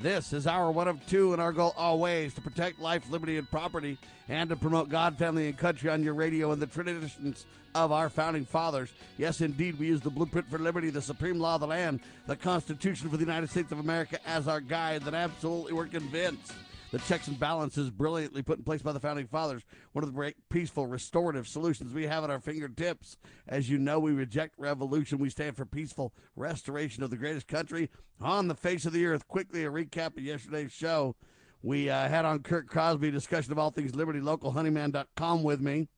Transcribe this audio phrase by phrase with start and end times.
[0.00, 3.50] This is our one of two, and our goal always to protect life, liberty, and
[3.50, 3.98] property,
[4.28, 8.08] and to promote God, family, and country on your radio and the traditions of our
[8.08, 8.90] founding fathers.
[9.16, 11.98] Yes, indeed, we use the blueprint for liberty, the supreme law of the land,
[12.28, 16.52] the Constitution for the United States of America as our guide, that absolutely we're convinced
[16.90, 19.62] the checks and balances brilliantly put in place by the founding fathers.
[19.92, 23.16] One of the great peaceful, restorative solutions we have at our fingertips.
[23.46, 25.18] As you know, we reject revolution.
[25.18, 29.28] We stand for peaceful restoration of the greatest country on the face of the earth.
[29.28, 31.16] Quickly, a recap of yesterday's show.
[31.62, 35.88] We uh, had on Kurt Crosby discussion of all things Liberty Local, honeyman.com with me.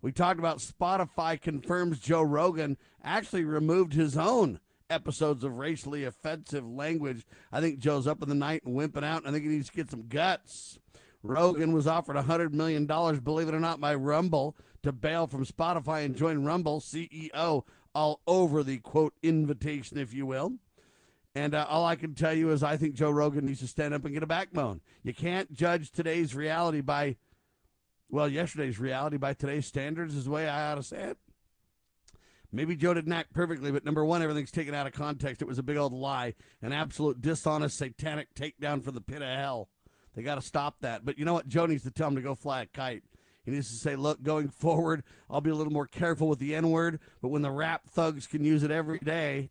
[0.00, 6.66] We talked about Spotify confirms Joe Rogan actually removed his own episodes of racially offensive
[6.66, 7.24] language.
[7.52, 9.26] I think Joe's up in the night and wimping out.
[9.26, 10.78] I think he needs to get some guts.
[11.22, 16.04] Rogan was offered $100 million, believe it or not, by Rumble to bail from Spotify
[16.04, 20.54] and join Rumble, CEO, all over the quote invitation, if you will.
[21.34, 23.94] And uh, all I can tell you is I think Joe Rogan needs to stand
[23.94, 24.80] up and get a backbone.
[25.02, 27.16] You can't judge today's reality by,
[28.08, 31.18] well, yesterday's reality by today's standards, is the way I ought to say it.
[32.50, 35.42] Maybe Joe didn't act perfectly, but number one, everything's taken out of context.
[35.42, 39.28] It was a big old lie, an absolute dishonest, satanic takedown for the pit of
[39.28, 39.68] hell.
[40.14, 41.04] They got to stop that.
[41.04, 41.48] But you know what?
[41.48, 43.02] Joe needs to tell him to go fly a kite.
[43.44, 46.54] He needs to say, look, going forward, I'll be a little more careful with the
[46.54, 49.50] N word, but when the rap thugs can use it every day,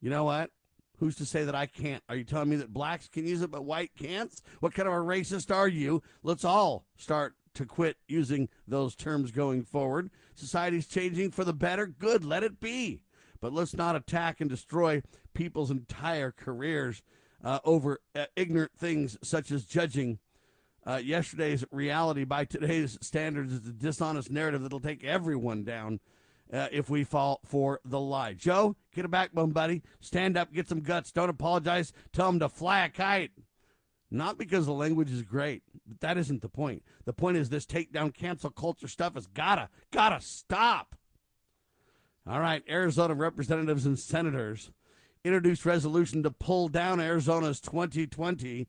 [0.00, 0.50] you know what?
[0.98, 2.02] Who's to say that I can't?
[2.08, 4.32] Are you telling me that blacks can use it but white can't?
[4.60, 6.02] What kind of a racist are you?
[6.22, 10.10] Let's all start to quit using those terms going forward.
[10.34, 11.86] Society's changing for the better.
[11.86, 13.00] Good, let it be.
[13.40, 15.02] But let's not attack and destroy
[15.34, 17.02] people's entire careers
[17.44, 20.18] uh, over uh, ignorant things such as judging
[20.86, 26.00] uh, yesterday's reality by today's standards is a dishonest narrative that'll take everyone down
[26.52, 28.34] uh, if we fall for the lie.
[28.34, 29.82] Joe, get a backbone, buddy.
[30.00, 31.12] Stand up, get some guts.
[31.12, 31.92] Don't apologize.
[32.12, 33.30] Tell them to fly a kite.
[34.14, 36.82] Not because the language is great, but that isn't the point.
[37.06, 40.94] The point is this takedown cancel culture stuff has gotta, gotta stop.
[42.28, 44.70] All right, Arizona representatives and senators
[45.24, 48.68] introduced resolution to pull down Arizona's 2020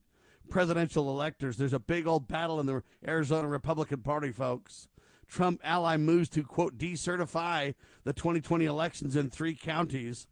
[0.49, 1.57] presidential electors.
[1.57, 4.87] There's a big old battle in the Arizona Republican Party, folks.
[5.27, 10.25] Trump ally moves to, quote, decertify the 2020 elections in three counties.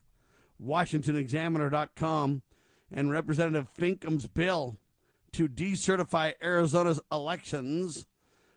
[0.65, 2.43] WashingtonExaminer.com
[2.93, 4.77] and Representative Finchem's bill
[5.33, 8.05] to decertify Arizona's elections.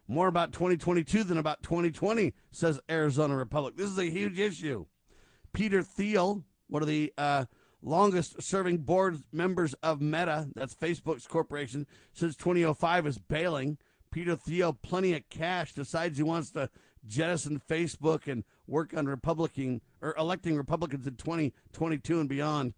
[0.06, 3.76] More about 2022 than about 2020, says Arizona Republic.
[3.76, 4.84] This is a huge issue.
[5.52, 7.46] Peter Thiel, one of the uh,
[7.80, 13.78] longest serving board members of Meta, that's Facebook's corporation, since 2005, is bailing.
[14.10, 16.68] Peter Thiel, plenty of cash, decides he wants to
[17.06, 22.74] jettison Facebook and work on Republican or electing Republicans in 2022 and beyond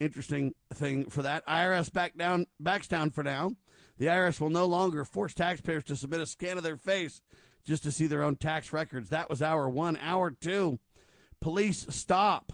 [0.00, 1.46] interesting thing for that.
[1.46, 3.52] IRS back down, backs down for now.
[3.98, 7.22] The IRS will no longer force taxpayers to submit a scan of their face
[7.64, 9.08] just to see their own tax records.
[9.08, 9.98] That was hour one.
[10.00, 10.78] Hour two,
[11.40, 12.52] police stop.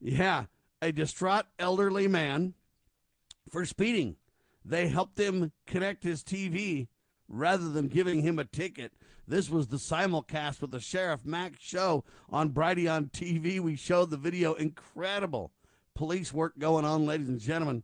[0.00, 0.44] Yeah,
[0.82, 2.54] a distraught elderly man
[3.50, 4.16] for speeding.
[4.64, 6.88] They helped him connect his TV
[7.28, 8.92] rather than giving him a ticket.
[9.28, 13.58] This was the simulcast with the Sheriff Mack's show on Brighteon TV.
[13.58, 14.54] We showed the video.
[14.54, 15.50] Incredible
[15.96, 17.82] police work going on, ladies and gentlemen.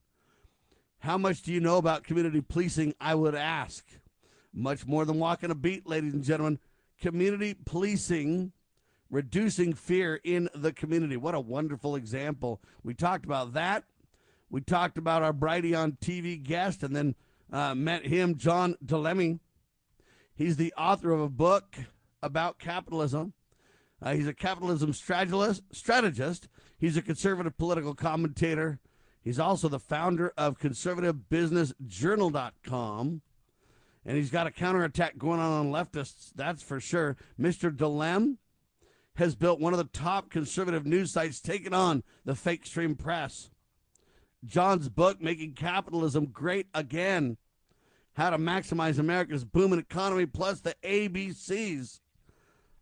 [1.00, 2.94] How much do you know about community policing?
[3.00, 3.84] I would ask.
[4.54, 6.60] Much more than walking a beat, ladies and gentlemen.
[7.00, 8.52] Community policing,
[9.10, 11.16] reducing fear in the community.
[11.16, 12.62] What a wonderful example.
[12.84, 13.82] We talked about that.
[14.48, 17.16] We talked about our Brighteon TV guest and then
[17.52, 19.40] uh, met him, John Di Lemme
[20.34, 21.76] He's the author of a book
[22.22, 23.34] about capitalism.
[24.00, 26.48] Uh, he's a capitalism strategist, strategist.
[26.78, 28.80] He's a conservative political commentator.
[29.22, 33.22] He's also the founder of conservativebusinessjournal.com.
[34.04, 37.16] And he's got a counterattack going on on leftists, that's for sure.
[37.40, 37.72] Mr.
[37.74, 38.38] Di Lemme
[39.14, 43.50] has built one of the top conservative news sites taking on the fake stream press.
[44.44, 47.36] John's book, Making Capitalism Great Again,
[48.14, 52.00] how to maximize America's booming economy, plus the ABCs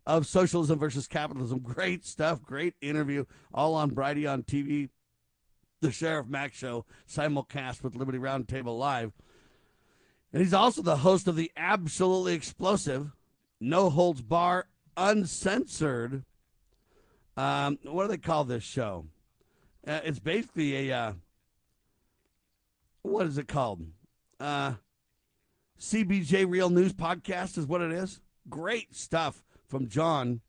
[0.06, 1.60] of socialism versus capitalism.
[1.60, 3.24] Great stuff, great interview,
[3.54, 4.88] all on Brady Brighteon TV.
[5.80, 9.12] the Sheriff Mack Show, simulcast with Liberty Roundtable Live.
[10.32, 13.12] And he's also the host of the absolutely explosive,
[13.60, 14.66] no holds bar,
[14.96, 16.24] uncensored.
[17.36, 19.06] Um, what do they call this show?
[19.86, 21.12] Uh, it's basically a uh,
[23.02, 23.82] what is it called?
[24.38, 24.74] Uh,
[25.80, 28.20] CBJ Real News Podcast is what it is.
[28.50, 30.42] Great stuff from John.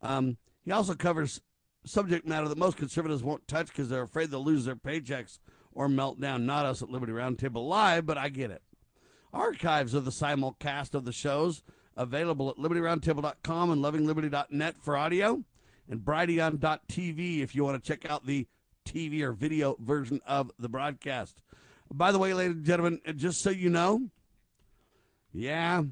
[0.00, 1.40] Um, he also covers
[1.84, 5.40] subject matter that most conservatives won't touch because they're afraid they'll lose their paychecks
[5.72, 6.46] or melt down.
[6.46, 8.62] Not us at Liberty Roundtable Live, but I get it.
[9.32, 11.64] Archives of the simulcast of the shows
[11.96, 15.42] available at libertyroundtable.com and lovingliberty.net for audio
[15.90, 18.46] and brighteon.tv if you want to check out the
[18.86, 21.42] TV or video version of the broadcast.
[21.92, 24.02] By the way, ladies and gentlemen, just so you know,
[25.32, 25.82] yeah,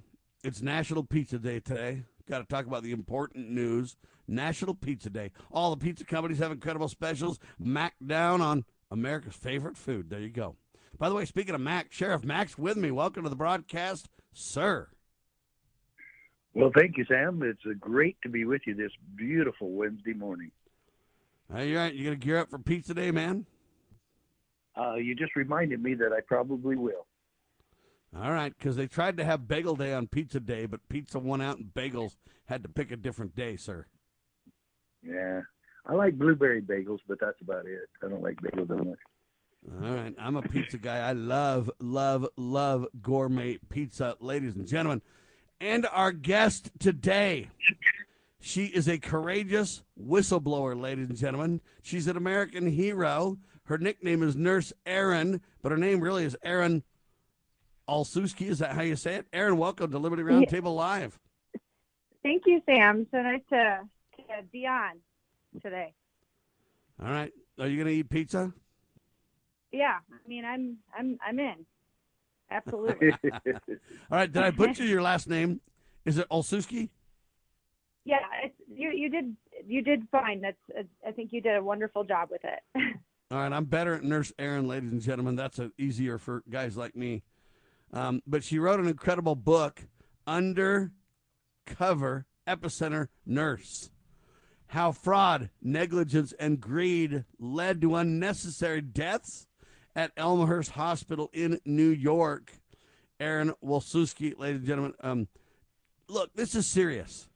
[0.45, 2.05] it's National Pizza Day today.
[2.29, 3.97] Got to talk about the important news.
[4.29, 5.33] National Pizza Day.
[5.51, 7.41] All the pizza companies have incredible specials.
[7.59, 10.11] Mac down on America's favorite food.
[10.11, 10.57] There you go.
[10.99, 12.91] By the way, speaking of Mac, Sheriff Mack's with me.
[12.91, 14.89] Welcome to the broadcast, sir.
[16.55, 17.43] Well, thank you, Sam.
[17.43, 20.51] It's uh, great to be with you this beautiful Wednesday morning.
[21.53, 21.93] Hey, you right?
[21.93, 23.47] You gonna gear up for Pizza Day, man?
[24.77, 27.07] Uh, you just reminded me that I probably will.
[28.17, 31.41] All right, because they tried to have Bagel Day on Pizza Day, but pizza won
[31.41, 32.17] out and bagels
[32.47, 33.87] had to pick a different day, sir.
[35.03, 35.43] Yeah,
[35.87, 37.89] I like blueberry bagels, but that's about it.
[38.05, 38.99] I don't like bagels that much.
[39.83, 40.99] All right, I'm a pizza guy.
[40.99, 45.03] I love, love, love gourmet pizza, ladies and gentlemen.
[45.61, 47.49] And our guest today,
[48.41, 51.61] she is a courageous whistleblower, ladies and gentlemen.
[51.83, 53.39] She's an American hero.
[53.65, 56.83] Her nickname is Nurse Erin, but her name really is Erin
[57.91, 58.49] Olszewski.
[58.49, 59.27] Is that how you say it?
[59.33, 61.19] Erin, welcome to Liberty Roundtable Live.
[62.23, 63.07] Thank you, Sam.
[63.11, 63.81] So nice to,
[64.17, 64.23] to
[64.53, 65.01] be on
[65.61, 65.93] today.
[67.03, 67.33] All right.
[67.59, 68.53] Are you going to eat pizza?
[69.73, 69.99] Yeah.
[70.13, 71.67] I mean, I'm I'm I'm in.
[72.51, 73.13] Absolutely.
[73.25, 73.59] All
[74.11, 74.31] right.
[74.31, 75.61] Did I butcher your last name?
[76.05, 76.91] Is it Olszewski?
[78.05, 79.37] yeah, it's, you you did
[79.67, 80.41] you did fine.
[80.41, 82.61] That's uh, I think you did a wonderful job with it.
[83.31, 85.37] All right, I'm better at Nurse Erin, ladies and gentlemen.
[85.37, 87.23] That's a, easier for guys like me.
[87.93, 89.83] Um, but she wrote an incredible book,
[90.27, 90.93] Undercover
[92.47, 93.91] Epicenter Nurse
[94.69, 99.47] How Fraud, Negligence, and Greed Led to Unnecessary Deaths
[99.97, 102.53] at Elmhurst Hospital in New York.
[103.19, 104.95] Erin Olszewski, ladies and gentlemen.
[105.01, 105.29] Um,
[106.09, 107.29] look, this is serious.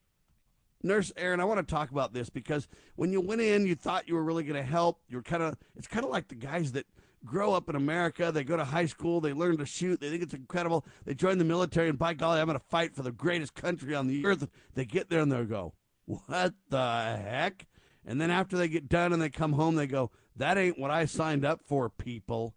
[0.83, 4.09] Nurse Erin, I want to talk about this because when you went in, you thought
[4.09, 5.01] you were really going to help.
[5.09, 6.87] You're kind of, it's kind of like the guys that
[7.25, 8.31] grow up in America.
[8.33, 10.85] They go to high school, they learn to shoot, they think it's incredible.
[11.05, 13.95] They join the military, and by golly, I'm going to fight for the greatest country
[13.95, 14.47] on the earth.
[14.75, 15.75] They get there and they go,
[16.07, 17.67] what the heck?
[18.05, 20.91] And then after they get done and they come home, they go, that ain't what
[20.91, 22.55] I signed up for, people.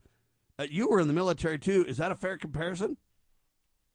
[0.60, 1.86] Uh, you were in the military too.
[1.88, 2.98] Is that a fair comparison?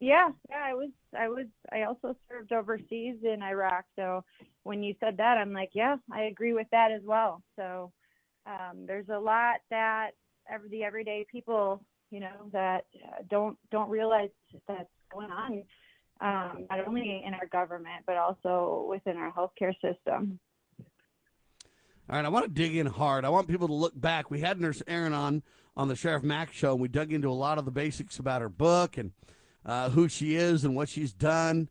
[0.03, 0.65] yeah, yeah.
[0.65, 3.85] I was I was I also served overseas in Iraq.
[3.95, 4.25] So
[4.65, 7.41] when you said that, I'm like, yeah, I agree with that as well.
[7.55, 7.93] So
[8.45, 10.11] um, there's a lot that
[10.51, 14.31] every, the everyday people, you know, that uh, don't don't realize
[14.69, 15.63] that's going on.
[16.21, 20.39] Um, not only in our government, but also within our healthcare system.
[22.09, 23.25] All right, I want to dig in hard.
[23.25, 24.31] I want people to look back.
[24.31, 25.43] We had Nurse Erin on
[25.77, 28.43] on the Sheriff Mack show, and we dug into a lot of the basics about
[28.43, 29.13] her book and
[29.65, 31.71] uh, who she is and what she's done,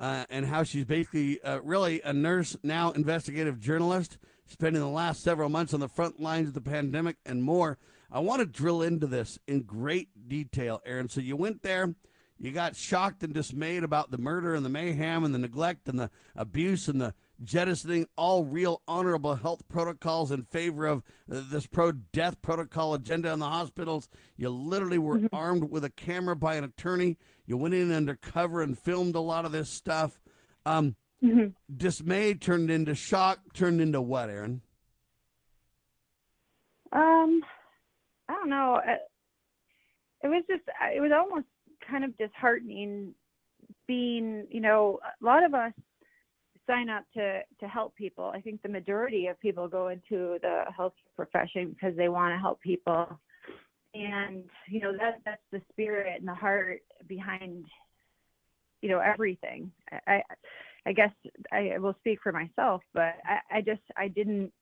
[0.00, 5.22] uh, and how she's basically uh, really a nurse now, investigative journalist, spending the last
[5.22, 7.78] several months on the front lines of the pandemic and more.
[8.12, 11.08] I want to drill into this in great detail, Erin.
[11.08, 11.94] So you went there.
[12.38, 15.98] You got shocked and dismayed about the murder and the mayhem and the neglect and
[15.98, 21.66] the abuse and the jettisoning all real honorable health protocols in favor of uh, this
[21.66, 24.08] pro death protocol agenda in the hospitals.
[24.36, 25.28] You literally were Mhm.
[25.32, 27.16] armed with a camera by an attorney.
[27.46, 30.20] You went in undercover and filmed a lot of this stuff.
[30.66, 31.54] Um, Mhm.
[31.74, 34.62] dismay turned into shock, turned into what, Erin?
[36.92, 37.42] Um,
[38.32, 38.80] I don't know.
[40.22, 40.62] It was just,
[40.94, 41.46] it was almost
[41.88, 43.14] kind of disheartening
[43.86, 45.72] being, you know, a lot of us
[46.66, 48.32] sign up to to help people.
[48.34, 52.38] I think the majority of people go into the health profession because they want to
[52.38, 53.06] help people.
[53.94, 57.66] And, you know, that that's the spirit and the heart behind
[58.80, 59.70] you know everything.
[60.06, 60.22] I,
[60.86, 61.12] I guess
[61.52, 64.52] I will speak for myself, but I, I just I didn't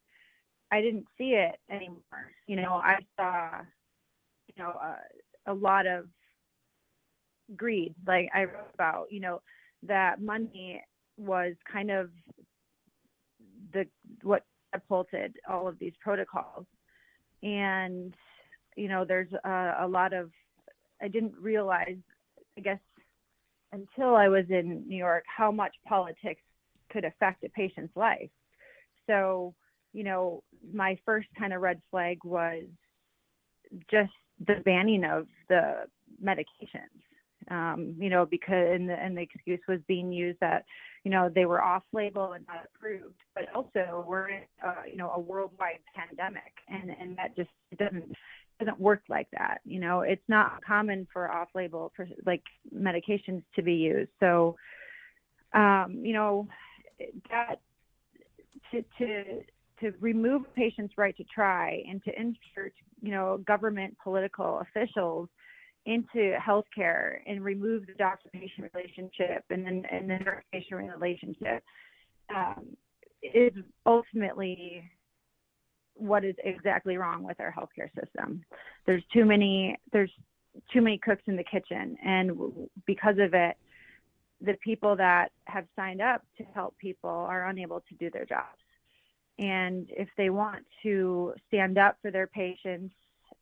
[0.72, 2.32] I didn't see it anymore.
[2.46, 3.62] You know, I saw,
[4.48, 4.96] you know, uh,
[5.46, 6.06] a lot of
[7.56, 7.94] greed.
[8.06, 9.40] Like I wrote about, you know,
[9.82, 10.82] that money
[11.16, 12.10] was kind of
[13.72, 13.86] the
[14.22, 16.66] what catapulted all of these protocols.
[17.42, 18.14] and
[18.76, 20.30] you know, there's a, a lot of
[21.02, 21.96] I didn't realize,
[22.56, 22.78] I guess,
[23.72, 26.42] until I was in New York, how much politics
[26.90, 28.30] could affect a patient's life.
[29.06, 29.54] So,
[29.92, 30.42] you know,
[30.73, 32.64] my first kind of red flag was
[33.90, 34.12] just
[34.47, 35.85] the banning of the
[36.23, 37.02] medications.
[37.50, 40.64] Um, you know, because and the, and the excuse was being used that,
[41.04, 44.97] you know, they were off label and not approved, but also we're in, uh, you
[44.97, 48.14] know, a worldwide pandemic, and and that just doesn't
[48.61, 49.62] doesn't work like that.
[49.64, 51.92] You know, it's not common for off label
[52.25, 52.42] like
[52.73, 54.11] medications to be used.
[54.20, 54.56] So,
[55.54, 56.47] um, you know,
[57.30, 57.56] that
[58.70, 59.42] to to
[59.80, 65.28] to remove a patient's right to try and to insert, you know, government political officials
[65.87, 71.62] into healthcare and remove the doctor-patient relationship and then and the nurse-patient relationship
[72.34, 72.66] um,
[73.22, 73.52] is
[73.87, 74.82] ultimately
[75.94, 78.42] what is exactly wrong with our healthcare system.
[78.87, 80.12] There's too many there's
[80.72, 82.32] too many cooks in the kitchen, and
[82.87, 83.56] because of it,
[84.40, 88.58] the people that have signed up to help people are unable to do their jobs.
[89.40, 92.94] And if they want to stand up for their patients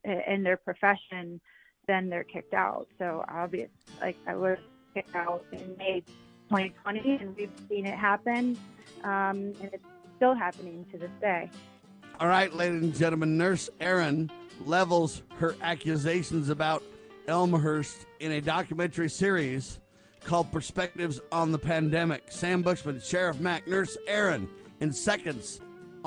[0.05, 1.41] in their profession,
[1.89, 2.87] then they're kicked out.
[2.99, 3.69] So obvious,
[4.01, 4.59] like I was
[4.95, 6.03] kicked out in May
[6.51, 8.57] 2020, and we've seen it happen,
[9.03, 9.85] um, and it's
[10.17, 11.51] still happening to this day.
[12.21, 14.31] All right, ladies and gentlemen, Nurse Erin
[14.67, 16.83] levels her accusations about
[17.27, 19.81] Elmhurst in a documentary series
[20.25, 22.25] called Perspectives on the Pandemic.
[22.31, 24.49] Sam Bushman, Sheriff Mack, Nurse Erin,
[24.81, 25.61] in seconds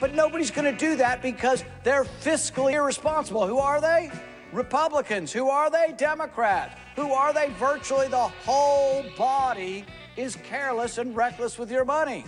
[0.00, 3.46] But nobody's going to do that because they're fiscally irresponsible.
[3.46, 4.10] Who are they?
[4.52, 5.32] Republicans.
[5.32, 5.94] Who are they?
[5.96, 6.74] Democrats.
[6.96, 7.50] Who are they?
[7.58, 9.84] Virtually the whole body
[10.16, 12.24] is careless and reckless with your money.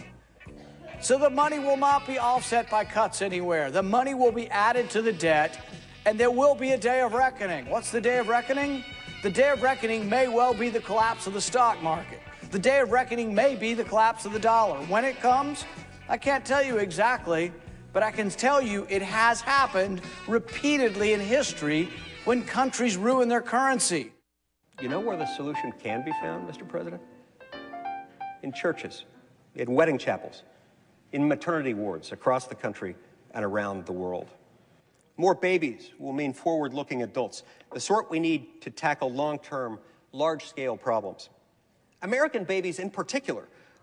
[1.01, 3.71] So the money will not be offset by cuts anywhere.
[3.71, 5.59] The money will be added to the debt,
[6.07, 7.71] and there will be a day of reckoning.
[7.71, 8.85] What's the day of reckoning?
[9.23, 12.21] The day of reckoning may well be the collapse of the stock market.
[12.51, 14.79] The day of reckoning may be the collapse of the dollar.
[14.87, 15.65] When it comes,
[16.11, 17.53] I can't tell you exactly,
[17.93, 21.91] but I can tell you it has happened repeatedly in history
[22.25, 24.13] when countries ruin their currency.
[24.81, 26.67] You know where the solution can be found, Mr.
[26.67, 27.03] President?
[28.43, 29.05] In churches,
[29.55, 30.45] in wedding chapels,
[31.13, 32.97] in maternity wards across the country
[33.33, 34.29] and around the world.
[35.19, 37.43] More babies will mean forward looking adults,
[37.75, 39.79] the sort we need to tackle long term,
[40.13, 41.29] large scale problems.
[42.01, 43.49] American babies, in particular,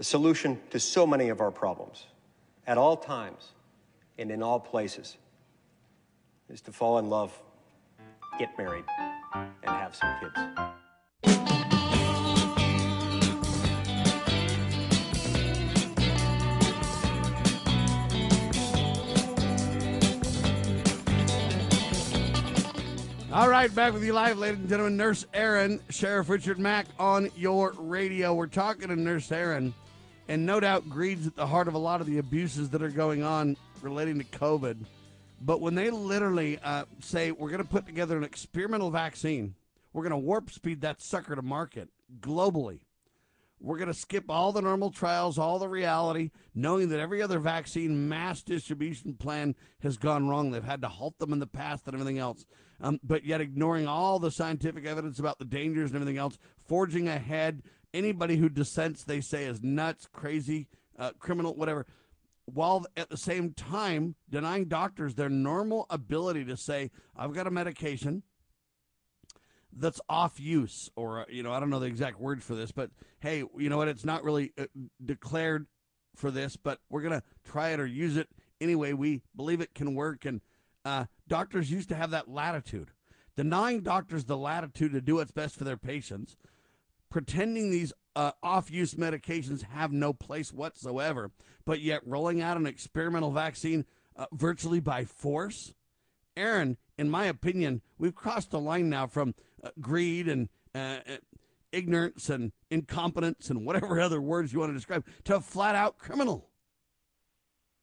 [0.00, 2.06] The solution to so many of our problems,
[2.66, 3.50] at all times
[4.16, 5.18] and in all places,
[6.48, 7.38] is to fall in love,
[8.38, 8.86] get married,
[9.34, 10.32] and have some kids.
[23.30, 24.96] All right, back with you live, ladies and gentlemen.
[24.96, 28.32] Nurse Erin, Sheriff Richard Mack on your radio.
[28.32, 29.74] We're talking to Nurse Erin,
[30.30, 32.88] and no doubt greed's at the heart of a lot of the abuses that are
[32.88, 34.76] going on relating to COVID.
[35.40, 39.56] But when they literally uh, say we're going to put together an experimental vaccine,
[39.92, 41.88] we're going to warp speed that sucker to market
[42.20, 42.78] globally.
[43.58, 47.40] We're going to skip all the normal trials, all the reality, knowing that every other
[47.40, 50.52] vaccine mass distribution plan has gone wrong.
[50.52, 52.46] They've had to halt them in the past and everything else.
[52.80, 57.08] Um, but yet ignoring all the scientific evidence about the dangers and everything else, forging
[57.08, 57.62] ahead.
[57.92, 60.68] Anybody who dissents, they say, is nuts, crazy,
[60.98, 61.86] uh, criminal, whatever.
[62.44, 67.50] While at the same time denying doctors their normal ability to say, I've got a
[67.50, 68.22] medication
[69.72, 72.72] that's off use or uh, you know i don't know the exact word for this
[72.72, 73.86] but hey you know what?
[73.86, 74.64] It's not really uh,
[75.04, 75.68] declared
[76.16, 78.28] for this but we're going to try it or use it
[78.60, 78.92] anyway.
[78.92, 80.24] We believe it can work.
[80.24, 80.40] And
[80.84, 82.90] uh, doctors used to have that latitude,
[83.36, 86.36] denying doctors the latitude to do what's best for their patients,
[87.10, 91.30] pretending these uh, off use medications have no place whatsoever,
[91.64, 93.84] but yet rolling out an experimental vaccine
[94.16, 95.74] uh, virtually by force.
[96.36, 100.98] Erin, in my opinion, we've crossed the line now from uh, greed and uh,
[101.72, 106.48] ignorance and incompetence and whatever other words you want to describe to flat out criminal.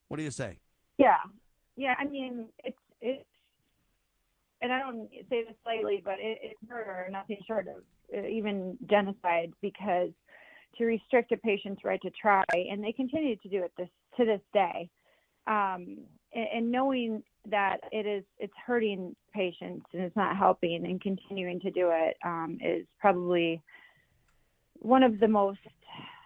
[0.07, 0.59] What do you say?
[0.97, 1.17] Yeah,
[1.75, 1.95] yeah.
[1.99, 3.26] I mean, it's it's,
[4.61, 7.83] and I don't say this lightly, but it, it's murder, nothing short of
[8.15, 10.09] uh, even genocide, because
[10.77, 14.25] to restrict a patient's right to try, and they continue to do it this to
[14.25, 14.89] this day,
[15.47, 15.97] um,
[16.33, 21.59] and, and knowing that it is it's hurting patients and it's not helping, and continuing
[21.61, 23.61] to do it um, is probably
[24.79, 25.59] one of the most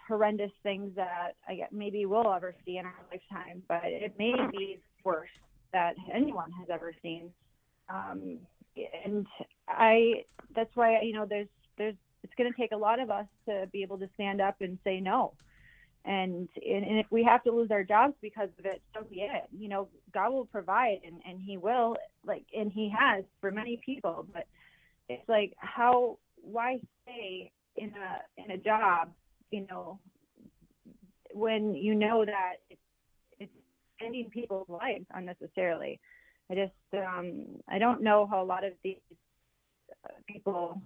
[0.08, 4.34] horrendous things that I get maybe we'll ever see in our lifetime, but it may
[4.50, 5.28] be worse
[5.72, 7.30] that anyone has ever seen.
[7.92, 8.38] Um,
[9.04, 9.26] and
[9.68, 13.26] I, that's why you know there's there's it's going to take a lot of us
[13.48, 15.34] to be able to stand up and say no.
[16.04, 19.20] And, and and if we have to lose our jobs because of it, so be
[19.20, 19.44] it.
[19.56, 21.96] You know, God will provide, and and He will,
[22.26, 24.26] like, and He has for many people.
[24.32, 24.46] But
[25.08, 26.18] it's like, how?
[26.44, 29.10] Why stay in a in a job
[29.52, 30.00] you know,
[31.32, 32.80] when you know that it's,
[33.38, 33.52] it's
[34.04, 36.00] ending people's lives unnecessarily.
[36.50, 38.96] I just, um, I don't know how a lot of these
[40.04, 40.82] uh, people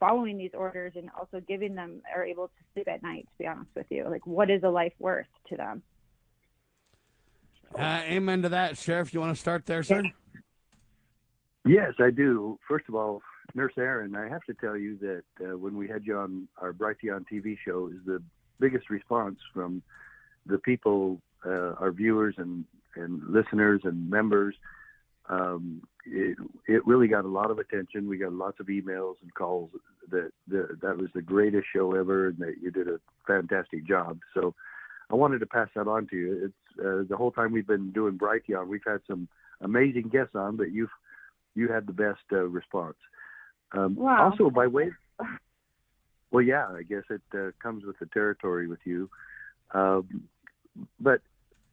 [0.00, 3.46] following these orders and also giving them are able to sleep at night, to be
[3.46, 4.08] honest with you.
[4.08, 5.82] Like, what is a life worth to them?
[7.78, 9.12] Uh, amen to that, Sheriff.
[9.12, 10.02] You want to start there, sir?
[11.66, 12.58] Yes, I do.
[12.68, 13.22] First of all,
[13.54, 16.72] Nurse Erin, I have to tell you that uh, when we had you on our
[16.72, 18.22] Brighteon TV show, is the
[18.60, 19.82] biggest response from
[20.46, 22.64] the people, uh, our viewers and,
[22.96, 24.54] and listeners and members.
[25.28, 26.36] Um, it,
[26.68, 28.08] it really got a lot of attention.
[28.08, 29.70] We got lots of emails and calls
[30.10, 34.18] that, that that was the greatest show ever, and that you did a fantastic job.
[34.34, 34.54] So,
[35.10, 36.44] I wanted to pass that on to you.
[36.46, 39.28] It's uh, the whole time we've been doing Brighteon, we've had some
[39.60, 40.90] amazing guests on, but you've
[41.54, 42.96] you had the best uh, response.
[43.72, 44.30] Um, wow.
[44.30, 44.90] Also, by way,
[46.30, 49.08] well, yeah, I guess it uh, comes with the territory with you.
[49.72, 50.24] Um,
[51.00, 51.20] but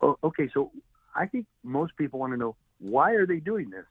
[0.01, 0.71] oh, okay, so
[1.15, 3.85] I think most people want to know why are they doing this?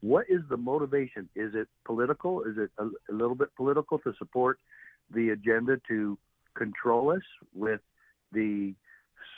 [0.00, 1.28] What is the motivation?
[1.36, 2.42] Is it political?
[2.42, 4.58] Is it a, a little bit political to support
[5.12, 6.18] the agenda to
[6.56, 7.22] control us
[7.54, 7.80] with
[8.32, 8.74] the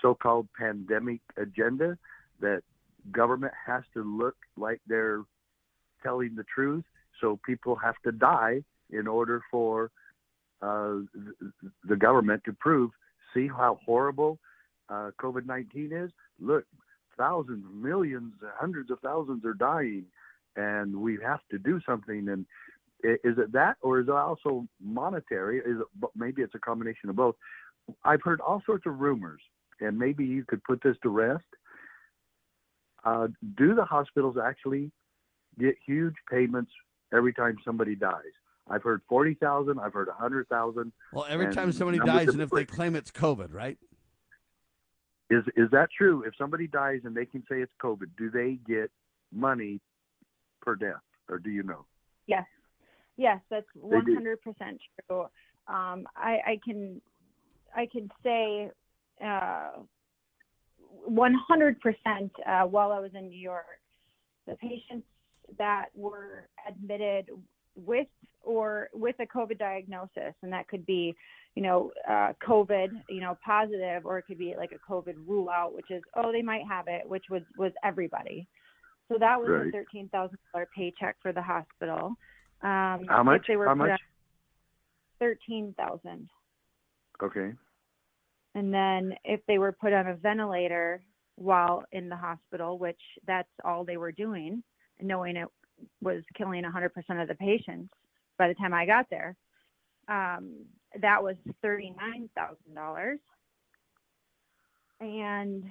[0.01, 1.97] so-called pandemic agenda
[2.41, 2.63] that
[3.11, 5.23] government has to look like they're
[6.03, 6.85] telling the truth
[7.21, 9.91] so people have to die in order for
[10.61, 10.97] uh,
[11.89, 12.91] the government to prove,
[13.35, 14.39] see how horrible
[14.89, 16.11] uh, COVID 19 is?
[16.41, 16.65] Look,
[17.17, 20.05] thousands, millions, hundreds of thousands are dying,
[20.57, 22.29] and we have to do something.
[22.29, 22.47] And
[23.03, 25.59] is it that, or is it also monetary?
[25.59, 27.35] Is it, maybe it's a combination of both.
[28.05, 29.41] I've heard all sorts of rumors,
[29.81, 31.45] and maybe you could put this to rest.
[33.05, 34.93] Uh, do the hospitals actually
[35.59, 36.71] get huge payments
[37.13, 38.23] every time somebody dies.
[38.71, 39.81] I've heard forty thousand.
[39.81, 40.93] I've heard a hundred thousand.
[41.13, 43.77] Well, every time somebody dies, and if they claim it's COVID, right?
[45.33, 46.25] Is is that true?
[46.27, 48.91] If somebody dies and they can say it's COVID, do they get
[49.33, 49.81] money
[50.61, 51.87] per death, or do you know?
[52.27, 52.45] Yes,
[53.17, 55.23] yes, that's one hundred percent true.
[55.69, 57.01] Um, I, I can
[57.75, 58.71] I can say
[59.25, 59.71] uh,
[61.07, 62.31] one hundred percent.
[62.47, 63.81] Uh, while I was in New York,
[64.47, 65.07] the patients
[65.57, 67.31] that were admitted
[67.77, 68.07] with
[68.43, 71.15] or with a COVID diagnosis, and that could be,
[71.55, 75.49] you know, uh, COVID, you know, positive, or it could be like a COVID rule
[75.49, 78.47] out, which is, oh, they might have it, which was was everybody.
[79.09, 79.67] So that was right.
[79.69, 82.15] a thirteen thousand dollar paycheck for the hospital.
[82.63, 83.45] Um, How much?
[83.47, 84.01] They were How much?
[85.19, 86.29] Thirteen thousand.
[87.23, 87.53] Okay.
[88.55, 91.03] And then if they were put on a ventilator
[91.37, 94.63] while in the hospital, which that's all they were doing,
[95.01, 95.49] knowing it
[96.01, 97.93] was killing 100% of the patients
[98.39, 99.37] by the time I got there.
[100.09, 100.65] Um,
[101.01, 103.19] that was $39,000.
[105.01, 105.65] And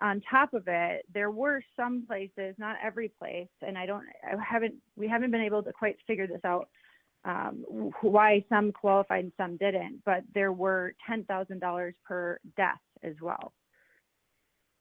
[0.00, 4.36] on top of it, there were some places, not every place, and I don't, I
[4.42, 6.68] haven't, we haven't been able to quite figure this out,
[7.24, 7.64] um,
[8.02, 13.52] why some qualified and some didn't, but there were $10,000 per death as well.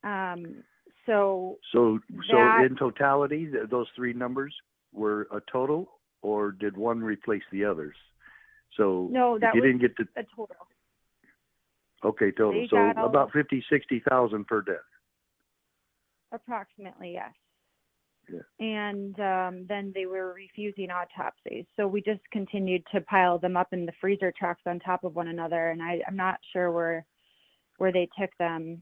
[0.04, 0.64] Um,
[1.06, 4.54] so, so, so in totality, those three numbers
[4.94, 5.90] were a total,
[6.22, 7.96] or did one replace the others?
[8.78, 10.68] So no, that you was didn't get to a total.
[12.04, 12.62] Okay, total.
[12.62, 14.76] They so about fifty, sixty thousand per death.
[16.32, 17.32] Approximately, yes.
[18.32, 18.66] Yeah.
[18.66, 21.66] And um, then they were refusing autopsies.
[21.76, 25.16] So we just continued to pile them up in the freezer trucks on top of
[25.16, 25.72] one another.
[25.72, 27.06] And I, I'm not sure where
[27.78, 28.82] where they took them.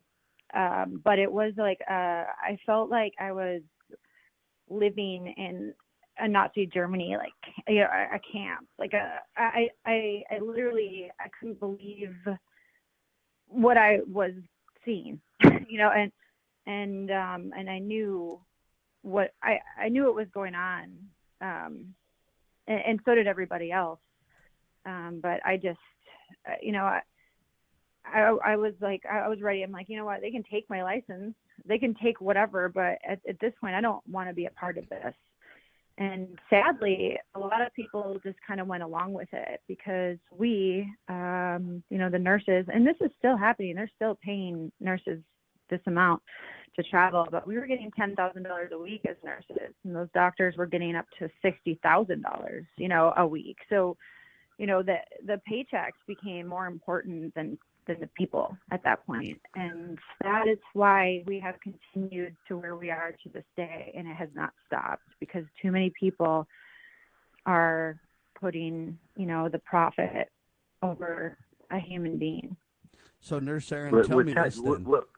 [0.54, 3.62] Um, but it was like uh, I felt like I was
[4.69, 5.74] living in
[6.21, 7.34] a Nazi Germany, like
[7.67, 8.67] you know, a, a camp.
[8.77, 12.15] Like a, I, I, I literally, I couldn't believe
[13.47, 14.31] what I was
[14.86, 15.19] seeing,
[15.67, 16.12] you know, and
[16.67, 18.39] and um, and I knew
[19.01, 20.91] what I, I knew what was going on,
[21.41, 21.93] um,
[22.67, 23.99] and, and so did everybody else.
[24.86, 25.77] Um, but I just,
[26.47, 27.01] uh, you know, I,
[28.05, 29.62] I, I was like, I was ready.
[29.62, 30.21] I'm like, you know what?
[30.21, 31.34] They can take my license,
[31.65, 34.51] they can take whatever, but at, at this point, I don't want to be a
[34.51, 35.13] part of this.
[36.02, 40.92] And sadly, a lot of people just kind of went along with it because we,
[41.08, 43.76] um, you know, the nurses, and this is still happening.
[43.76, 45.22] They're still paying nurses
[45.70, 46.24] this amount
[46.76, 50.08] to travel, but we were getting ten thousand dollars a week as nurses, and those
[50.16, 53.58] doctors were getting up to sixty thousand dollars, you know, a week.
[53.70, 53.96] So,
[54.58, 54.96] you know, the
[55.28, 60.60] the paychecks became more important than than the people at that point, and that is
[60.74, 64.52] why we have continued to where we are to this day, and it has not
[64.67, 66.48] stopped because too many people
[67.46, 68.00] are
[68.39, 70.30] putting, you know, the profit
[70.84, 71.38] over
[71.72, 72.56] a human being.
[73.20, 74.88] So, Nurse Erin, But tell me tax- this look, then.
[74.88, 75.10] look,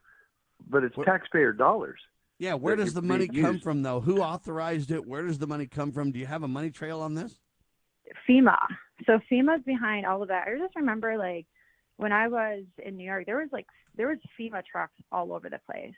[0.70, 2.00] but it's What- taxpayer dollars.
[2.40, 3.64] Yeah, where does the money come used.
[3.64, 4.02] from, though?
[4.02, 5.06] Who authorized it?
[5.06, 6.12] Where does the money come from?
[6.12, 7.40] Do you have a money trail on this?
[8.28, 8.58] FEMA.
[9.06, 10.48] So FEMA's behind all of that.
[10.48, 11.46] I just remember like
[12.04, 15.50] when I was in New York, there was like there was FEMA trucks all over
[15.50, 15.94] the place.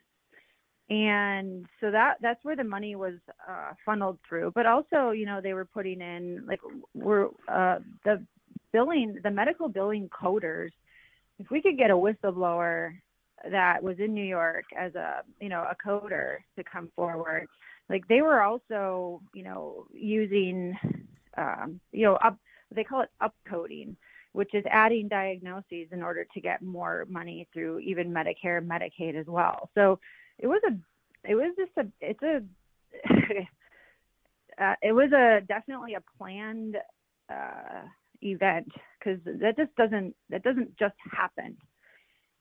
[0.87, 3.15] And so that that's where the money was
[3.49, 4.51] uh, funneled through.
[4.53, 6.59] But also, you know, they were putting in like
[6.93, 8.23] we're uh, the
[8.71, 10.69] billing, the medical billing coders.
[11.39, 12.91] If we could get a whistleblower
[13.49, 17.47] that was in New York as a you know a coder to come forward,
[17.89, 20.77] like they were also you know using
[21.35, 22.37] um, you know up
[22.75, 23.95] they call it upcoding
[24.36, 29.19] which is adding diagnoses in order to get more money through even medicare and medicaid
[29.19, 30.00] as well so
[30.38, 32.41] it was a it was just a it's a
[34.63, 36.78] uh, it was a definitely a planned
[37.30, 37.82] uh,
[38.21, 41.58] event because that just doesn't that doesn't just happen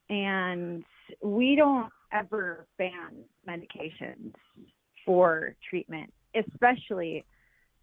[0.09, 0.83] and
[1.23, 4.33] we don't ever ban medications
[5.05, 7.25] for treatment especially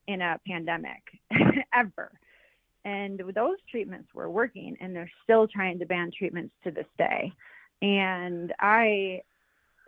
[0.08, 1.02] in a pandemic
[1.74, 2.12] ever.
[2.84, 7.32] And those treatments were working, and they're still trying to ban treatments to this day.
[7.80, 9.22] And I,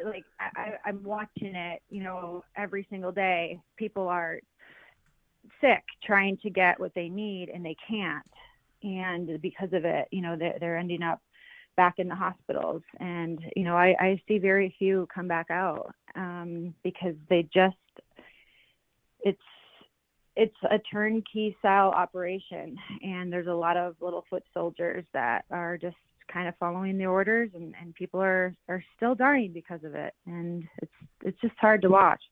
[0.04, 3.61] like, I, I'm watching it, you know, every single day.
[3.76, 4.38] People are
[5.61, 8.24] sick trying to get what they need, and they can't.
[8.83, 11.20] And because of it, you know, they're, they're ending up
[11.76, 12.83] back in the hospitals.
[13.00, 17.76] And, you know, I, I see very few come back out um, because they just,
[19.20, 19.40] it's,
[20.37, 25.79] it's a turnkey style operation and there's a lot of little foot soldiers that are
[25.79, 25.97] just
[26.33, 30.14] kind of following the orders and, and people are, are still dying because of it
[30.27, 30.92] and it's
[31.23, 32.23] it's just hard to watch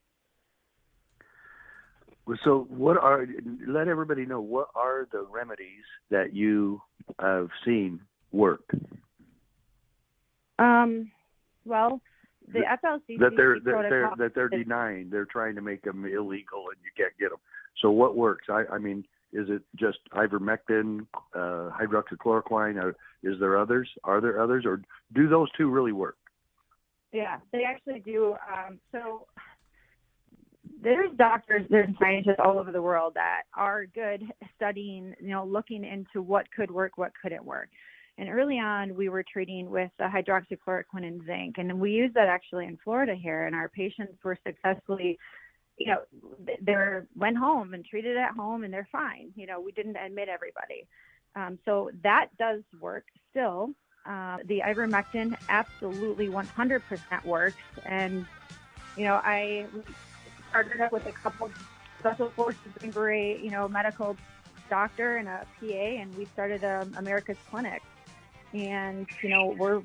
[2.45, 3.27] So, what are?
[3.67, 6.81] Let everybody know what are the remedies that you
[7.21, 8.01] have seen
[8.33, 8.65] work
[10.59, 11.11] um
[11.65, 12.01] well
[12.53, 15.11] the FLCCC that they're that they're that they're is- denying.
[15.11, 17.39] They're trying to make them illegal, and you can't get them.
[17.81, 18.47] So, what works?
[18.49, 22.83] I, I mean, is it just ivermectin, uh, hydroxychloroquine?
[22.83, 23.89] Or is there others?
[24.05, 24.83] Are there others, or
[25.15, 26.17] do those two really work?
[27.13, 28.37] Yeah, they actually do.
[28.53, 29.27] Um, so
[30.83, 34.25] there's doctors, there's scientists all over the world that are good
[34.57, 37.69] studying, you know, looking into what could work, what couldn't work.
[38.19, 42.67] And early on, we were treating with hydroxychloroquine and zinc, and we used that actually
[42.67, 45.19] in Florida here, and our patients were successfully,
[45.79, 46.01] you know,
[46.61, 49.33] they were went home and treated at home, and they're fine.
[49.35, 50.87] You know, we didn't admit everybody.
[51.35, 53.71] Um, so that does work still.
[54.05, 57.57] Uh, the ivermectin absolutely 100% works.
[57.87, 58.27] And,
[58.97, 59.67] you know, I
[60.51, 61.51] started up with a couple
[61.99, 62.59] special forces
[62.93, 64.17] Beret, you know, medical
[64.69, 67.81] doctor and a PA, and we started um, America's Clinic.
[68.53, 69.83] And, you know, we're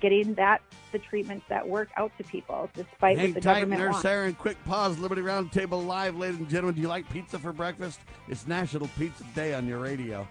[0.00, 3.80] getting that, the treatments that work out to people, despite Hang what the tight, government
[3.80, 4.04] Nurse wants.
[4.04, 4.34] Erin.
[4.34, 4.98] Quick pause.
[4.98, 6.74] Liberty Roundtable Live, ladies and gentlemen.
[6.74, 8.00] Do you like pizza for breakfast?
[8.28, 10.26] It's National Pizza Day on your radio.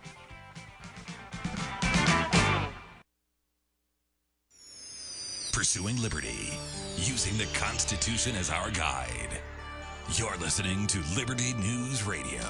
[5.53, 6.53] Pursuing liberty,
[6.97, 9.29] using the Constitution as our guide.
[10.13, 12.41] You're listening to Liberty News Radio.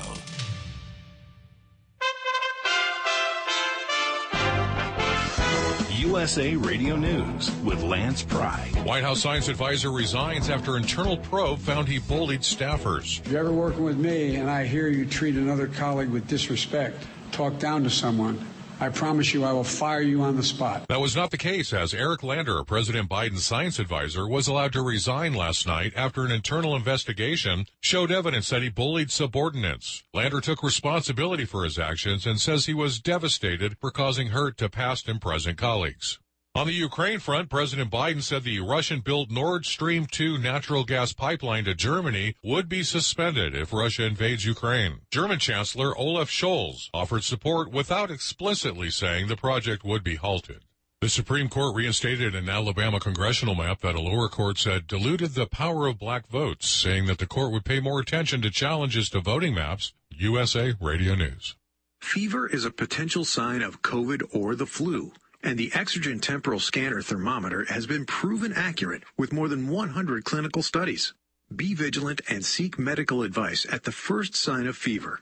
[6.02, 8.72] USA Radio News with Lance Pry.
[8.86, 13.20] White House science advisor resigns after internal probe found he bullied staffers.
[13.20, 17.06] If you're ever working with me and I hear you treat another colleague with disrespect,
[17.32, 18.44] talk down to someone,
[18.82, 20.88] I promise you I will fire you on the spot.
[20.88, 24.82] That was not the case as Eric Lander, President Biden's science advisor, was allowed to
[24.82, 30.04] resign last night after an internal investigation showed evidence that he bullied subordinates.
[30.16, 34.68] Lander took responsibility for his actions and says he was devastated for causing hurt to
[34.68, 36.18] past and present colleagues.
[36.54, 41.64] On the Ukraine front, President Biden said the Russian-built Nord Stream 2 natural gas pipeline
[41.64, 45.00] to Germany would be suspended if Russia invades Ukraine.
[45.12, 50.66] German Chancellor Olaf Scholz offered support without explicitly saying the project would be halted.
[51.00, 55.48] The Supreme Court reinstated an Alabama congressional map that a lower court said diluted the
[55.48, 59.22] power of black votes, saying that the court would pay more attention to challenges to
[59.22, 59.94] voting maps.
[60.10, 61.56] USA Radio News.
[62.02, 67.02] Fever is a potential sign of COVID or the flu and the Exergen temporal scanner
[67.02, 71.14] thermometer has been proven accurate with more than 100 clinical studies.
[71.56, 75.22] Be vigilant and seek medical advice at the first sign of fever.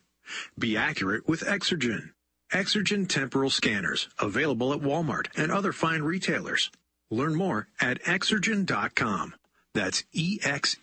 [0.58, 2.12] Be accurate with Exergen.
[2.52, 6.72] Exergen temporal scanners, available at Walmart and other fine retailers.
[7.12, 9.36] Learn more at exergen.com.
[9.74, 10.78] That's E-X-E-R-G-E-N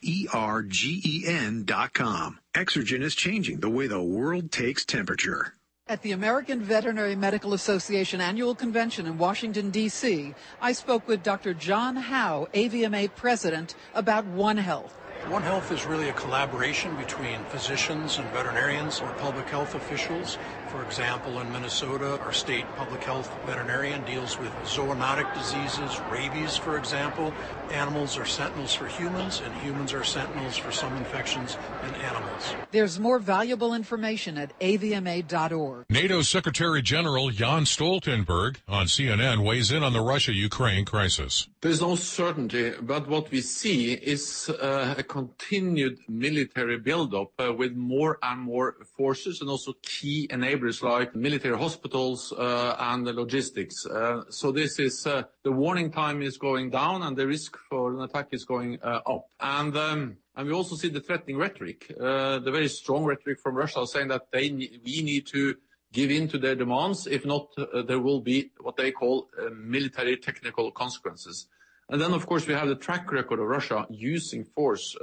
[1.64, 2.38] dot com.
[2.54, 5.54] Exergen is changing the way the world takes temperature.
[5.88, 11.54] At the American Veterinary Medical Association annual convention in Washington, D.C., I spoke with Dr.
[11.54, 14.92] John Howe, AVMA president, about One Health.
[15.28, 20.38] One Health is really a collaboration between physicians and veterinarians or public health officials.
[20.68, 26.76] For example, in Minnesota, our state public health veterinarian deals with zoonotic diseases, rabies, for
[26.76, 27.32] example.
[27.70, 32.54] Animals are sentinels for humans, and humans are sentinels for some infections in animals.
[32.72, 35.86] There's more valuable information at avma.org.
[35.88, 41.48] NATO Secretary General Jan Stoltenberg on CNN weighs in on the Russia Ukraine crisis.
[41.60, 47.74] There's no certainty, but what we see is uh, a continued military buildup uh, with
[47.74, 53.86] more and more forces and also key enablers like military hospitals uh, and the logistics.
[53.86, 57.94] Uh, so this is uh, the warning time is going down and the risk for
[57.94, 59.28] an attack is going up.
[59.40, 63.86] And um, and we also see the threatening rhetoric, the very strong rhetoric from Russia
[63.86, 65.56] saying that we need to
[65.92, 67.06] give in to their demands.
[67.06, 67.48] If not,
[67.86, 71.48] there will be what they call military technical consequences.
[71.88, 74.94] And then, of course, we have the track record of Russia using force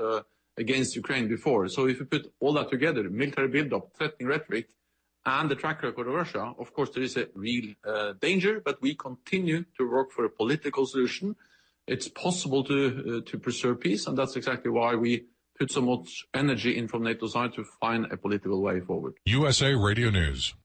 [0.58, 1.68] against Ukraine before.
[1.68, 4.68] So if you put all that together, military buildup, threatening rhetoric,
[5.26, 8.82] and the track record of Russia, of course, there is a real uh, danger, but
[8.82, 11.36] we continue to work for a political solution.
[11.88, 15.26] It's possible to, uh, to preserve peace, and that's exactly why we
[15.58, 19.14] put so much energy in from NATO side to find a political way forward.
[19.26, 20.56] USA Radio News.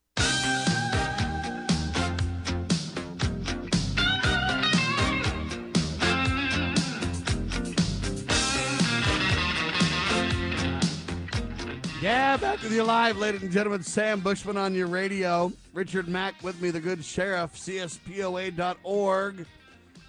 [12.41, 13.83] Back with you live, ladies and gentlemen.
[13.83, 15.53] Sam Bushman on your radio.
[15.73, 19.47] Richard Mack with me, the good sheriff, CSPOA.org.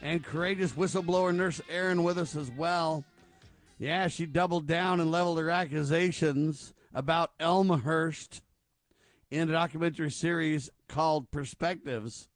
[0.04, 3.04] And courageous whistleblower nurse Erin with us as well.
[3.80, 8.42] Yeah, she doubled down and leveled her accusations about Elmhurst
[9.32, 12.28] in a documentary series called Perspectives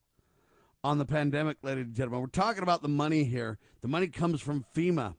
[0.83, 2.21] on the pandemic, ladies and gentlemen.
[2.21, 3.59] We're talking about the money here.
[3.81, 5.15] The money comes from FEMA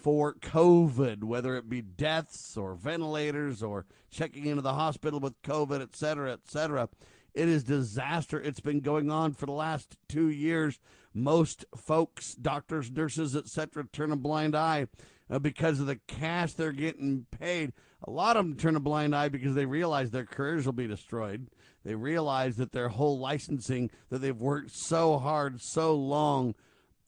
[0.00, 5.82] for COVID, whether it be deaths or ventilators or checking into the hospital with COVID,
[5.82, 6.88] et cetera, et cetera.
[7.34, 8.40] It is disaster.
[8.40, 10.80] It's been going on for the last two years.
[11.14, 14.86] Most folks, doctors, nurses, et cetera, turn a blind eye
[15.28, 17.72] uh, because of the cash they're getting paid.
[18.02, 20.86] A lot of them turn a blind eye because they realize their careers will be
[20.86, 21.48] destroyed.
[21.84, 26.54] They realize that their whole licensing that they've worked so hard, so long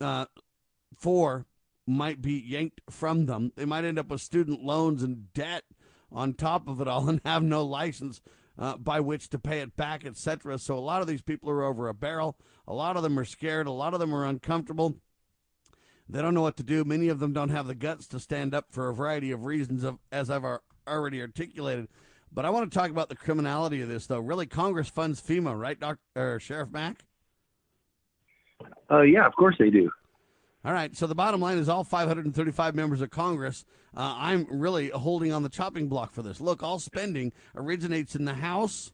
[0.00, 0.26] uh,
[0.96, 1.46] for
[1.86, 3.52] might be yanked from them.
[3.56, 5.64] They might end up with student loans and debt
[6.10, 8.20] on top of it all and have no license
[8.58, 10.58] uh, by which to pay it back, etc.
[10.58, 12.36] So a lot of these people are over a barrel.
[12.68, 13.66] A lot of them are scared.
[13.66, 14.96] A lot of them are uncomfortable.
[16.08, 16.84] They don't know what to do.
[16.84, 19.82] Many of them don't have the guts to stand up for a variety of reasons,
[19.84, 20.44] of, as I've
[20.86, 21.88] already articulated.
[22.30, 24.18] But I want to talk about the criminality of this, though.
[24.18, 27.04] Really, Congress funds FEMA, right, Doctor Sheriff Mack?
[28.90, 29.90] Uh, yeah, of course they do.
[30.64, 30.96] All right.
[30.96, 33.64] So the bottom line is all 535 members of Congress.
[33.96, 36.40] Uh, I'm really holding on the chopping block for this.
[36.40, 38.92] Look, all spending originates in the House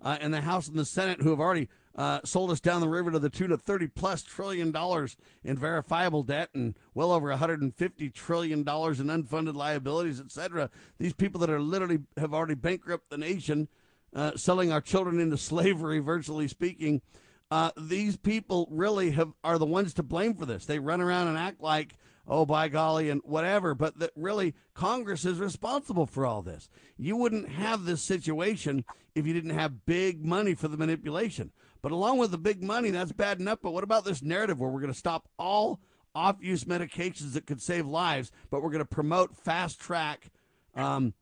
[0.00, 2.88] uh, and the House and the Senate, who have already uh, sold us down the
[2.88, 7.28] river to the tune of 30 plus trillion dollars in verifiable debt and well over
[7.30, 10.70] 150 trillion dollars in unfunded liabilities, et cetera.
[10.98, 13.66] These people that are literally have already bankrupted the nation,
[14.14, 17.02] uh, selling our children into slavery, virtually speaking.
[17.50, 20.66] Uh, these people really have are the ones to blame for this.
[20.66, 21.94] They run around and act like,
[22.26, 26.68] oh, by golly, and whatever, but that really Congress is responsible for all this.
[26.98, 28.84] You wouldn't have this situation
[29.14, 31.52] if you didn't have big money for the manipulation.
[31.80, 33.60] But along with the big money, that's bad enough.
[33.62, 35.80] But what about this narrative where we're going to stop all
[36.14, 40.30] off use medications that could save lives, but we're going to promote fast track,
[40.74, 41.14] um,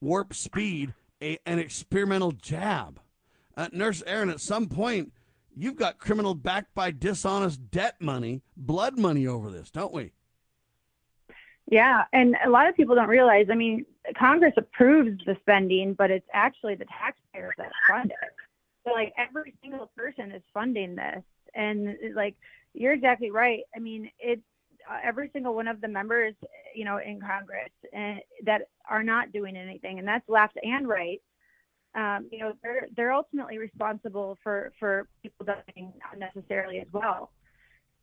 [0.00, 3.00] warp speed, a, an experimental jab?
[3.56, 5.12] Uh, Nurse Erin, at some point,
[5.56, 10.12] you've got criminal backed by dishonest debt money, blood money over this, don't we?
[11.70, 13.46] Yeah, and a lot of people don't realize.
[13.50, 13.86] I mean,
[14.18, 18.30] Congress approves the spending, but it's actually the taxpayers that fund it.
[18.84, 21.22] So, like, every single person is funding this,
[21.54, 22.34] and like,
[22.74, 23.60] you're exactly right.
[23.76, 24.42] I mean, it's
[24.90, 26.34] uh, every single one of the members,
[26.74, 31.22] you know, in Congress and, that are not doing anything, and that's left and right
[31.94, 37.30] um, you know, they're they're ultimately responsible for for people dying unnecessarily as well.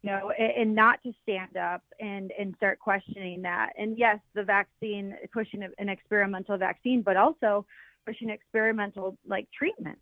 [0.02, 3.72] You know, and, and not to stand up and and start questioning that.
[3.78, 7.66] And yes, the vaccine pushing an experimental vaccine, but also
[8.06, 10.02] pushing experimental like treatments.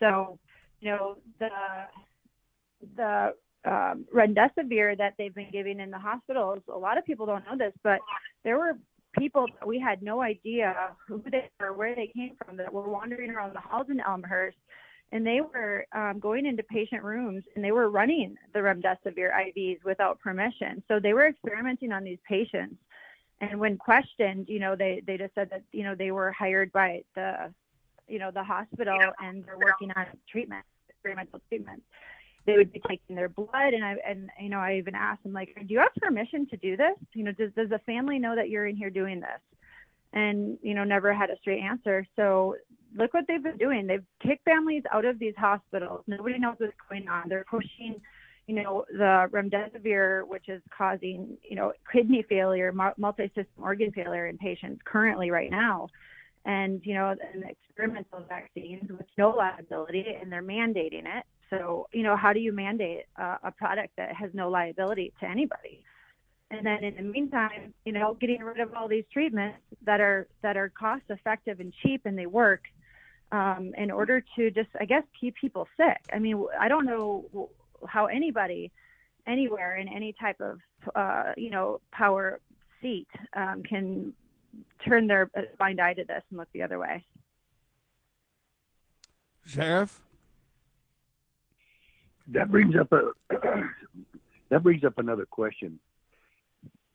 [0.00, 0.38] So,
[0.80, 1.48] you know, the
[2.96, 4.06] the um,
[4.96, 6.60] that they've been giving in the hospitals.
[6.72, 8.00] A lot of people don't know this, but
[8.44, 8.78] there were
[9.16, 10.74] people that we had no idea
[11.06, 14.56] who they were, where they came from, that were wandering around the halls in Elmhurst,
[15.12, 19.82] and they were um, going into patient rooms and they were running the remdesivir IVs
[19.82, 20.82] without permission.
[20.86, 22.76] So they were experimenting on these patients.
[23.40, 26.72] And when questioned, you know, they they just said that you know they were hired
[26.72, 27.54] by the,
[28.06, 31.84] you know, the hospital and they're working on treatment, experimental treatments
[32.48, 35.34] they would be taking their blood and I and you know I even asked them
[35.34, 36.96] like, do you have permission to do this?
[37.12, 39.40] You know, does does the family know that you're in here doing this?
[40.14, 42.06] And you know, never had a straight answer.
[42.16, 42.56] So
[42.96, 43.86] look what they've been doing.
[43.86, 46.04] They've kicked families out of these hospitals.
[46.06, 47.28] Nobody knows what's going on.
[47.28, 48.00] They're pushing,
[48.46, 54.38] you know, the remdesivir, which is causing, you know, kidney failure, multi-system organ failure in
[54.38, 55.88] patients currently right now.
[56.46, 61.24] And, you know, and experimental vaccines with no liability, and they're mandating it.
[61.50, 65.26] So, you know, how do you mandate uh, a product that has no liability to
[65.26, 65.82] anybody?
[66.50, 70.28] And then in the meantime, you know, getting rid of all these treatments that are
[70.42, 72.62] that are cost effective and cheap and they work
[73.32, 75.98] um, in order to just, I guess, keep people sick.
[76.12, 77.50] I mean, I don't know
[77.86, 78.72] how anybody
[79.26, 80.60] anywhere in any type of,
[80.94, 82.40] uh, you know, power
[82.80, 84.14] seat um, can
[84.86, 87.04] turn their blind eye to this and look the other way.
[89.44, 90.00] Sheriff?
[92.32, 93.12] That brings up a
[94.50, 95.78] that brings up another question.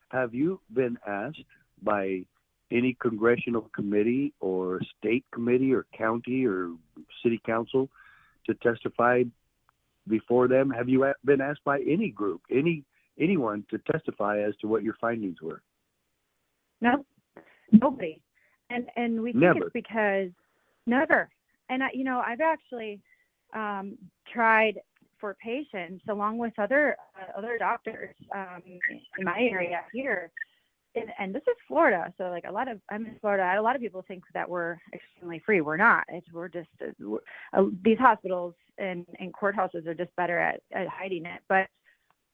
[0.09, 1.43] Have you been asked
[1.81, 2.25] by
[2.71, 6.71] any congressional committee or state committee or county or
[7.21, 7.89] city council
[8.45, 9.23] to testify
[10.07, 10.69] before them?
[10.69, 12.83] Have you been asked by any group, any
[13.19, 15.61] anyone to testify as to what your findings were?
[16.81, 17.05] No,
[17.71, 18.19] nobody.
[18.69, 19.65] And and we think never.
[19.65, 20.29] it's because
[20.85, 21.29] never.
[21.69, 22.99] And I, you know, I've actually
[23.53, 23.97] um,
[24.31, 24.79] tried
[25.23, 28.61] for patients along with other uh, other doctors um,
[29.17, 30.29] in my area here.
[30.95, 33.57] And, and, this is Florida, so like a lot of I'm in Florida.
[33.57, 35.61] A lot of people think that we're extremely free.
[35.61, 36.03] We're not.
[36.09, 37.19] It's, we're just uh, we're,
[37.53, 41.39] uh, these hospitals and, and courthouses are just better at, at hiding it.
[41.47, 41.67] But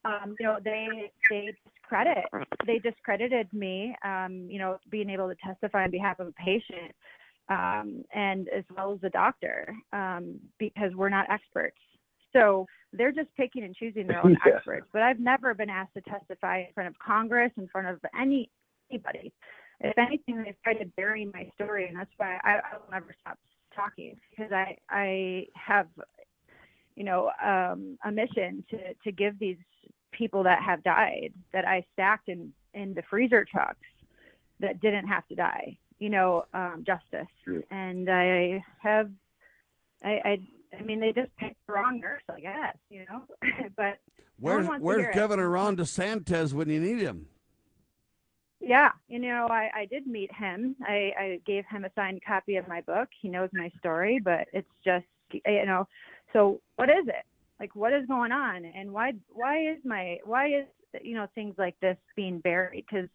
[0.04, 2.26] um, you know, they they discredit
[2.66, 3.96] they discredited me.
[4.04, 6.96] Um, you know, being able to testify on behalf of a patient
[7.50, 11.78] um, and as well as the doctor um, because we're not experts.
[12.34, 14.56] So they're just picking and choosing their own yeah.
[14.56, 14.88] experts.
[14.92, 18.50] But I've never been asked to testify in front of Congress, in front of any
[18.92, 19.32] anybody.
[19.82, 23.16] If anything, they've tried to bury my story, and that's why I, I will never
[23.22, 23.38] stop
[23.76, 25.88] talking because I I have
[26.96, 29.58] you know um, a mission to to give these
[30.12, 33.80] people that have died that I stacked in in the freezer trucks
[34.60, 37.28] that didn't have to die, you know, um, justice.
[37.72, 39.10] And I have
[40.04, 40.40] I, I
[40.78, 43.24] I mean, they just picked the wrong nurse, I guess, you know.
[43.78, 44.00] but
[44.40, 45.50] where's where's Governor.
[45.50, 47.28] Ron DeSantis when you need him?
[48.62, 50.76] Yeah, you know, I, I did meet him.
[50.82, 53.08] I, I gave him a signed copy of my book.
[53.22, 55.88] He knows my story, but it's just, you know,
[56.34, 57.26] so what is it?
[57.60, 60.66] Like, what is going on, and why why is my why is
[61.02, 62.86] you know things like this being buried?
[62.90, 63.10] Because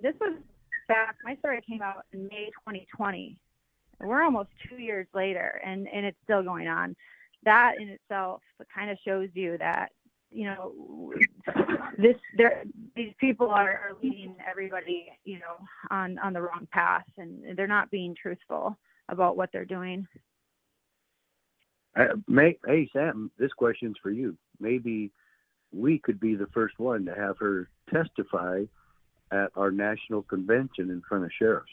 [0.00, 0.36] this was
[0.86, 1.16] back.
[1.24, 3.36] My story came out in May 2020,
[4.02, 6.96] we're almost two years later and, and it's still going on.
[7.44, 8.42] That in itself
[8.74, 9.90] kind of shows you that,
[10.30, 11.12] you know,
[11.98, 12.64] this there
[12.96, 17.66] these people are, are leading everybody, you know, on, on the wrong path and they're
[17.66, 18.78] not being truthful
[19.08, 20.06] about what they're doing.
[21.94, 24.36] Uh, may, hey, Sam, this question's for you.
[24.58, 25.10] Maybe
[25.72, 28.62] we could be the first one to have her testify
[29.30, 31.70] at our national convention in front of sheriffs.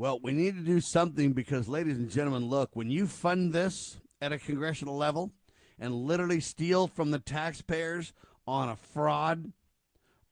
[0.00, 3.98] Well, we need to do something because, ladies and gentlemen, look, when you fund this
[4.22, 5.32] at a congressional level
[5.76, 8.12] and literally steal from the taxpayers
[8.46, 9.52] on a fraud,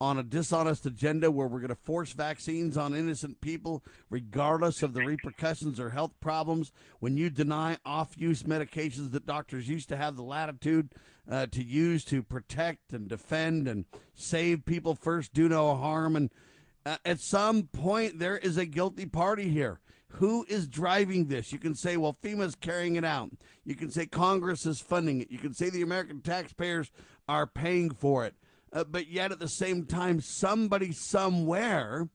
[0.00, 4.94] on a dishonest agenda where we're going to force vaccines on innocent people, regardless of
[4.94, 9.96] the repercussions or health problems, when you deny off use medications that doctors used to
[9.96, 10.92] have the latitude
[11.28, 16.30] uh, to use to protect and defend and save people first, do no harm, and
[16.86, 19.80] uh, at some point, there is a guilty party here.
[20.08, 21.52] Who is driving this?
[21.52, 23.32] You can say, well, FEMA's carrying it out.
[23.64, 25.30] You can say Congress is funding it.
[25.32, 26.92] You can say the American taxpayers
[27.28, 28.36] are paying for it.
[28.72, 32.08] Uh, but yet, at the same time, somebody somewhere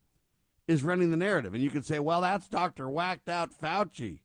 [0.70, 1.54] is running the narrative.
[1.54, 2.90] And you can say, well, that's Dr.
[2.90, 4.20] Whacked Out Fauci.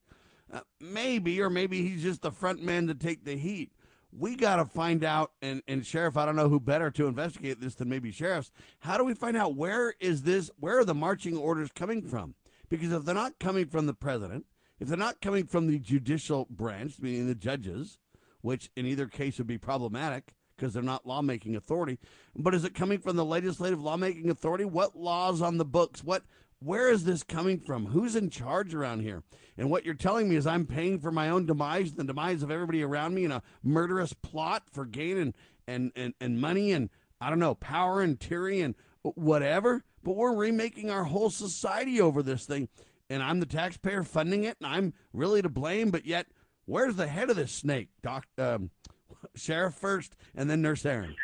[0.53, 3.73] Uh, maybe, or maybe he's just the front man to take the heat
[4.19, 7.61] we got to find out and, and sheriff i don't know who better to investigate
[7.61, 8.51] this than maybe sheriffs.
[8.81, 12.35] How do we find out where is this where are the marching orders coming from?
[12.69, 14.47] Because if they're not coming from the president
[14.79, 17.99] if they're not coming from the judicial branch meaning the judges
[18.41, 21.99] which in either case would be problematic because they're not lawmaking authority
[22.35, 24.65] but is it coming from the legislative lawmaking authority?
[24.65, 26.03] What laws on the books?
[26.03, 26.23] What
[26.67, 27.87] where is this coming from?
[27.87, 29.23] Who's in charge around here?
[29.57, 32.43] And what you're telling me is I'm paying for my own demise and the demise
[32.43, 35.35] of everybody around me in a murderous plot for gain and,
[35.69, 36.91] and, and, and money and,
[37.21, 39.85] I don't know, power and tyranny and whatever.
[40.03, 42.69] But we're remaking our whole society over this thing.
[43.09, 45.93] And I'm the taxpayer funding it, and I'm really to blame.
[45.93, 46.27] But yet,
[46.65, 47.91] where's the head of this snake?
[48.03, 48.71] Doc, um,
[49.37, 51.15] Sheriff first, and then Nurse Erin.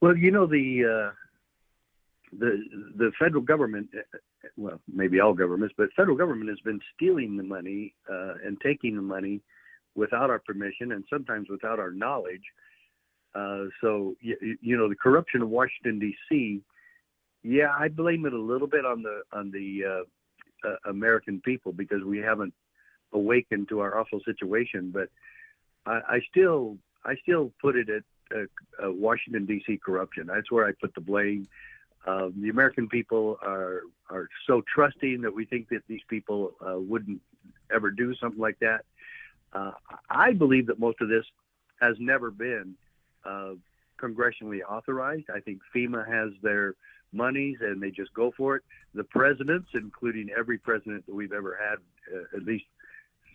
[0.00, 1.12] Well, you know the uh,
[2.38, 2.62] the
[2.96, 3.88] the federal government,
[4.56, 8.96] well, maybe all governments, but federal government has been stealing the money uh, and taking
[8.96, 9.40] the money
[9.94, 12.42] without our permission and sometimes without our knowledge.
[13.34, 16.60] Uh, so you, you, know the corruption of Washington D.C.
[17.42, 21.72] Yeah, I blame it a little bit on the on the uh, uh, American people
[21.72, 22.54] because we haven't
[23.12, 24.90] awakened to our awful situation.
[24.92, 25.08] But
[25.86, 28.02] I, I still I still put it at
[28.34, 29.80] uh, uh, Washington D.C.
[29.84, 30.26] corruption.
[30.26, 31.48] That's where I put the blame.
[32.06, 36.78] Um, the American people are are so trusting that we think that these people uh,
[36.78, 37.20] wouldn't
[37.72, 38.84] ever do something like that.
[39.52, 39.72] Uh,
[40.08, 41.24] I believe that most of this
[41.80, 42.74] has never been
[43.24, 43.52] uh,
[44.00, 45.26] congressionally authorized.
[45.34, 46.74] I think FEMA has their
[47.12, 48.62] monies and they just go for it.
[48.94, 51.78] The presidents, including every president that we've ever had,
[52.14, 52.64] uh, at least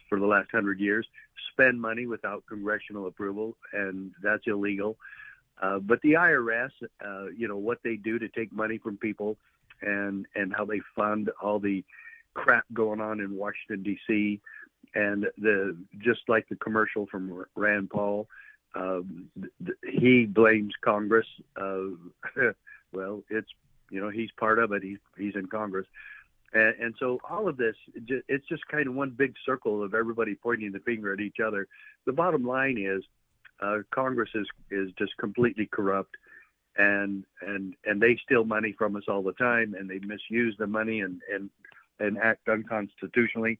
[0.09, 1.07] for the last hundred years,
[1.51, 4.97] spend money without congressional approval, and that's illegal.
[5.61, 6.71] Uh, but the IRS,
[7.05, 9.37] uh, you know, what they do to take money from people
[9.81, 11.83] and, and how they fund all the
[12.33, 14.41] crap going on in Washington, D.C.,
[14.93, 18.27] and the just like the commercial from Rand Paul,
[18.75, 21.27] um, th- he blames Congress.
[21.59, 21.87] Uh,
[22.93, 23.49] well, it's
[23.89, 24.83] you know he's part of it.
[24.83, 25.87] He's he's in Congress,
[26.53, 27.75] and, and so all of this
[28.05, 31.67] it's just kind of one big circle of everybody pointing the finger at each other.
[32.05, 33.03] The bottom line is
[33.61, 36.15] uh, Congress is is just completely corrupt,
[36.77, 40.67] and and and they steal money from us all the time, and they misuse the
[40.67, 41.49] money and and
[41.99, 43.59] and act unconstitutionally.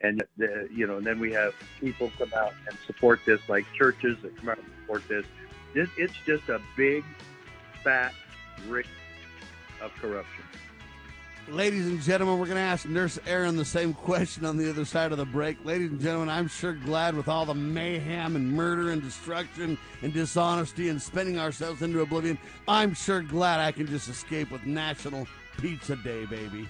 [0.00, 3.64] And the, you know, and then we have people come out and support this, like
[3.78, 5.24] churches that come out and support this.
[5.74, 7.04] It, it's just a big,
[7.82, 8.12] fat
[8.68, 8.86] rick
[9.80, 10.44] of corruption.
[11.48, 14.86] Ladies and gentlemen, we're going to ask Nurse Erin the same question on the other
[14.86, 15.62] side of the break.
[15.62, 20.12] Ladies and gentlemen, I'm sure glad with all the mayhem and murder and destruction and
[20.14, 25.28] dishonesty and spending ourselves into oblivion, I'm sure glad I can just escape with National
[25.58, 26.66] Pizza Day, baby.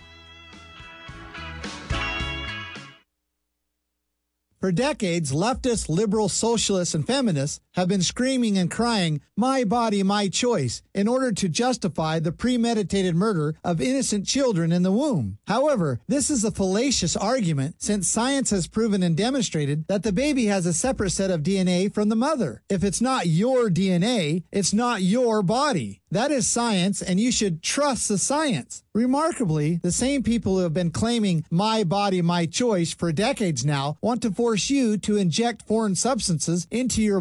[4.60, 10.28] For decades, leftists, liberal, socialists, and feminists have been screaming and crying, My body, my
[10.28, 15.38] choice, in order to justify the premeditated murder of innocent children in the womb.
[15.46, 20.46] However, this is a fallacious argument since science has proven and demonstrated that the baby
[20.46, 22.62] has a separate set of DNA from the mother.
[22.68, 26.00] If it's not your DNA, it's not your body.
[26.14, 28.84] That is science, and you should trust the science.
[28.94, 33.98] Remarkably, the same people who have been claiming my body, my choice for decades now
[34.00, 37.20] want to force you to inject foreign substances into your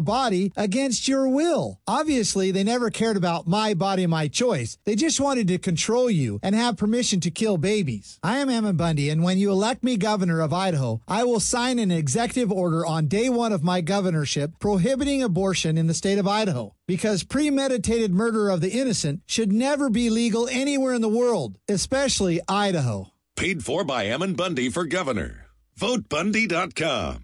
[0.56, 1.80] against your will.
[1.86, 4.78] Obviously, they never cared about my body, my choice.
[4.84, 8.18] They just wanted to control you and have permission to kill babies.
[8.22, 11.78] I am Ammon Bundy, and when you elect me governor of Idaho, I will sign
[11.78, 16.28] an executive order on day one of my governorship prohibiting abortion in the state of
[16.28, 21.58] Idaho because premeditated murder of the innocent should never be legal anywhere in the world,
[21.68, 23.12] especially Idaho.
[23.36, 25.46] Paid for by Ammon Bundy for governor.
[25.78, 27.23] VoteBundy.com.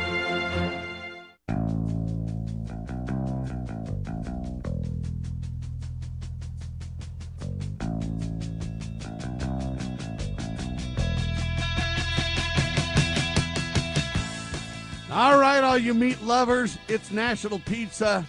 [15.11, 18.25] All right, all you meat lovers, it's National Pizza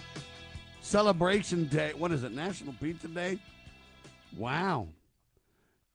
[0.81, 1.93] Celebration Day.
[1.97, 2.33] What is it?
[2.33, 3.39] National Pizza Day?
[4.35, 4.89] Wow.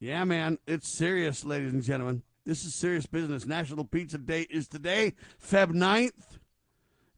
[0.00, 2.22] Yeah, man, it's serious, ladies and gentlemen.
[2.46, 3.44] This is serious business.
[3.44, 5.12] National Pizza Day is today,
[5.46, 6.38] Feb 9th.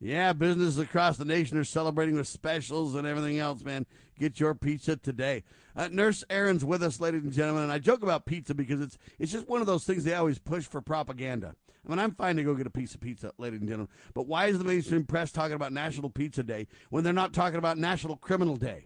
[0.00, 3.86] Yeah, businesses across the nation are celebrating with specials and everything else, man.
[4.18, 5.44] Get your pizza today.
[5.76, 8.98] Uh, Nurse Erin's with us, ladies and gentlemen, and I joke about pizza because it's
[9.20, 11.54] it's just one of those things they always push for propaganda.
[11.87, 14.26] I mean, I'm fine to go get a piece of pizza, ladies and gentlemen, but
[14.26, 17.78] why is the mainstream press talking about National Pizza Day when they're not talking about
[17.78, 18.85] National Criminal Day?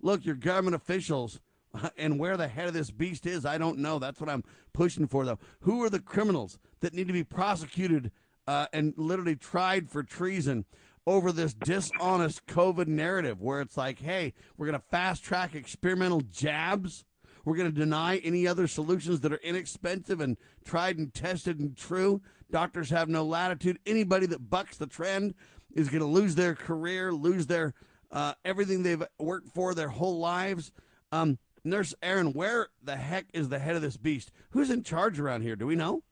[0.00, 1.40] Look, your government officials
[1.96, 3.98] and where the head of this beast is, I don't know.
[3.98, 5.38] That's what I'm pushing for, though.
[5.60, 8.10] Who are the criminals that need to be prosecuted
[8.46, 10.64] uh, and literally tried for treason
[11.06, 16.20] over this dishonest COVID narrative where it's like, hey, we're going to fast track experimental
[16.20, 17.04] jabs?
[17.44, 21.76] We're going to deny any other solutions that are inexpensive and tried and tested and
[21.76, 22.22] true.
[22.50, 23.78] Doctors have no latitude.
[23.86, 25.34] Anybody that bucks the trend
[25.74, 27.74] is going to lose their career, lose their
[28.10, 30.70] uh, everything they've worked for their whole lives.
[31.10, 34.30] Um, Nurse Erin, where the heck is the head of this beast?
[34.50, 35.56] Who's in charge around here?
[35.56, 36.02] Do we know?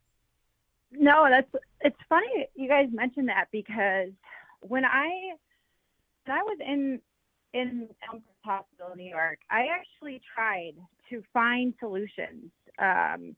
[0.91, 1.49] No, that's
[1.81, 4.11] it's funny you guys mentioned that because
[4.61, 5.09] when I
[6.25, 7.01] when I was in
[7.53, 10.73] in Elmhurst Hospital, New York, I actually tried
[11.13, 12.51] to find solutions.
[12.79, 13.37] Um,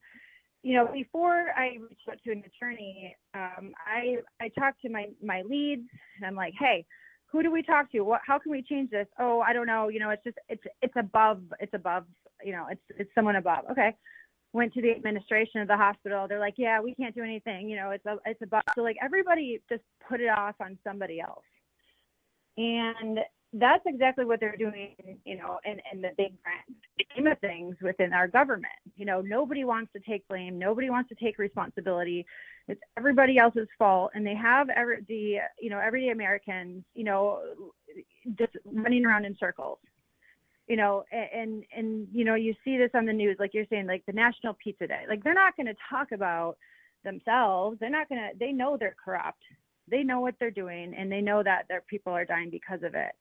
[0.63, 5.05] you know, before I reached out to an attorney, um, I I talked to my
[5.23, 6.85] my leads, and I'm like, hey,
[7.27, 8.01] who do we talk to?
[8.01, 8.21] What?
[8.25, 9.07] How can we change this?
[9.19, 9.89] Oh, I don't know.
[9.89, 12.05] You know, it's just it's it's above it's above.
[12.43, 13.65] You know, it's it's someone above.
[13.71, 13.95] Okay.
[14.53, 16.27] Went to the administration of the hospital.
[16.27, 17.69] They're like, yeah, we can't do anything.
[17.69, 18.63] You know, it's a it's above.
[18.73, 21.43] So like everybody just put it off on somebody else.
[22.57, 23.19] And
[23.57, 26.63] that's exactly what they're doing, you know, in, in the big grand
[27.11, 28.73] scheme of things within our government.
[28.95, 32.25] You know, nobody wants to take blame, nobody wants to take responsibility.
[32.67, 37.41] It's everybody else's fault, and they have every, the, you know, everyday Americans, you know,
[38.37, 39.79] just running around in circles.
[40.67, 43.85] You know, and and you know, you see this on the news, like you're saying,
[43.85, 45.03] like the National Pizza Day.
[45.07, 46.57] Like they're not going to talk about
[47.03, 47.77] themselves.
[47.79, 48.37] They're not going to.
[48.37, 49.43] They know they're corrupt
[49.87, 52.95] they know what they're doing and they know that their people are dying because of
[52.95, 53.11] it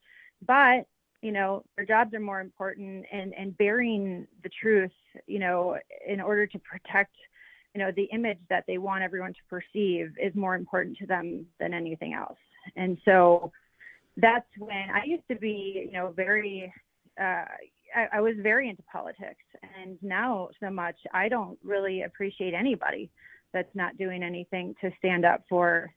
[0.46, 0.86] but
[1.22, 4.92] you know their jobs are more important and and bearing the truth
[5.26, 5.76] you know
[6.06, 7.14] in order to protect
[7.74, 11.46] you know the image that they want everyone to perceive is more important to them
[11.58, 12.38] than anything else.
[12.76, 13.52] And so
[14.16, 16.72] that's when i used to be you know very
[17.20, 17.44] uh,
[17.94, 19.44] I, I was very into politics.
[19.80, 23.10] And now so much i don't really appreciate anybody
[23.52, 25.92] that's not doing anything to stand up for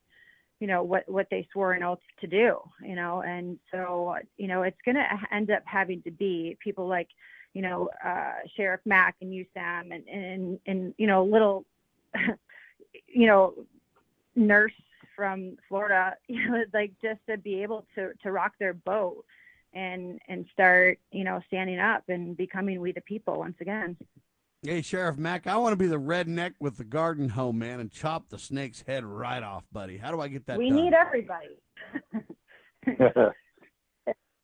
[0.60, 3.22] you know what what they swore an oath to do you know?
[3.22, 7.10] And so you know it's going to end up having to be people like
[7.54, 11.66] you know uh sheriff mack and USAM and and and you know little
[13.08, 13.54] you know
[14.36, 14.74] nurse
[15.16, 19.26] from florida you know like just to be able to to rock their boat
[19.74, 23.98] and and start you know standing up and becoming we the people once again
[24.64, 27.92] Hey, Sheriff Mack, I want to be the redneck with the garden hoe, man, and
[27.92, 29.98] chop the snake's head right off, buddy.
[29.98, 30.84] How do I get that we done?
[30.84, 31.48] need everybody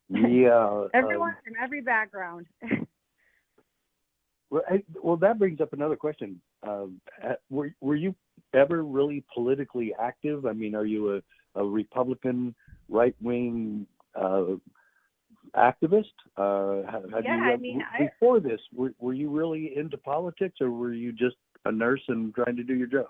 [0.08, 0.84] yeah.
[0.94, 2.46] everyone um, from every background
[4.54, 6.40] well, I, well, that brings up another question.
[6.62, 8.14] Um, uh, were were you
[8.54, 10.46] ever really politically active?
[10.46, 12.54] I mean, are you a, a Republican,
[12.88, 13.84] right wing
[14.14, 14.44] uh,
[15.56, 16.12] activist?
[16.36, 20.60] Uh, have, Yeah, you, I mean, I- before this, were, were you really into politics,
[20.60, 23.06] or were you just a nurse and trying to do your job?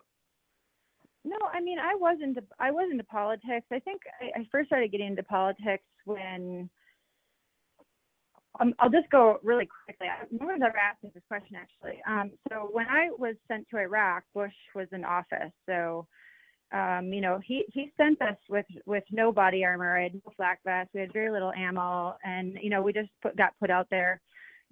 [1.25, 2.39] No, I mean, I wasn't.
[2.61, 3.67] I wasn't into politics.
[3.73, 6.69] I think I, I first started getting into politics when
[8.61, 10.09] um, I'll just go really quickly.
[10.09, 12.01] I- No one's ever asked me this question actually.
[12.07, 15.53] Um, so when I was sent to Iraq, Bush was in office.
[15.67, 16.07] So,
[16.75, 19.97] um, you know, he, he sent us with, with no body armor.
[19.97, 20.91] I had no flak vest.
[20.93, 22.17] We had very little ammo.
[22.25, 24.21] And, you know, we just put, got put out there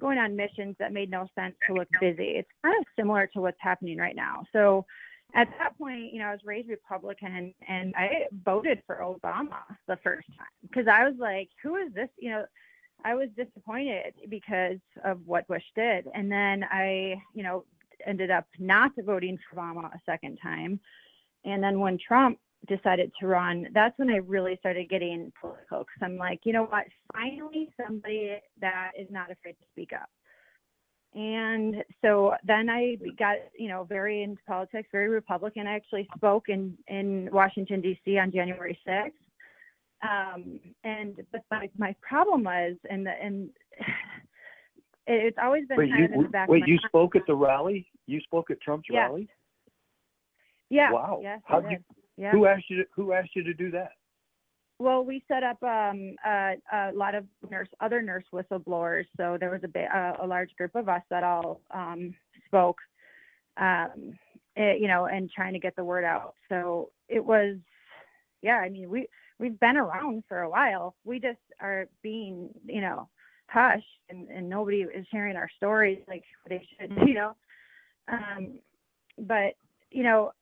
[0.00, 2.30] going on missions that made no sense to look busy.
[2.30, 4.44] It's kind of similar to what's happening right now.
[4.52, 4.84] So
[5.34, 9.96] at that point, you know, I was raised Republican and I voted for Obama the
[10.02, 12.08] first time because I was like, who is this?
[12.18, 12.44] You know,
[13.04, 16.06] I was disappointed because of what Bush did.
[16.14, 17.64] And then I, you know,
[18.04, 20.80] ended up not voting for Obama a second time.
[21.44, 22.38] And then when Trump
[22.68, 26.64] decided to run, that's when I really started getting political because I'm like, you know
[26.64, 26.84] what?
[27.12, 30.08] Finally, somebody that is not afraid to speak up.
[31.14, 35.66] And so then I got, you know, very into politics, very Republican.
[35.66, 38.18] I actually spoke in, in Washington, D.C.
[38.18, 39.12] on January 6th.
[40.02, 43.50] Um, and but my, my problem was, and the, and
[45.06, 46.88] it's always been Wait, kind you, of in the back wait, of my you mind.
[46.88, 47.86] spoke at the rally?
[48.06, 49.06] You spoke at Trump's Yeah.
[49.06, 49.28] rally?
[50.72, 50.90] Yeah.
[50.90, 51.20] Wow.
[51.22, 51.78] Yes, How'd you.
[52.16, 52.32] Yeah.
[52.32, 52.78] Who asked you?
[52.78, 53.90] To, who asked you to do that?
[54.78, 59.04] Well, we set up um, a, a lot of nurse, other nurse whistleblowers.
[59.18, 62.14] So there was a, uh, a large group of us that all um,
[62.46, 62.78] spoke,
[63.58, 64.18] um,
[64.56, 66.34] eh, you know, and trying to get the word out.
[66.48, 67.56] So it was,
[68.40, 68.56] yeah.
[68.56, 69.08] I mean, we
[69.38, 70.94] we've been around for a while.
[71.04, 73.10] We just are being, you know,
[73.46, 77.36] hushed, and, and nobody is hearing our stories like they should, you know.
[78.08, 78.58] Um,
[79.18, 79.52] but
[79.90, 80.32] you know,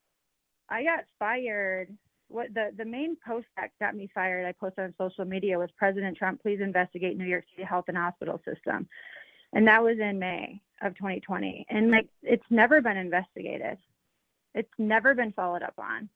[0.70, 1.88] I got fired.
[2.28, 5.70] What the the main post that got me fired, I posted on social media was
[5.76, 8.88] President Trump, please investigate New York City health and hospital system,
[9.52, 11.66] and that was in May of 2020.
[11.68, 13.78] And like, it's never been investigated.
[14.54, 16.08] It's never been followed up on,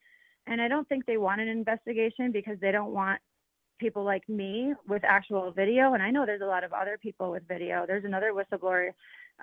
[0.46, 3.20] and I don't think they want an investigation because they don't want
[3.80, 5.94] people like me with actual video.
[5.94, 7.84] And I know there's a lot of other people with video.
[7.86, 8.90] There's another whistleblower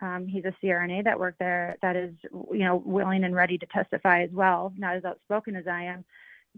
[0.02, 2.14] um, he's a CRNA that worked there that is,
[2.52, 6.06] you know, willing and ready to testify as well, not as outspoken as I am,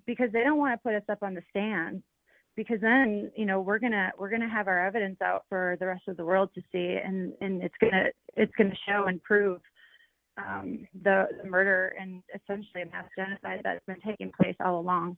[0.05, 2.03] because they don't want to put us up on the stand.
[2.55, 6.07] Because then, you know, we're gonna we're gonna have our evidence out for the rest
[6.07, 9.59] of the world to see, and and it's gonna it's gonna show and prove
[10.37, 15.17] um, the, the murder and essentially a mass genocide that's been taking place all along.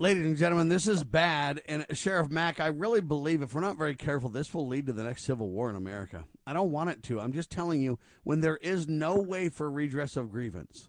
[0.00, 1.62] Ladies and gentlemen, this is bad.
[1.68, 4.92] And Sheriff Mack, I really believe if we're not very careful, this will lead to
[4.92, 6.24] the next civil war in America.
[6.44, 7.20] I don't want it to.
[7.20, 10.88] I'm just telling you, when there is no way for redress of grievance,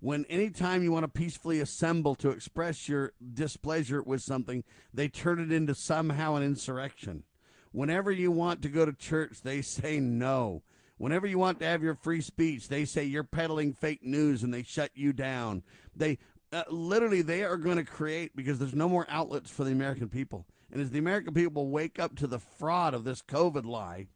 [0.00, 5.40] when anytime you want to peacefully assemble to express your displeasure with something, they turn
[5.40, 7.24] it into somehow an insurrection.
[7.72, 10.62] Whenever you want to go to church, they say no.
[10.96, 14.54] Whenever you want to have your free speech, they say you're peddling fake news and
[14.54, 15.62] they shut you down.
[15.94, 16.18] They
[16.52, 20.08] uh, literally they are going to create because there's no more outlets for the American
[20.08, 20.46] people.
[20.72, 24.08] And as the American people wake up to the fraud of this COVID lie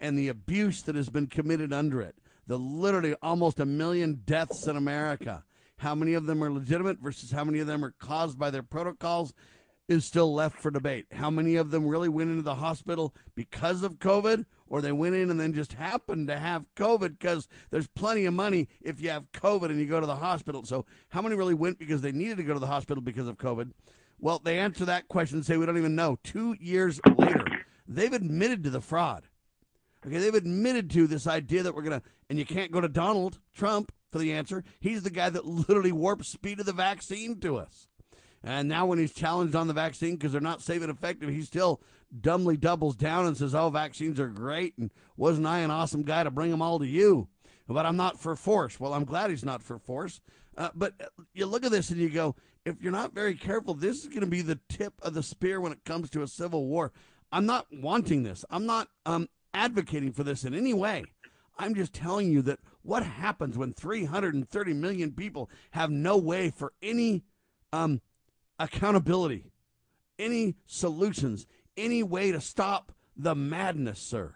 [0.00, 2.16] and the abuse that has been committed under it,
[2.46, 5.44] the literally almost a million deaths in America,
[5.78, 8.62] how many of them are legitimate versus how many of them are caused by their
[8.62, 9.32] protocols
[9.88, 11.06] is still left for debate.
[11.12, 15.14] How many of them really went into the hospital because of COVID, or they went
[15.14, 17.18] in and then just happened to have COVID?
[17.18, 20.64] Because there's plenty of money if you have COVID and you go to the hospital.
[20.64, 23.36] So, how many really went because they needed to go to the hospital because of
[23.36, 23.72] COVID?
[24.18, 26.18] Well, they answer that question and say, we don't even know.
[26.22, 27.44] Two years later,
[27.86, 29.24] they've admitted to the fraud.
[30.06, 32.88] Okay, they've admitted to this idea that we're going to, and you can't go to
[32.88, 34.62] Donald Trump for the answer.
[34.78, 37.88] He's the guy that literally warped speed of the vaccine to us.
[38.42, 41.42] And now, when he's challenged on the vaccine because they're not safe and effective, he
[41.42, 41.80] still
[42.20, 46.24] dumbly doubles down and says, "Oh, vaccines are great," and wasn't I an awesome guy
[46.24, 47.28] to bring them all to you?
[47.68, 48.78] But I'm not for force.
[48.78, 50.20] Well, I'm glad he's not for force.
[50.56, 50.94] Uh, but
[51.34, 54.20] you look at this and you go, if you're not very careful, this is going
[54.20, 56.92] to be the tip of the spear when it comes to a civil war.
[57.30, 58.44] I'm not wanting this.
[58.50, 61.04] I'm not um, advocating for this in any way.
[61.58, 66.72] I'm just telling you that what happens when 330 million people have no way for
[66.82, 67.22] any
[67.72, 68.00] um,
[68.58, 69.44] accountability,
[70.18, 71.46] any solutions,
[71.76, 74.34] any way to stop the madness, sir.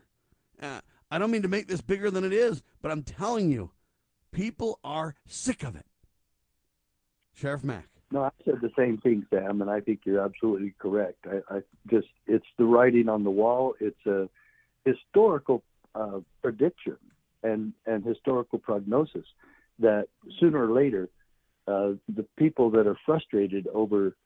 [0.60, 0.80] Uh,
[1.10, 3.70] I don't mean to make this bigger than it is, but I'm telling you,
[4.32, 5.86] people are sick of it.
[7.34, 7.88] Sheriff Mack.
[8.12, 11.26] No, I said the same thing, Sam, and I think you're absolutely correct.
[11.26, 13.74] I, I just it's the writing on the wall.
[13.78, 14.28] It's a
[14.84, 15.62] historical
[15.94, 16.96] uh, prediction
[17.42, 19.26] and and historical prognosis
[19.78, 21.08] that sooner or later
[21.68, 24.16] uh, the people that are frustrated over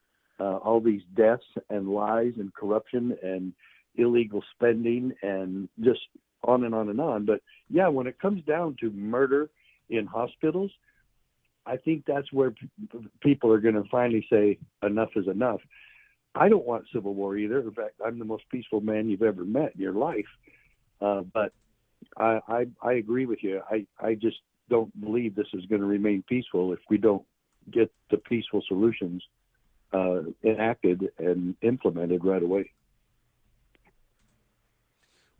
[0.40, 3.52] uh, all these deaths and lies and corruption and
[3.96, 6.00] illegal spending and just
[6.42, 7.24] on and on and on.
[7.24, 9.50] But yeah, when it comes down to murder
[9.90, 10.70] in hospitals,
[11.66, 12.68] I think that's where p-
[13.20, 15.60] people are going to finally say enough is enough.
[16.34, 17.60] I don't want civil war either.
[17.60, 20.26] In fact, I'm the most peaceful man you've ever met in your life.
[21.00, 21.52] Uh, but
[22.16, 23.60] I, I I agree with you.
[23.70, 27.24] I I just don't believe this is going to remain peaceful if we don't
[27.70, 29.22] get the peaceful solutions
[29.92, 32.72] uh, enacted and implemented right away.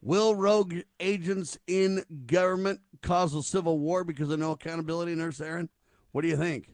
[0.01, 5.71] Will rogue agents in government cause a civil war because of no accountability, Nurse Erin?
[6.13, 6.69] What do you think?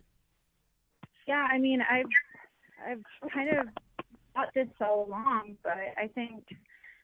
[1.28, 2.06] Yeah, I mean, I've
[2.84, 3.66] I've kind of
[4.34, 6.42] thought this so long, but I think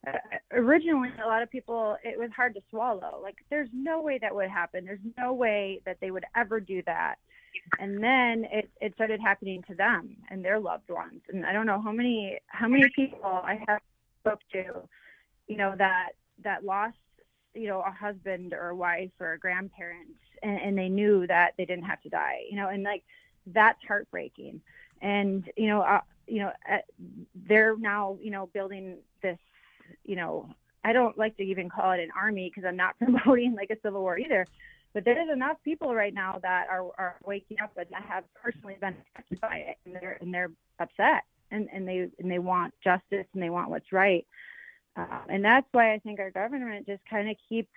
[0.07, 0.19] uh,
[0.51, 3.21] originally a lot of people it was hard to swallow.
[3.23, 4.85] Like, there's no way that would happen.
[4.85, 7.17] There's no way that they would ever do that.
[7.79, 11.21] And then it it started happening to them and their loved ones.
[11.29, 13.81] And I don't know how many how many people I have
[14.21, 14.89] spoke to,
[15.47, 16.11] you know, that
[16.43, 16.97] that lost
[17.57, 21.55] you know a husband or a wife or a grandparent and, and they knew that
[21.57, 23.03] they didn't have to die you know and like
[23.47, 24.61] that's heartbreaking
[25.01, 26.79] and you know uh, you know uh,
[27.49, 29.39] they're now you know building this
[30.05, 30.49] you know
[30.85, 33.81] i don't like to even call it an army because i'm not promoting like a
[33.83, 34.47] civil war either
[34.97, 38.95] but there's enough people right now that are, are waking up and have personally been
[39.13, 43.27] affected by it and they're and they're upset and, and they and they want justice
[43.35, 44.27] and they want what's right
[44.97, 47.69] uh, and that's why I think our government just kind of keeps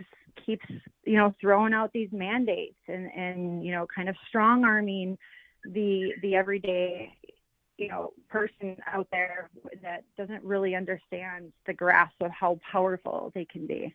[0.46, 0.66] keeps
[1.04, 5.18] you know throwing out these mandates and and you know kind of strong arming
[5.66, 7.14] the the everyday
[7.78, 9.50] you know person out there
[9.84, 13.94] that doesn't really understand the grasp of how powerful they can be.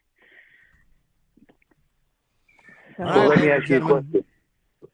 [2.96, 4.24] So, well, let me ask you a question.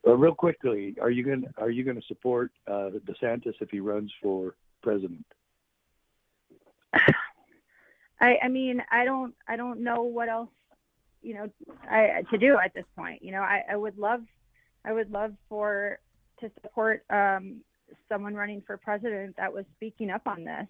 [0.06, 3.80] Uh, real quickly, are you going are you going to support uh, DeSantis if he
[3.80, 5.26] runs for president?
[8.20, 10.50] I, I mean, I don't, I don't know what else,
[11.22, 11.50] you know,
[11.90, 13.22] I, to do at this point.
[13.22, 14.22] You know, I, I would love,
[14.84, 15.98] I would love for
[16.40, 17.60] to support um,
[18.08, 20.66] someone running for president that was speaking up on this,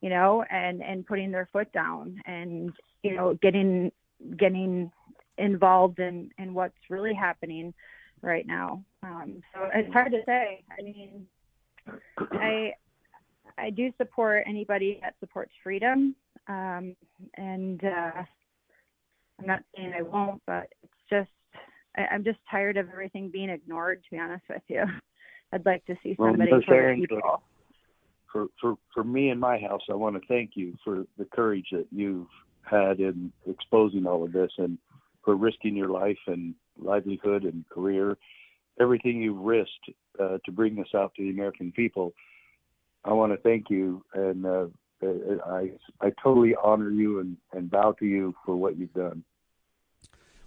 [0.00, 2.72] you know, and and putting their foot down and
[3.02, 3.90] you know getting
[4.36, 4.90] getting
[5.38, 7.74] involved in in what's really happening
[8.22, 8.82] right now.
[9.02, 10.64] Um, so it's hard to say.
[10.78, 11.26] I mean,
[12.32, 12.72] I
[13.58, 16.14] I do support anybody that supports freedom
[16.48, 16.94] um,
[17.36, 18.22] and uh,
[19.38, 21.30] I'm not saying I won't, but it's just
[21.96, 24.02] I, am just tired of everything being ignored.
[24.04, 24.84] To be honest with you,
[25.52, 27.42] I'd like to see somebody well, for people.
[28.32, 31.66] For, for for me and my house, I want to thank you for the courage
[31.72, 32.28] that you've
[32.62, 34.78] had in exposing all of this and
[35.26, 38.16] for risking your life and livelihood and career,
[38.80, 42.14] everything you've risked uh, to bring this out to the American people.
[43.04, 44.66] I want to thank you and uh,
[45.02, 49.24] I I totally honor you and, and bow to you for what you've done.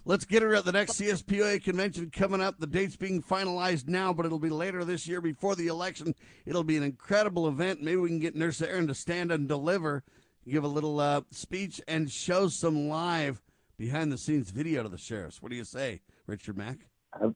[0.06, 2.58] Let's get her at the next CSPOA convention coming up.
[2.58, 6.14] The date's being finalized now, but it'll be later this year before the election.
[6.46, 7.82] It'll be an incredible event.
[7.82, 10.02] Maybe we can get Nurse Erin to stand and deliver,
[10.48, 13.42] give a little uh, speech, and show some live
[13.80, 15.40] behind the scenes video to the sheriffs.
[15.40, 16.80] What do you say, Richard Mack?
[17.18, 17.30] Uh,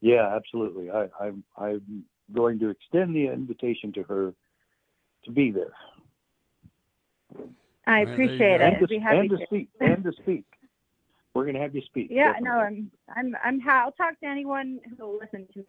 [0.00, 0.90] yeah, absolutely.
[0.90, 4.32] I, I'm I'm going to extend the invitation to her
[5.24, 5.72] to be there.
[7.84, 8.74] I appreciate it.
[8.78, 9.68] And to, and to speak.
[9.80, 10.44] And to speak.
[11.34, 12.08] We're going to have you speak.
[12.10, 12.48] Yeah, definitely.
[12.48, 13.68] no, I'm, I'm, I'm.
[13.68, 15.66] I'll talk to anyone who will listen to me.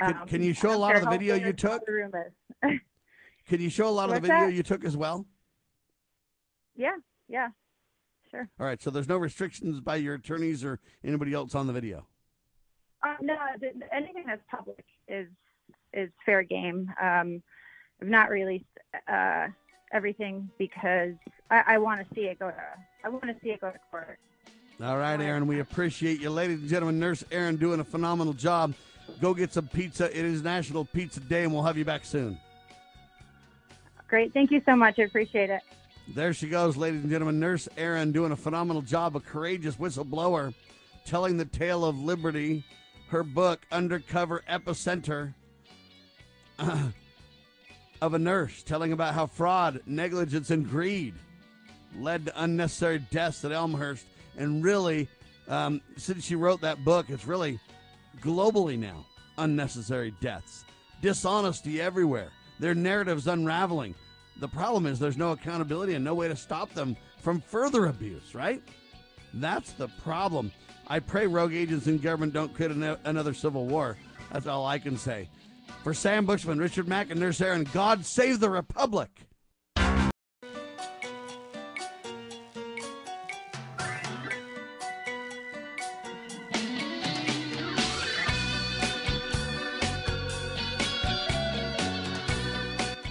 [0.00, 1.82] Um, can, can, you show a lot of the video you took?
[3.48, 4.52] can you show a lot of the video that?
[4.52, 5.26] you took as well?
[6.76, 6.94] Yeah,
[7.28, 7.48] yeah,
[8.30, 8.48] sure.
[8.58, 12.06] All right, so there's no restrictions by your attorneys or anybody else on the video.
[13.02, 13.36] Uh, no,
[13.92, 15.28] anything that's public is
[15.92, 16.92] is fair game.
[17.00, 17.42] Um,
[18.00, 18.64] I've not released
[19.08, 19.48] uh,
[19.92, 21.14] everything because
[21.50, 22.62] I, I want to see it go to
[23.04, 24.18] I want to see it go to court.
[24.82, 27.00] All right, Erin, we appreciate you, ladies and gentlemen.
[27.00, 28.74] Nurse Erin doing a phenomenal job.
[29.20, 30.04] Go get some pizza.
[30.16, 32.38] It is National Pizza Day, and we'll have you back soon.
[34.06, 34.98] Great, thank you so much.
[34.98, 35.62] I appreciate it.
[36.14, 37.38] There she goes, ladies and gentlemen.
[37.38, 40.54] Nurse Erin doing a phenomenal job, a courageous whistleblower,
[41.04, 42.64] telling the tale of liberty.
[43.08, 45.34] Her book, Undercover Epicenter.
[48.00, 51.14] of a nurse telling about how fraud, negligence, and greed
[51.96, 54.06] led to unnecessary deaths at Elmhurst.
[54.36, 55.08] And really,
[55.48, 57.58] um, since she wrote that book, it's really
[58.20, 59.04] globally now
[59.36, 60.64] unnecessary deaths,
[61.00, 62.30] dishonesty everywhere.
[62.58, 63.94] Their narratives unraveling.
[64.38, 68.34] The problem is there's no accountability and no way to stop them from further abuse,
[68.34, 68.62] right?
[69.34, 70.52] That's the problem.
[70.86, 73.96] I pray rogue agents in government don't create another civil war.
[74.32, 75.28] That's all I can say.
[75.82, 79.10] For Sam Bushman, Richard Mack, and Nurse Erin, God save the Republic.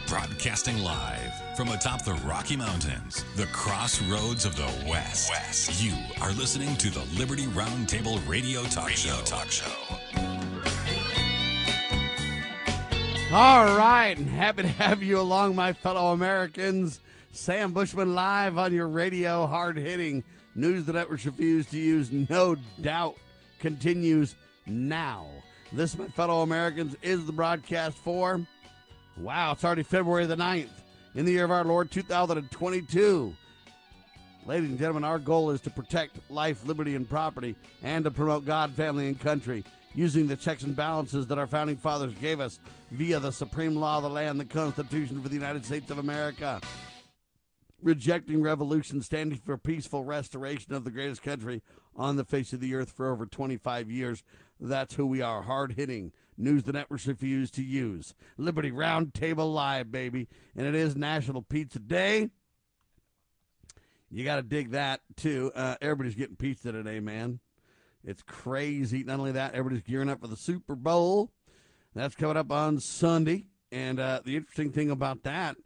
[0.07, 1.16] Broadcasting live
[1.57, 5.31] from atop the Rocky Mountains, the crossroads of the West.
[5.31, 5.83] West.
[5.83, 9.21] You are listening to the Liberty Roundtable Radio Talk radio Show.
[9.23, 9.71] Talk Show.
[13.33, 16.99] All right, and happy to have you along, my fellow Americans.
[17.31, 22.55] Sam Bushman live on your radio, hard hitting news the networks refuse to use, no
[22.81, 23.15] doubt,
[23.57, 24.35] continues
[24.67, 25.25] now.
[25.73, 28.45] This, my fellow Americans, is the broadcast for.
[29.17, 30.76] Wow, it's already February the 9th
[31.17, 33.35] in the year of our Lord 2022.
[34.45, 38.45] Ladies and gentlemen, our goal is to protect life, liberty, and property and to promote
[38.45, 39.63] God, family, and country
[39.95, 42.59] using the checks and balances that our founding fathers gave us
[42.91, 46.61] via the supreme law of the land, the Constitution for the United States of America.
[47.81, 51.63] Rejecting revolution, standing for peaceful restoration of the greatest country
[51.95, 54.21] on the face of the earth for over 25 years.
[54.59, 55.43] That's who we are.
[55.43, 56.11] Hard hitting.
[56.37, 58.13] News the networks refuse to use.
[58.37, 60.27] Liberty Roundtable Live, baby.
[60.55, 62.29] And it is National Pizza Day.
[64.09, 65.51] You got to dig that, too.
[65.53, 67.39] Uh, everybody's getting pizza today, man.
[68.03, 69.03] It's crazy.
[69.03, 71.31] Not only that, everybody's gearing up for the Super Bowl.
[71.93, 73.45] That's coming up on Sunday.
[73.71, 75.57] And uh, the interesting thing about that,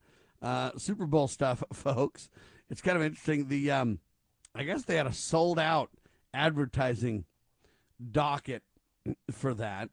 [0.42, 2.30] uh, Super Bowl stuff, folks,
[2.70, 3.48] it's kind of interesting.
[3.48, 4.00] The um,
[4.56, 5.92] I guess they had a sold out
[6.34, 7.26] advertising
[8.12, 8.64] docket
[9.32, 9.89] for that.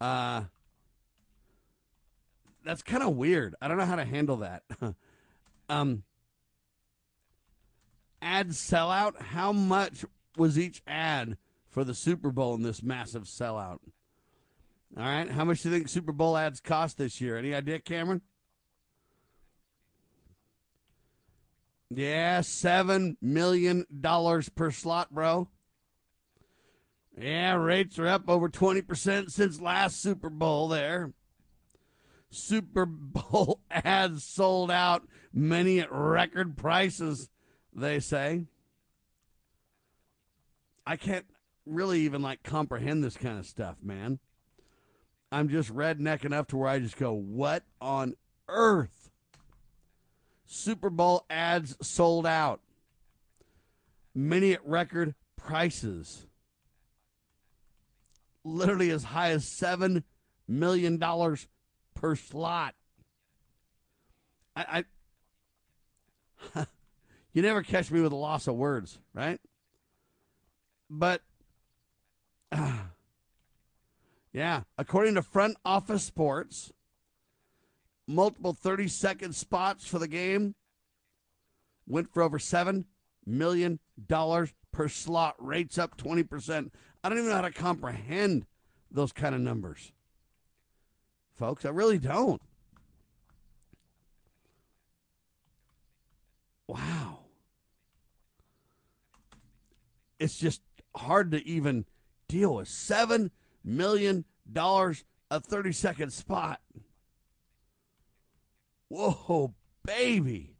[0.00, 0.42] Uh,
[2.64, 3.54] that's kind of weird.
[3.60, 4.62] I don't know how to handle that.
[5.68, 6.02] um,
[8.20, 9.20] ad sellout.
[9.20, 10.04] How much
[10.36, 13.78] was each ad for the Super Bowl in this massive sellout?
[14.96, 15.30] All right.
[15.30, 17.36] How much do you think Super Bowl ads cost this year?
[17.36, 18.22] Any idea, Cameron?
[21.90, 25.48] Yeah, seven million dollars per slot, bro.
[27.20, 31.12] Yeah, rates are up over 20% since last Super Bowl there.
[32.30, 35.02] Super Bowl ads sold out,
[35.32, 37.28] many at record prices,
[37.74, 38.46] they say.
[40.86, 41.26] I can't
[41.66, 44.20] really even like comprehend this kind of stuff, man.
[45.32, 48.14] I'm just redneck enough to where I just go, what on
[48.48, 49.10] earth?
[50.46, 52.60] Super Bowl ads sold out.
[54.14, 56.27] Many at record prices.
[58.48, 60.02] Literally as high as $7
[60.46, 60.98] million
[61.94, 62.74] per slot.
[64.56, 64.84] I,
[66.54, 66.66] I
[67.32, 69.40] you never catch me with a loss of words, right?
[70.88, 71.22] But
[72.50, 72.72] uh,
[74.32, 76.72] yeah, according to Front Office Sports,
[78.06, 80.54] multiple 30 second spots for the game
[81.86, 82.84] went for over $7
[83.26, 83.78] million
[84.72, 86.70] per slot, rates up 20%.
[87.02, 88.46] I don't even know how to comprehend
[88.90, 89.92] those kind of numbers.
[91.34, 92.42] Folks, I really don't.
[96.66, 97.20] Wow.
[100.18, 100.60] It's just
[100.96, 101.84] hard to even
[102.28, 102.68] deal with.
[102.68, 103.30] $7
[103.64, 104.24] million
[104.56, 106.60] a 30 second spot.
[108.88, 110.56] Whoa, baby.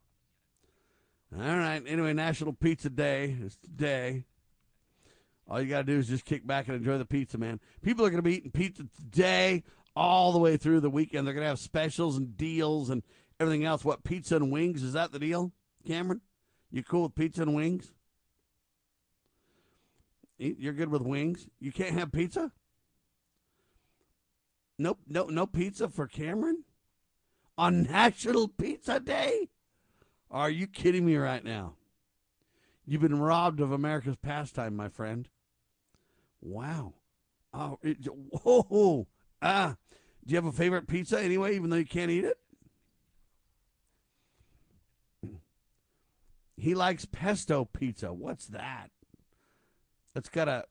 [1.37, 1.83] All right.
[1.87, 4.25] Anyway, National Pizza Day is today.
[5.49, 7.59] All you got to do is just kick back and enjoy the pizza, man.
[7.81, 9.63] People are going to be eating pizza today
[9.97, 11.27] all the way through the weekend.
[11.27, 13.03] They're going to have specials and deals and
[13.41, 13.85] everything else.
[13.85, 14.83] What, pizza and wings?
[14.83, 15.53] Is that the deal,
[15.87, 16.21] Cameron?
[16.71, 17.93] You cool with pizza and wings?
[20.37, 21.49] You're good with wings?
[21.59, 22.53] You can't have pizza?
[24.79, 26.65] Nope, no, no pizza for Cameron?
[27.57, 29.49] On National Pizza Day?
[30.31, 31.73] Are you kidding me right now?
[32.87, 35.29] You've been robbed of America's pastime, my friend.
[36.41, 36.95] Wow.
[37.53, 39.07] Oh, it, whoa.
[39.41, 39.77] Ah.
[40.27, 42.37] Do you have a favorite pizza anyway, even though you can't eat it?
[46.57, 48.13] He likes pesto pizza.
[48.13, 48.91] What's that?
[50.15, 50.65] It's got a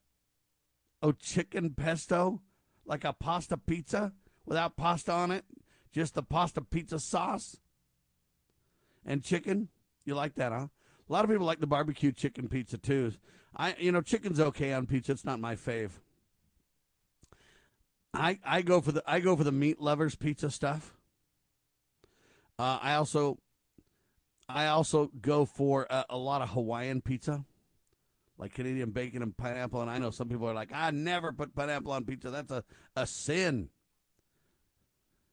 [1.01, 2.41] oh chicken pesto,
[2.86, 4.11] like a pasta pizza
[4.45, 5.45] without pasta on it,
[5.91, 7.57] just the pasta pizza sauce
[9.05, 9.70] and chicken.
[10.05, 10.68] You like that, huh?
[11.09, 13.13] A lot of people like the barbecue chicken pizza too.
[13.58, 15.12] I you know chicken's okay on pizza.
[15.12, 15.91] It's not my fave.
[18.14, 20.93] I I go for the I go for the meat lovers pizza stuff.
[22.60, 23.39] Uh, I also
[24.47, 27.45] I also go for a, a lot of Hawaiian pizza
[28.38, 29.82] like Canadian bacon and pineapple.
[29.82, 32.30] And I know some people are like, I never put pineapple on pizza.
[32.30, 32.64] That's a,
[32.95, 33.70] a sin.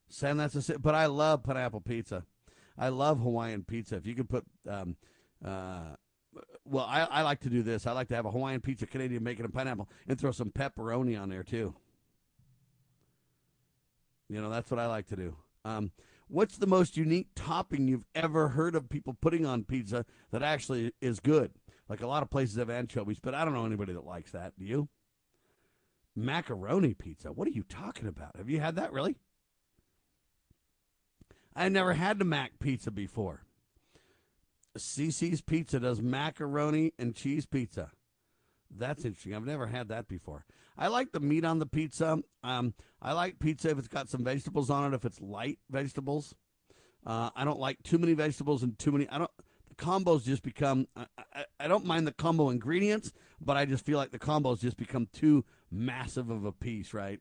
[0.08, 0.76] Sam, that's a sin.
[0.80, 2.24] But I love pineapple pizza.
[2.76, 3.96] I love Hawaiian pizza.
[3.96, 4.96] If you could put, um,
[5.44, 5.96] uh,
[6.64, 7.86] well, I, I like to do this.
[7.86, 11.20] I like to have a Hawaiian pizza, Canadian bacon, and pineapple, and throw some pepperoni
[11.20, 11.74] on there too.
[14.28, 15.36] You know, that's what I like to do.
[15.64, 15.92] Um,
[16.28, 20.92] what's the most unique topping you've ever heard of people putting on pizza that actually
[21.00, 21.52] is good?
[21.88, 24.58] Like a lot of places have anchovies, but I don't know anybody that likes that.
[24.58, 24.88] Do you?
[26.16, 27.32] Macaroni pizza.
[27.32, 28.36] What are you talking about?
[28.36, 29.16] Have you had that really?
[31.54, 33.44] I never had the mac pizza before.
[34.76, 37.90] CiCi's Pizza does macaroni and cheese pizza.
[38.76, 39.34] That's interesting.
[39.34, 40.44] I've never had that before.
[40.76, 42.18] I like the meat on the pizza.
[42.42, 44.96] Um, I like pizza if it's got some vegetables on it.
[44.96, 46.34] If it's light vegetables,
[47.06, 49.08] uh, I don't like too many vegetables and too many.
[49.08, 49.30] I don't.
[49.68, 50.88] The combos just become.
[50.96, 54.60] I, I, I don't mind the combo ingredients, but I just feel like the combos
[54.60, 57.20] just become too massive of a piece, right?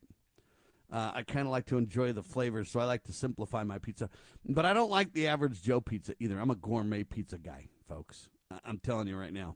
[0.94, 3.80] Uh, I kind of like to enjoy the flavors, so I like to simplify my
[3.80, 4.10] pizza.
[4.48, 6.40] But I don't like the average Joe pizza either.
[6.40, 8.30] I'm a gourmet pizza guy, folks.
[8.52, 9.56] I- I'm telling you right now.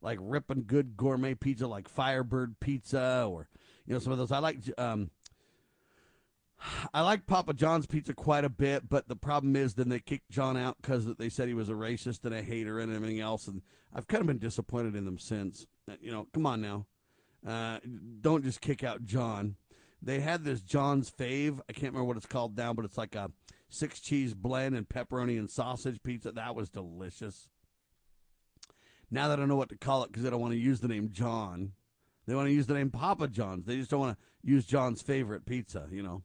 [0.00, 3.48] Like ripping good gourmet pizza, like Firebird Pizza, or
[3.86, 4.32] you know some of those.
[4.32, 5.10] I like um,
[6.92, 10.30] I like Papa John's pizza quite a bit, but the problem is then they kicked
[10.30, 13.48] John out because they said he was a racist and a hater and everything else,
[13.48, 13.60] and
[13.94, 15.66] I've kind of been disappointed in them since.
[15.90, 16.86] Uh, You know, come on now,
[17.46, 17.78] uh,
[18.20, 19.56] don't just kick out John.
[20.02, 21.60] They had this John's Fave.
[21.68, 23.30] I can't remember what it's called now, but it's like a
[23.68, 26.32] six cheese blend and pepperoni and sausage pizza.
[26.32, 27.48] That was delicious.
[29.10, 30.88] Now that I know what to call it because they don't want to use the
[30.88, 31.72] name John,
[32.26, 33.66] they want to use the name Papa John's.
[33.66, 35.86] They just don't want to use John's favorite pizza.
[35.90, 36.22] You know,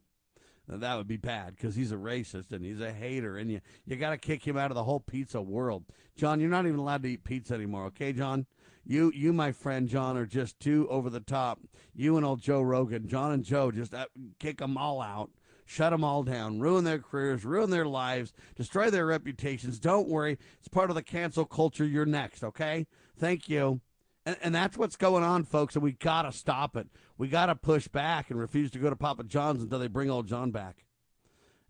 [0.68, 3.96] that would be bad because he's a racist and he's a hater, and you you
[3.96, 5.84] got to kick him out of the whole pizza world.
[6.16, 7.86] John, you're not even allowed to eat pizza anymore.
[7.86, 8.46] Okay, John.
[8.84, 11.60] You, you, my friend John, are just too over the top.
[11.94, 14.06] You and old Joe Rogan, John and Joe, just uh,
[14.38, 15.30] kick them all out,
[15.66, 19.78] shut them all down, ruin their careers, ruin their lives, destroy their reputations.
[19.78, 21.84] Don't worry, it's part of the cancel culture.
[21.84, 22.86] You're next, okay?
[23.16, 23.80] Thank you.
[24.26, 25.74] And, and that's what's going on, folks.
[25.74, 26.88] And we gotta stop it.
[27.16, 30.26] We gotta push back and refuse to go to Papa John's until they bring old
[30.26, 30.84] John back.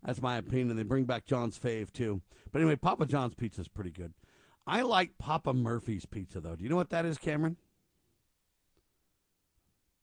[0.03, 0.77] That's my opinion.
[0.77, 2.21] They bring back John's fave too.
[2.51, 4.13] But anyway, Papa John's pizza is pretty good.
[4.67, 6.55] I like Papa Murphy's pizza though.
[6.55, 7.57] Do you know what that is, Cameron?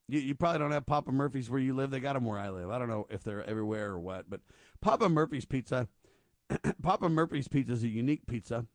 [0.09, 1.91] You, you probably don't have Papa Murphy's where you live.
[1.91, 2.71] They got them where I live.
[2.71, 4.41] I don't know if they're everywhere or what, but
[4.81, 5.89] Papa Murphy's pizza,
[6.83, 8.67] Papa Murphy's pizza is a unique pizza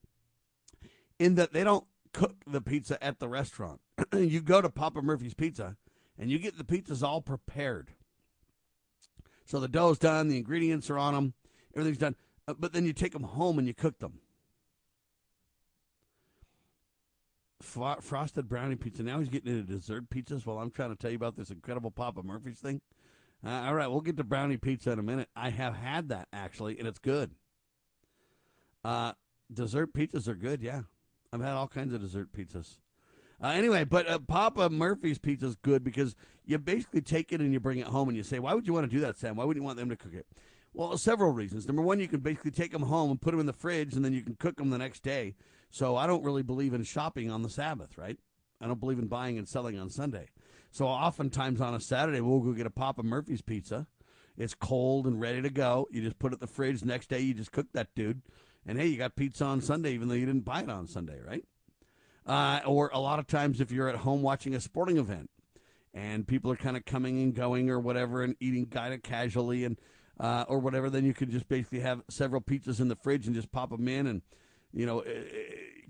[1.19, 3.81] in that they don't cook the pizza at the restaurant.
[4.15, 5.75] you go to Papa Murphy's Pizza
[6.17, 7.91] and you get the pizzas all prepared.
[9.45, 11.33] So the dough's done, the ingredients are on them,
[11.75, 12.15] everything's done.
[12.47, 14.19] Uh, But then you take them home and you cook them.
[17.63, 19.03] Fro- frosted brownie pizza.
[19.03, 21.91] Now he's getting into dessert pizzas while I'm trying to tell you about this incredible
[21.91, 22.81] Papa Murphy's thing.
[23.45, 25.29] Uh, all right, we'll get to brownie pizza in a minute.
[25.35, 27.31] I have had that actually, and it's good.
[28.83, 29.13] Uh,
[29.51, 30.61] dessert pizzas are good.
[30.61, 30.81] Yeah,
[31.31, 32.77] I've had all kinds of dessert pizzas.
[33.41, 37.51] Uh, anyway, but uh, Papa Murphy's pizza is good because you basically take it and
[37.51, 39.35] you bring it home and you say, why would you want to do that, Sam?
[39.35, 40.25] Why would you want them to cook it?
[40.73, 41.67] Well, several reasons.
[41.67, 44.03] Number one, you can basically take them home and put them in the fridge and
[44.03, 45.35] then you can cook them the next day.
[45.73, 48.19] So I don't really believe in shopping on the Sabbath, right?
[48.61, 50.29] I don't believe in buying and selling on Sunday.
[50.69, 53.87] So oftentimes on a Saturday, we'll go get a Papa Murphy's pizza.
[54.37, 55.87] It's cold and ready to go.
[55.89, 56.85] You just put it in the fridge.
[56.85, 58.21] Next day, you just cook that dude.
[58.67, 61.19] And hey, you got pizza on Sunday, even though you didn't buy it on Sunday,
[61.27, 61.43] right?
[62.27, 65.31] Uh, or a lot of times, if you're at home watching a sporting event
[65.91, 69.65] and people are kind of coming and going or whatever and eating kind of casually
[69.65, 69.79] and
[70.19, 73.35] uh, or whatever, then you could just basically have several pizzas in the fridge and
[73.35, 74.21] just pop them in and
[74.73, 75.11] you know eh,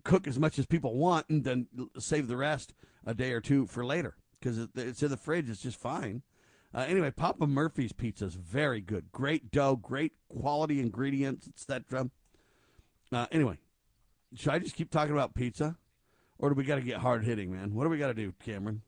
[0.04, 2.74] cook as much as people want and then save the rest
[3.06, 5.50] a day or two for later because it's in the fridge.
[5.50, 6.22] It's just fine.
[6.74, 9.12] Uh, anyway, Papa Murphy's pizza is very good.
[9.12, 12.10] Great dough, great quality ingredients, etc.
[13.12, 13.60] Uh, anyway,
[14.36, 15.78] should I just keep talking about pizza,
[16.40, 17.76] or do we got to get hard hitting, man?
[17.76, 18.82] What do we got to do, Cameron?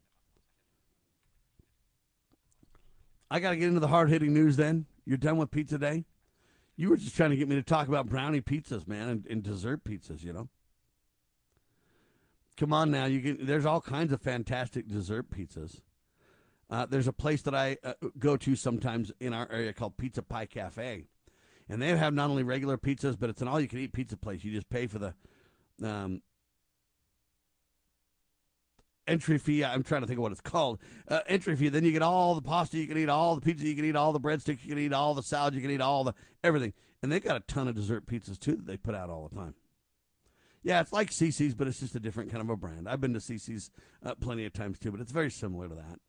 [3.30, 4.56] I got to get into the hard hitting news.
[4.56, 6.06] Then you're done with pizza day.
[6.76, 9.44] You were just trying to get me to talk about brownie pizzas, man, and, and
[9.44, 10.24] dessert pizzas.
[10.24, 10.50] You know.
[12.58, 13.46] Come on now, you can.
[13.46, 15.82] There's all kinds of fantastic dessert pizzas.
[16.70, 20.24] Uh, there's a place that I uh, go to sometimes in our area called Pizza
[20.24, 21.06] Pie Cafe,
[21.70, 24.44] and they have not only regular pizzas, but it's an all-you-can-eat pizza place.
[24.44, 25.14] You just pay for the
[25.84, 26.22] um,
[29.06, 29.64] entry fee.
[29.64, 30.80] I'm trying to think of what it's called.
[31.08, 31.70] Uh, entry fee.
[31.70, 33.96] Then you get all the pasta you can eat, all the pizza you can eat,
[33.96, 36.74] all the breadsticks you can eat, all the salad you can eat, all the everything.
[37.04, 39.36] And they got a ton of dessert pizzas too that they put out all the
[39.36, 39.56] time.
[40.66, 42.90] Yeah, it's like CiCi's, but it's just a different kind of a brand.
[42.90, 43.70] I've been to CiCi's
[44.04, 46.00] uh, plenty of times too, but it's very similar to that.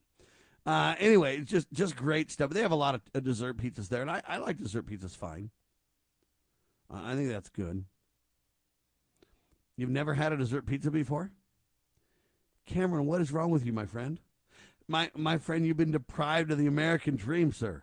[0.64, 2.48] Uh, anyway, it's just just great stuff.
[2.50, 5.14] They have a lot of uh, dessert pizzas there, and I, I like dessert pizzas
[5.14, 5.50] fine.
[6.90, 7.84] Uh, I think that's good.
[9.76, 11.32] You've never had a dessert pizza before?
[12.64, 14.20] Cameron, what is wrong with you, my friend?
[14.88, 17.82] My my friend, you've been deprived of the American dream, sir.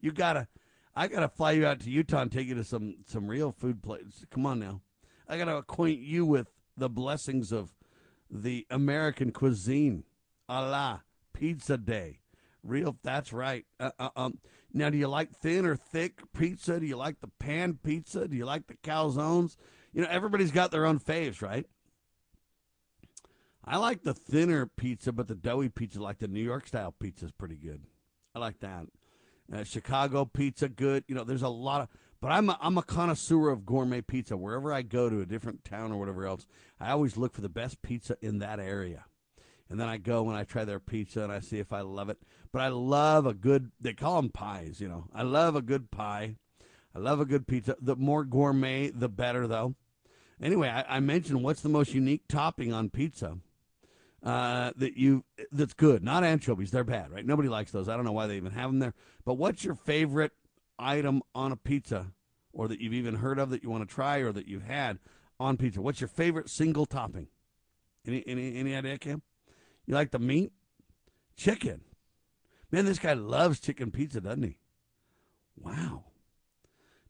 [0.00, 0.46] You gotta
[0.94, 3.82] I gotta fly you out to Utah and take you to some some real food
[3.82, 4.24] place.
[4.30, 4.82] Come on now,
[5.28, 7.74] I gotta acquaint you with the blessings of
[8.30, 10.04] the American cuisine.
[10.48, 11.02] Allah,
[11.32, 12.20] pizza day,
[12.62, 12.96] real.
[13.02, 13.66] That's right.
[13.78, 14.38] Uh, uh, um,
[14.72, 16.80] now, do you like thin or thick pizza?
[16.80, 18.28] Do you like the pan pizza?
[18.28, 19.56] Do you like the calzones?
[19.92, 21.66] You know, everybody's got their own faves, right?
[23.64, 27.26] I like the thinner pizza, but the doughy pizza, like the New York style pizza,
[27.26, 27.82] is pretty good.
[28.34, 28.86] I like that.
[29.52, 31.04] Uh, Chicago pizza, good.
[31.06, 31.88] You know, there's a lot of,
[32.20, 34.36] but I'm a, I'm a connoisseur of gourmet pizza.
[34.36, 36.46] Wherever I go to a different town or whatever else,
[36.80, 39.04] I always look for the best pizza in that area.
[39.70, 42.08] And then I go and I try their pizza and I see if I love
[42.08, 42.18] it.
[42.52, 45.06] But I love a good, they call them pies, you know.
[45.14, 46.36] I love a good pie.
[46.94, 47.76] I love a good pizza.
[47.80, 49.74] The more gourmet, the better, though.
[50.40, 53.38] Anyway, I, I mentioned what's the most unique topping on pizza
[54.22, 56.02] uh, that you that's good.
[56.02, 57.26] Not anchovies; they're bad, right?
[57.26, 57.88] Nobody likes those.
[57.88, 58.94] I don't know why they even have them there.
[59.24, 60.32] But what's your favorite
[60.78, 62.12] item on a pizza,
[62.52, 64.98] or that you've even heard of that you want to try, or that you've had
[65.38, 65.80] on pizza?
[65.80, 67.28] What's your favorite single topping?
[68.06, 69.22] Any any any idea, Cam?
[69.86, 70.52] You like the meat?
[71.36, 71.82] Chicken.
[72.70, 74.58] Man, this guy loves chicken pizza, doesn't he?
[75.56, 76.04] Wow.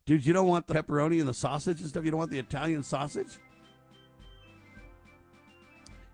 [0.05, 2.05] Dude, you don't want the pepperoni and the sausage and stuff?
[2.05, 3.37] You don't want the Italian sausage?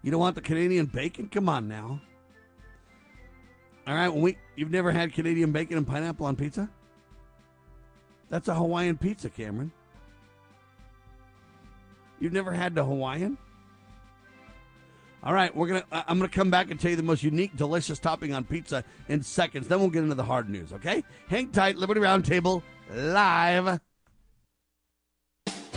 [0.01, 1.30] You don't want the Canadian bacon?
[1.30, 2.01] Come on now.
[3.88, 6.70] All right, when we you've never had Canadian bacon and pineapple on pizza?
[8.30, 9.72] That's a Hawaiian pizza, Cameron.
[12.20, 13.38] You've never had the Hawaiian?
[15.24, 15.84] All right, we're gonna.
[15.92, 19.24] I'm gonna come back and tell you the most unique, delicious topping on pizza in
[19.24, 19.68] seconds.
[19.68, 20.72] Then we'll get into the hard news.
[20.72, 21.04] Okay?
[21.28, 21.78] Hang tight.
[21.78, 22.62] Liberty Roundtable
[22.94, 23.80] live.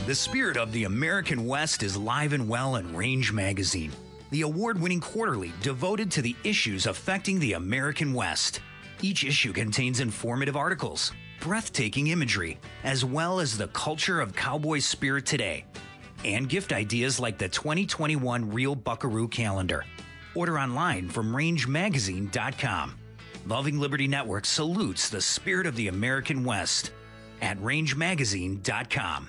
[0.06, 3.92] The spirit of the American West is live and well in Range Magazine,
[4.30, 8.60] the award winning quarterly devoted to the issues affecting the American West.
[9.00, 15.26] Each issue contains informative articles, breathtaking imagery, as well as the culture of cowboy spirit
[15.26, 15.64] today
[16.24, 19.84] and gift ideas like the 2021 Real Buckaroo calendar.
[20.34, 22.94] Order online from rangemagazine.com.
[23.46, 26.90] Loving Liberty Network salutes the spirit of the American West
[27.40, 29.28] at rangemagazine.com.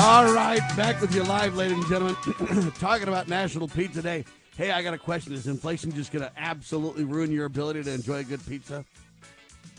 [0.00, 2.70] All right, back with you live, ladies and gentlemen.
[2.78, 4.24] Talking about National Pizza Day.
[4.56, 5.32] Hey, I got a question.
[5.32, 8.84] Is inflation just going to absolutely ruin your ability to enjoy a good pizza?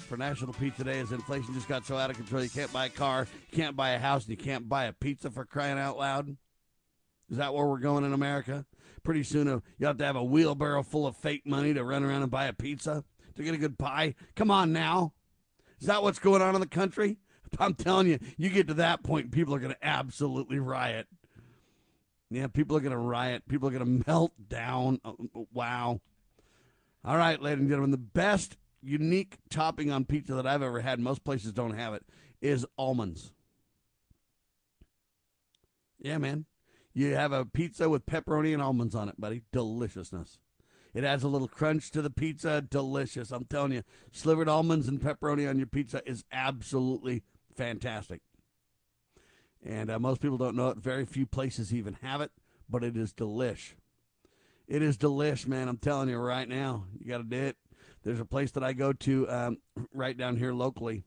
[0.10, 2.88] For National Pizza Day, is inflation just got so out of control, you can't buy
[2.88, 5.80] a car, you can't buy a house, and you can't buy a pizza for crying
[5.80, 6.36] out loud?
[7.30, 8.66] Is that where we're going in America?
[9.04, 12.04] Pretty soon, uh, you have to have a wheelbarrow full of fake money to run
[12.04, 13.06] around and buy a pizza
[13.38, 14.16] to get a good pie.
[14.36, 15.14] Come on now.
[15.80, 17.20] Is that what's going on in the country?
[17.60, 21.08] I'm telling you, you get to that point, people are going to absolutely riot.
[22.30, 23.48] Yeah, people are going to riot.
[23.48, 25.00] People are going to melt down.
[25.04, 26.00] Oh, oh, oh, wow.
[27.04, 31.00] All right, ladies and gentlemen, the best unique topping on pizza that I've ever had,
[31.00, 32.06] most places don't have it,
[32.42, 33.32] is almonds.
[36.00, 36.46] Yeah, man.
[36.94, 39.44] You have a pizza with pepperoni and almonds on it, buddy.
[39.52, 40.40] Deliciousness.
[40.94, 42.62] It adds a little crunch to the pizza.
[42.62, 43.32] Delicious.
[43.32, 47.24] I'm telling you, slivered almonds and pepperoni on your pizza is absolutely
[47.60, 48.22] fantastic.
[49.66, 50.78] And uh, most people don't know it.
[50.78, 52.32] Very few places even have it,
[52.70, 53.74] but it is delish.
[54.66, 55.68] It is delish, man.
[55.68, 56.86] I'm telling you right now.
[56.98, 57.58] You got to do it.
[58.04, 59.58] There's a place that I go to um,
[59.94, 61.04] right down here locally,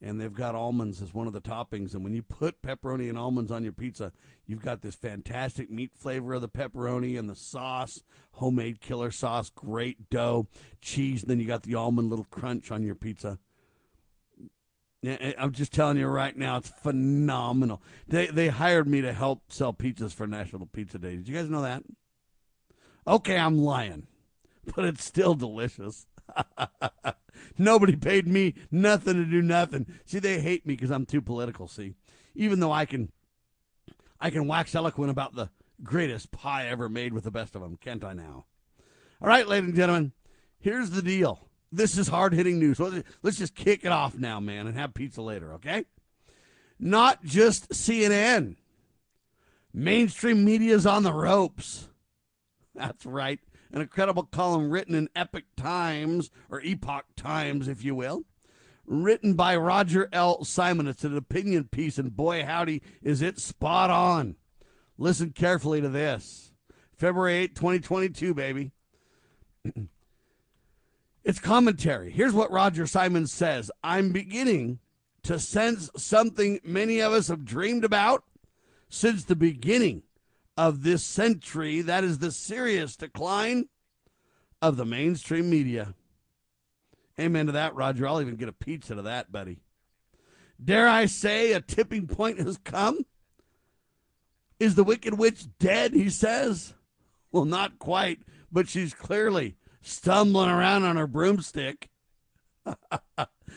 [0.00, 1.92] and they've got almonds as one of the toppings.
[1.92, 4.12] And when you put pepperoni and almonds on your pizza,
[4.46, 8.02] you've got this fantastic meat flavor of the pepperoni and the sauce,
[8.32, 10.46] homemade killer sauce, great dough,
[10.80, 11.20] cheese.
[11.20, 13.38] And then you got the almond little crunch on your pizza.
[15.02, 17.82] Yeah, eh, I'm just telling you right now, it's phenomenal.
[18.06, 21.16] They they hired me to help sell pizzas for National Pizza Day.
[21.16, 21.82] Did you guys know that?
[23.06, 24.06] Okay, I'm lying,
[24.76, 26.06] but it's still delicious.
[27.58, 29.86] Nobody paid me nothing to do nothing.
[30.06, 31.66] See, they hate me because I'm too political.
[31.66, 31.94] See,
[32.36, 33.10] even though I can,
[34.20, 35.50] I can wax eloquent about the
[35.82, 38.12] greatest pie ever made with the best of them, can't I?
[38.12, 38.46] Now,
[39.20, 40.12] all right, ladies and gentlemen,
[40.60, 41.48] here's the deal.
[41.72, 42.78] This is hard hitting news.
[43.22, 45.86] Let's just kick it off now, man, and have pizza later, okay?
[46.78, 48.56] Not just CNN.
[49.72, 51.88] Mainstream media's on the ropes.
[52.74, 53.40] That's right.
[53.72, 58.24] An incredible column written in Epic Times, or Epoch Times, if you will.
[58.84, 60.44] Written by Roger L.
[60.44, 60.86] Simon.
[60.86, 64.36] It's an opinion piece, and boy, howdy, is it spot on.
[64.98, 66.52] Listen carefully to this.
[66.94, 68.72] February 8, 2022, baby.
[71.24, 72.10] it's commentary.
[72.10, 74.78] Here's what Roger Simon says I'm beginning
[75.22, 78.24] to sense something many of us have dreamed about
[78.88, 80.02] since the beginning
[80.56, 81.80] of this century.
[81.80, 83.68] That is the serious decline
[84.60, 85.94] of the mainstream media.
[87.20, 88.06] Amen to that, Roger.
[88.06, 89.60] I'll even get a pizza to that, buddy.
[90.62, 93.04] Dare I say a tipping point has come?
[94.58, 96.74] Is the Wicked Witch dead, he says?
[97.32, 98.20] Well, not quite,
[98.50, 101.90] but she's clearly stumbling around on her broomstick.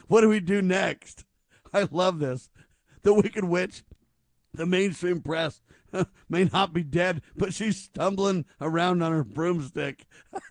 [0.08, 1.26] what do we do next?
[1.74, 2.50] I love this.
[3.04, 3.84] The Wicked Witch,
[4.54, 5.62] the mainstream press,
[6.30, 10.08] may not be dead, but she's stumbling around on her broomstick.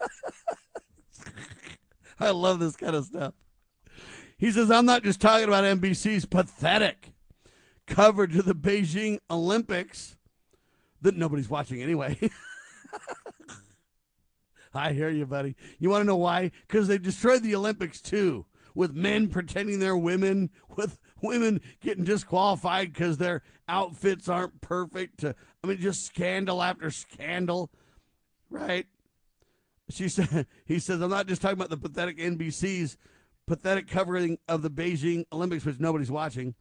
[2.20, 3.34] I love this kind of stuff.
[4.38, 7.12] He says, I'm not just talking about NBC's pathetic
[7.86, 10.16] coverage of the Beijing Olympics
[11.02, 12.18] that nobody's watching anyway.
[14.74, 15.56] I hear you, buddy.
[15.78, 16.50] You want to know why?
[16.66, 22.92] Because they destroyed the Olympics too, with men pretending they're women, with women getting disqualified
[22.92, 25.24] because their outfits aren't perfect.
[25.24, 27.70] I mean, just scandal after scandal,
[28.50, 28.86] right?
[29.90, 32.96] She said, he says, I'm not just talking about the pathetic NBC's
[33.46, 36.54] pathetic covering of the Beijing Olympics, which nobody's watching,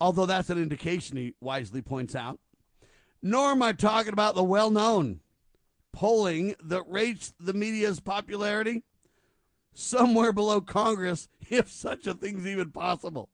[0.00, 2.40] although that's an indication, he wisely points out.
[3.22, 5.20] Nor am I talking about the well known
[5.94, 8.82] polling that rates the media's popularity
[9.72, 13.30] somewhere below Congress, if such a thing's even possible.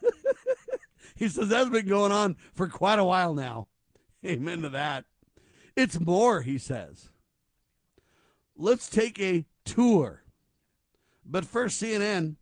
[1.16, 3.66] he says that's been going on for quite a while now.
[4.24, 5.04] Amen to that.
[5.76, 7.10] It's more, he says.
[8.56, 10.22] Let's take a tour.
[11.24, 12.36] But first, CNN,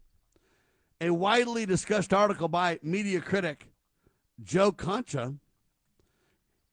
[1.00, 3.66] a widely discussed article by media critic
[4.42, 5.34] Joe Concha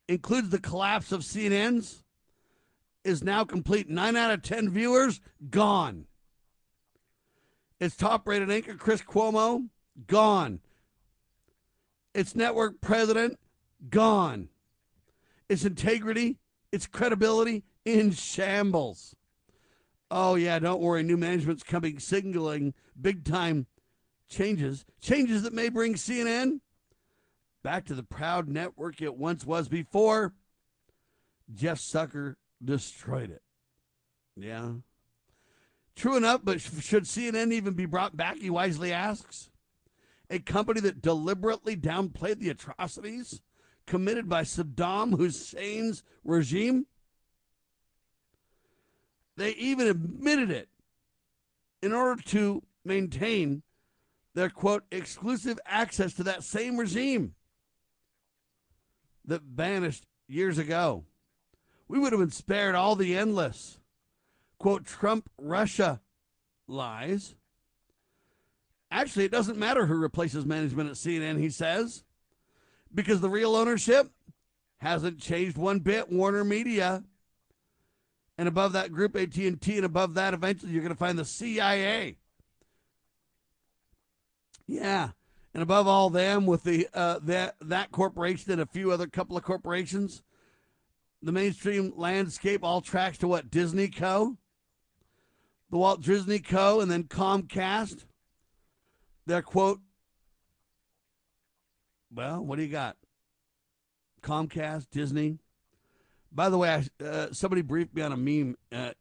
[0.07, 2.04] includes the collapse of CNN's
[3.05, 3.87] is now complete.
[3.87, 6.05] Nine out of 10 viewers gone.
[7.79, 9.69] Its top rated anchor, Chris Cuomo,
[10.07, 10.59] gone.
[12.13, 13.37] Its network president,
[13.89, 14.49] gone.
[15.47, 16.39] Its integrity,
[16.71, 19.15] its credibility in shambles.
[20.09, 21.03] Oh, yeah, don't worry.
[21.03, 23.67] New management's coming, signaling big time
[24.29, 24.85] changes.
[25.01, 26.59] Changes that may bring CNN
[27.63, 30.33] back to the proud network it once was before
[31.53, 33.41] Jeff Zucker destroyed it.
[34.35, 34.71] Yeah.
[35.95, 38.37] True enough, but should CNN even be brought back?
[38.37, 39.49] He wisely asks.
[40.29, 43.41] A company that deliberately downplayed the atrocities
[43.85, 46.87] committed by Saddam Hussein's regime
[49.37, 50.69] they even admitted it
[51.81, 53.63] in order to maintain
[54.33, 57.35] their quote exclusive access to that same regime
[59.25, 61.05] that vanished years ago.
[61.87, 63.79] We would have been spared all the endless
[64.57, 66.01] quote Trump Russia
[66.67, 67.35] lies.
[68.91, 72.03] Actually, it doesn't matter who replaces management at CNN, he says,
[72.93, 74.11] because the real ownership
[74.77, 76.11] hasn't changed one bit.
[76.11, 77.03] Warner Media
[78.37, 82.17] and above that group AT&T and above that eventually you're going to find the CIA.
[84.67, 85.09] Yeah.
[85.53, 89.37] And above all them with the uh, that that corporation and a few other couple
[89.37, 90.21] of corporations,
[91.25, 94.37] the mainstream landscape all tracks to what Disney Co.
[95.71, 96.81] The Walt Disney Co.
[96.81, 98.05] and then Comcast.
[99.25, 99.79] Their quote.
[102.13, 102.95] Well, what do you got?
[104.21, 105.39] Comcast, Disney.
[106.31, 108.91] By the way, I, uh, somebody briefed me on a meme uh,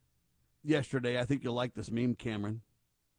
[0.65, 1.21] yesterday.
[1.21, 2.63] I think you'll like this meme, Cameron.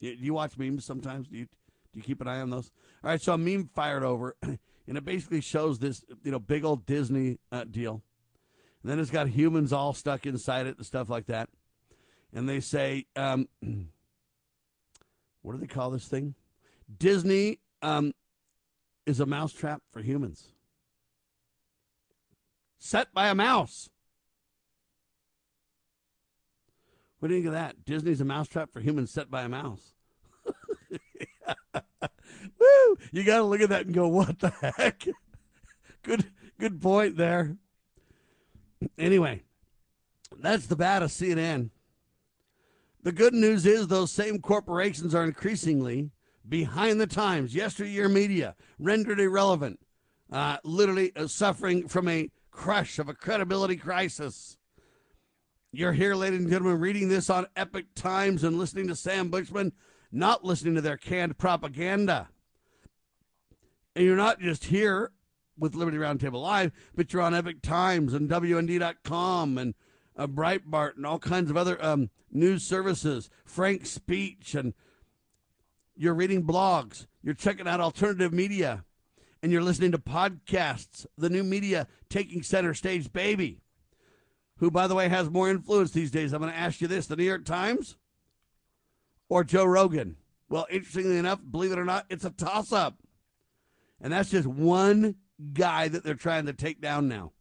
[0.01, 1.27] Do you watch memes sometimes?
[1.27, 2.71] Do you do you keep an eye on those?
[3.03, 6.65] All right, so a meme fired over, and it basically shows this you know big
[6.65, 8.01] old Disney uh, deal,
[8.85, 11.49] and then it's got humans all stuck inside it and stuff like that,
[12.31, 13.47] and they say, um,
[15.41, 16.35] what do they call this thing?
[16.95, 18.13] Disney um,
[19.07, 20.49] is a mousetrap for humans,
[22.77, 23.89] set by a mouse.
[27.17, 27.85] What do you think of that?
[27.85, 29.95] Disney's a mousetrap for humans set by a mouse.
[32.59, 32.97] Woo!
[33.11, 35.07] You got to look at that and go, "What the heck?"
[36.03, 37.57] good, good point there.
[38.97, 39.43] Anyway,
[40.37, 41.69] that's the bad of CNN.
[43.03, 46.11] The good news is those same corporations are increasingly
[46.47, 47.53] behind the times.
[47.53, 49.79] Yesteryear media rendered irrelevant,
[50.31, 54.57] uh, literally uh, suffering from a crush of a credibility crisis.
[55.71, 59.73] You're here, ladies and gentlemen, reading this on Epic Times and listening to Sam Bushman,
[60.11, 62.29] not listening to their canned propaganda.
[63.95, 65.11] And you're not just here
[65.57, 69.73] with Liberty Roundtable Live, but you're on Epic Times and WND.com and
[70.17, 74.73] uh, Breitbart and all kinds of other um, news services, Frank Speech, and
[75.95, 78.83] you're reading blogs, you're checking out alternative media,
[79.41, 83.61] and you're listening to podcasts, the new media taking center stage, baby
[84.57, 86.33] who, by the way, has more influence these days?
[86.33, 87.97] I'm going to ask you this the New York Times
[89.29, 90.17] or Joe Rogan?
[90.49, 92.97] Well, interestingly enough, believe it or not, it's a toss up.
[93.99, 95.15] And that's just one
[95.53, 97.31] guy that they're trying to take down now.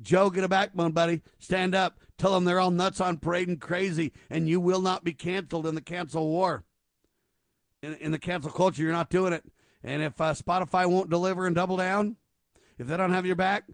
[0.00, 1.22] Joe, get a backbone, buddy.
[1.38, 1.98] Stand up.
[2.18, 5.66] Tell them they're all nuts on parade and crazy, and you will not be canceled
[5.66, 6.64] in the cancel war.
[7.82, 9.44] In, in the cancel culture, you're not doing it.
[9.84, 12.16] And if uh, Spotify won't deliver and double down,
[12.78, 13.64] if they don't have your back,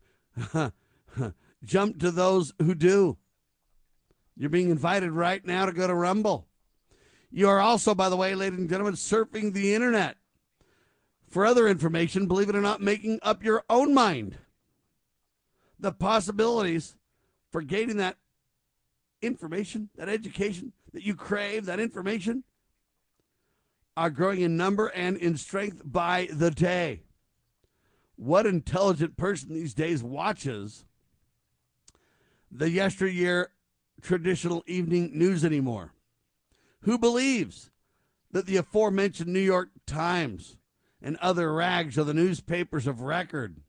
[1.65, 3.19] Jump to those who do.
[4.37, 6.47] You're being invited right now to go to Rumble.
[7.31, 10.17] You are also, by the way, ladies and gentlemen, surfing the internet
[11.29, 14.37] for other information, believe it or not, making up your own mind.
[15.79, 16.97] The possibilities
[17.51, 18.17] for gaining that
[19.23, 22.45] information, that education that you crave, that information,
[23.97, 27.03] are growing in number and in strength by the day.
[28.17, 30.85] What intelligent person these days watches
[32.51, 33.51] the yesteryear
[34.01, 35.93] traditional evening news anymore?
[36.83, 37.71] Who believes
[38.31, 40.58] that the aforementioned New York Times
[41.03, 43.61] and other rags of the newspapers of record?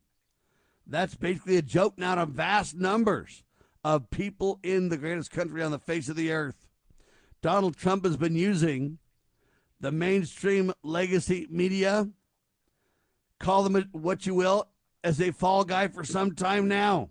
[0.85, 3.43] That's basically a joke now to vast numbers
[3.83, 6.67] of people in the greatest country on the face of the earth.
[7.41, 8.97] Donald Trump has been using
[9.79, 12.09] the mainstream legacy media,
[13.39, 14.67] call them what you will,
[15.03, 17.09] as a fall guy for some time now.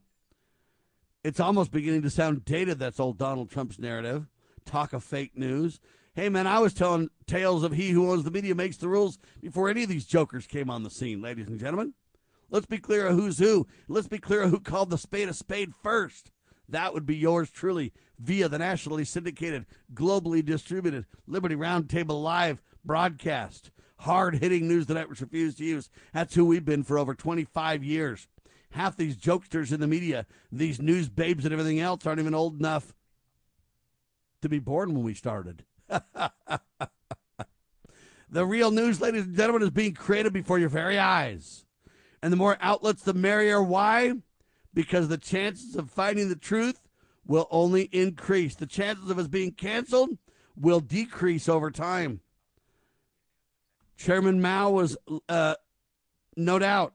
[1.25, 2.79] It's almost beginning to sound dated.
[2.79, 4.27] That's old Donald Trump's narrative.
[4.65, 5.81] Talk of fake news.
[6.19, 9.21] Hey, man, I was telling tales of he who owns the media makes the rules
[9.41, 11.95] before any of these jokers came on the scene, ladies and gentlemen.
[12.51, 13.69] Let's be clear of who's who.
[13.87, 16.33] Let's be clear of who called the spade a spade first.
[16.69, 19.65] That would be yours truly via the nationally syndicated,
[19.95, 23.71] globally distributed Liberty Roundtable Live broadcast.
[23.99, 25.89] Hard hitting news the networks refuse to use.
[26.13, 28.27] That's who we've been for over 25 years
[28.71, 32.59] half these jokesters in the media, these news babes and everything else, aren't even old
[32.59, 32.93] enough
[34.43, 35.65] to be born when we started.
[38.31, 41.65] the real news, ladies and gentlemen, is being created before your very eyes.
[42.23, 43.63] And the more outlets, the merrier.
[43.63, 44.15] Why?
[44.75, 46.81] Because the chances of finding the truth
[47.27, 48.55] will only increase.
[48.55, 50.19] The chances of us being canceled
[50.57, 52.21] will decrease over time.
[53.97, 54.97] Chairman Mao was,
[55.29, 55.55] uh,
[56.37, 56.95] no doubt,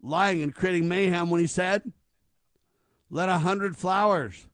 [0.00, 1.92] lying and creating mayhem when he said,
[3.10, 4.46] Let a hundred flowers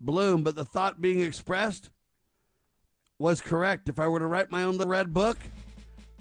[0.00, 1.90] bloom, but the thought being expressed
[3.18, 3.88] was correct.
[3.88, 5.38] If I were to write my own the red book,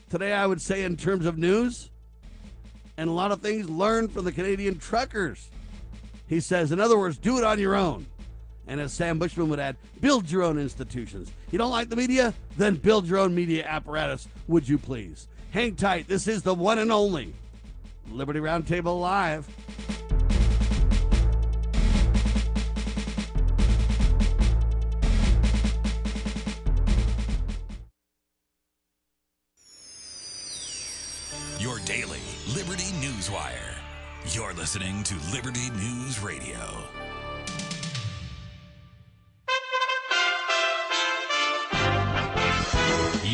[0.10, 1.90] today I would say, in terms of news
[2.98, 5.50] and a lot of things, learn from the Canadian truckers.
[6.28, 8.06] He says, in other words, do it on your own.
[8.68, 11.32] And as Sam Bushman would add, build your own institutions.
[11.52, 12.34] You don't like the media?
[12.58, 15.28] Then build your own media apparatus, would you please?
[15.52, 16.08] Hang tight.
[16.08, 17.34] This is the one and only
[18.10, 19.48] Liberty Roundtable Live.
[32.54, 33.74] Liberty Newswire.
[34.28, 36.60] You're listening to Liberty News Radio.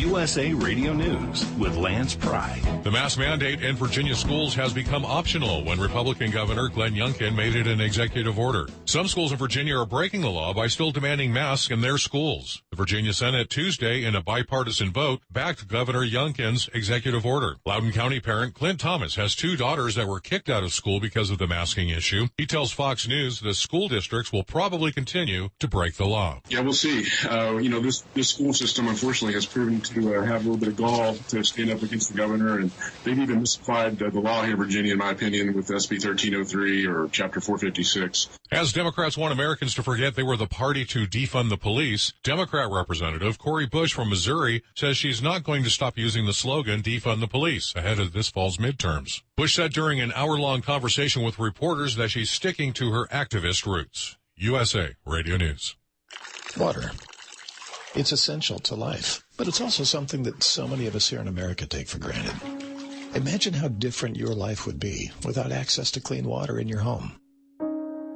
[0.02, 2.60] USA Radio News with Lance Pride.
[2.82, 7.54] The mask mandate in Virginia schools has become optional when Republican Governor Glenn Youngkin made
[7.54, 8.66] it an executive order.
[8.84, 12.62] Some schools in Virginia are breaking the law by still demanding masks in their schools.
[12.70, 17.58] The Virginia Senate Tuesday, in a bipartisan vote, backed Governor Youngkin's executive order.
[17.64, 21.30] Loudoun County parent Clint Thomas has two daughters that were kicked out of school because
[21.30, 22.26] of the masking issue.
[22.36, 26.40] He tells Fox News the school districts will probably continue to break the law.
[26.48, 27.06] Yeah, we'll see.
[27.30, 30.56] Uh, you know, this, this school system, unfortunately, has proven to uh, have a little
[30.56, 32.70] bit of gall to stand up against the governor, and
[33.04, 36.86] they've even misapplied uh, the law here in Virginia, in my opinion, with SB 1303
[36.86, 38.28] or Chapter 456.
[38.50, 42.68] As Democrats want Americans to forget they were the party to defund the police, Democrat
[42.70, 47.20] Representative Cori Bush from Missouri says she's not going to stop using the slogan defund
[47.20, 49.22] the police ahead of this fall's midterms.
[49.36, 54.16] Bush said during an hour-long conversation with reporters that she's sticking to her activist roots.
[54.36, 55.76] USA Radio News.
[56.58, 56.90] Water.
[57.94, 61.28] It's essential to life, but it's also something that so many of us here in
[61.28, 62.34] America take for granted.
[63.14, 67.20] Imagine how different your life would be without access to clean water in your home.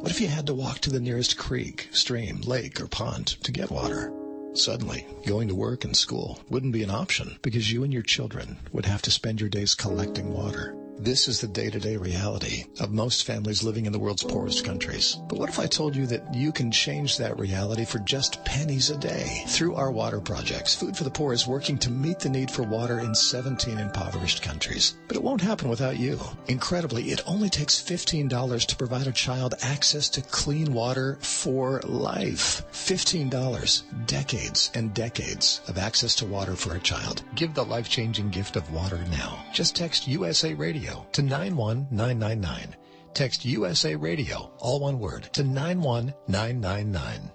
[0.01, 3.53] What if you had to walk to the nearest creek, stream, lake, or pond to
[3.53, 4.11] get water?
[4.55, 8.57] Suddenly, going to work and school wouldn't be an option because you and your children
[8.73, 10.75] would have to spend your days collecting water.
[10.99, 15.19] This is the day-to-day reality of most families living in the world's poorest countries.
[15.29, 18.89] But what if I told you that you can change that reality for just pennies
[18.89, 19.45] a day?
[19.47, 22.63] Through our water projects, Food for the Poor is working to meet the need for
[22.63, 24.97] water in 17 impoverished countries.
[25.07, 26.19] But it won't happen without you.
[26.49, 32.65] Incredibly, it only takes $15 to provide a child access to clean water for life.
[32.73, 34.07] $15.
[34.07, 37.23] Decades and decades of access to water for a child.
[37.35, 39.45] Give the life-changing gift of water now.
[39.53, 42.77] Just text USA Radio to 91999.
[43.15, 47.31] Text USA Radio, all one word, to 91999.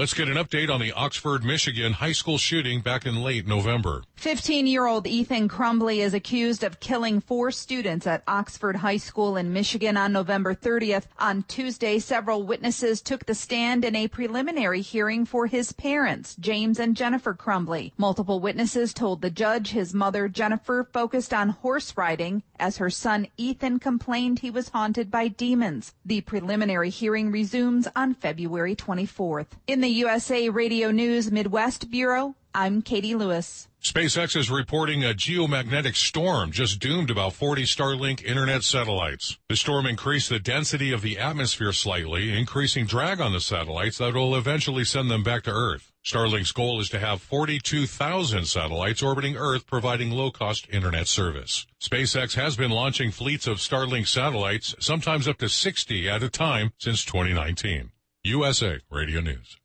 [0.00, 4.02] Let's get an update on the Oxford, Michigan high school shooting back in late November.
[4.14, 9.36] 15 year old Ethan Crumbley is accused of killing four students at Oxford High School
[9.36, 11.04] in Michigan on November 30th.
[11.18, 16.78] On Tuesday, several witnesses took the stand in a preliminary hearing for his parents, James
[16.78, 17.92] and Jennifer Crumbley.
[17.98, 23.26] Multiple witnesses told the judge his mother, Jennifer, focused on horse riding as her son
[23.36, 25.94] Ethan complained he was haunted by demons.
[26.06, 29.46] The preliminary hearing resumes on February 24th.
[29.66, 33.66] In the USA Radio News Midwest Bureau, I'm Katie Lewis.
[33.82, 39.38] SpaceX is reporting a geomagnetic storm just doomed about 40 Starlink internet satellites.
[39.48, 44.14] The storm increased the density of the atmosphere slightly, increasing drag on the satellites that
[44.14, 45.92] will eventually send them back to Earth.
[46.04, 51.66] Starlink's goal is to have 42,000 satellites orbiting Earth providing low-cost internet service.
[51.80, 56.72] SpaceX has been launching fleets of Starlink satellites, sometimes up to 60 at a time,
[56.78, 57.90] since 2019.
[58.24, 59.56] USA Radio News.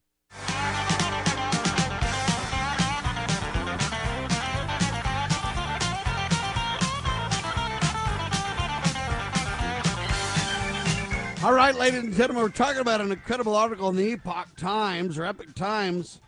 [11.46, 15.20] All right, ladies and gentlemen, we're talking about an incredible article in the Epoch Times
[15.20, 16.20] or Epic Times,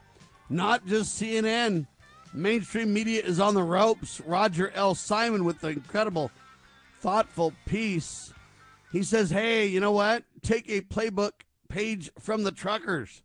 [0.47, 1.87] not just CNN.
[2.35, 4.21] Mainstream media is on the ropes.
[4.21, 4.93] Roger L.
[4.93, 6.29] Simon with the incredible,
[6.99, 8.31] thoughtful piece.
[8.91, 10.23] He says, hey, you know what?
[10.43, 11.31] Take a playbook
[11.67, 13.23] page from the truckers.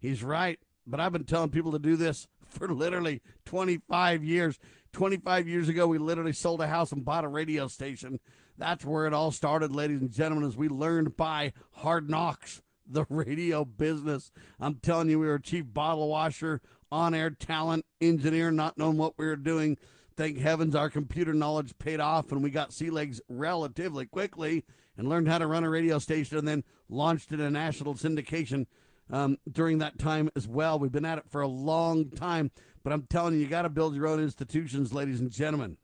[0.00, 4.58] He's right, but I've been telling people to do this for literally 25 years.
[4.92, 8.18] 25 years ago, we literally sold a house and bought a radio station.
[8.58, 13.06] That's where it all started, ladies and gentlemen, as we learned by hard knocks, the
[13.08, 14.32] radio business.
[14.58, 16.60] I'm telling you, we were chief bottle washer,
[16.90, 19.78] on air talent, engineer, not knowing what we were doing.
[20.16, 24.64] Thank heavens our computer knowledge paid off and we got sea legs relatively quickly
[24.96, 28.66] and learned how to run a radio station and then launched it in national syndication
[29.12, 30.78] um, during that time as well.
[30.78, 32.50] We've been at it for a long time,
[32.82, 35.76] but I'm telling you, you got to build your own institutions, ladies and gentlemen.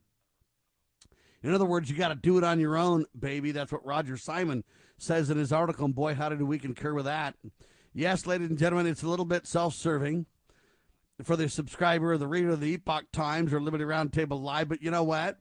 [1.43, 3.53] In other words, you got to do it on your own, baby.
[3.53, 4.65] That's what Roger Simon
[4.99, 5.85] says in his article.
[5.85, 7.37] And boy, how did we concur with that?
[7.93, 10.27] Yes, ladies and gentlemen, it's a little bit self serving
[11.23, 14.69] for the subscriber, or the reader of the Epoch Times or Liberty Roundtable Live.
[14.69, 15.39] But you know what?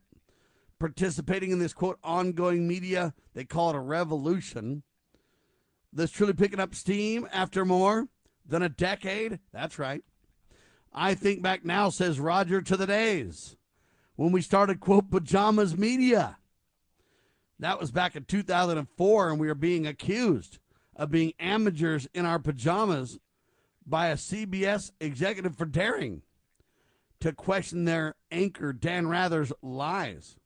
[0.78, 4.82] Participating in this quote ongoing media, they call it a revolution.
[5.96, 8.06] This truly picking up steam after more
[8.46, 9.40] than a decade.
[9.50, 10.04] That's right.
[10.92, 13.56] I think back now, says Roger, to the days
[14.14, 16.36] when we started, quote, pajamas media.
[17.58, 20.58] That was back in 2004, and we were being accused
[20.94, 23.18] of being amateurs in our pajamas
[23.86, 26.20] by a CBS executive for daring
[27.20, 30.36] to question their anchor, Dan Rather's lies.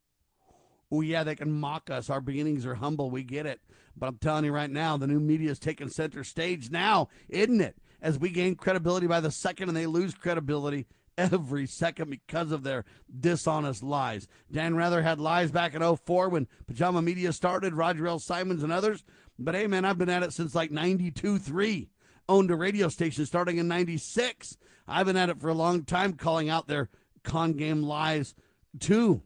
[0.92, 2.08] Oh, yeah, they can mock us.
[2.08, 3.10] Our beginnings are humble.
[3.10, 3.60] We get it.
[3.96, 7.60] But I'm telling you right now, the new media is taking center stage now, isn't
[7.60, 7.76] it?
[8.02, 10.86] As we gain credibility by the second and they lose credibility
[11.18, 12.84] every second because of their
[13.18, 14.26] dishonest lies.
[14.50, 18.18] Dan Rather had lies back in 04 when Pajama Media started, Roger L.
[18.18, 19.04] Simons and others.
[19.38, 21.88] But hey, man, I've been at it since like 92 3.
[22.28, 24.56] Owned a radio station starting in 96.
[24.86, 26.88] I've been at it for a long time calling out their
[27.22, 28.34] con game lies
[28.78, 29.22] too.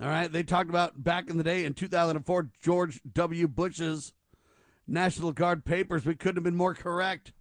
[0.00, 3.46] All right, they talked about back in the day in 2004, George W.
[3.46, 4.12] Bush's
[4.86, 6.06] National Guard papers.
[6.06, 7.32] We couldn't have been more correct.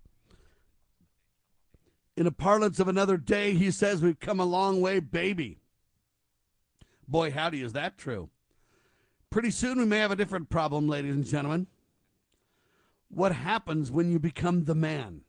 [2.18, 5.60] In a parlance of another day, he says, We've come a long way, baby.
[7.08, 8.30] Boy, howdy, is that true?
[9.30, 11.68] Pretty soon we may have a different problem, ladies and gentlemen.
[13.08, 15.22] What happens when you become the man?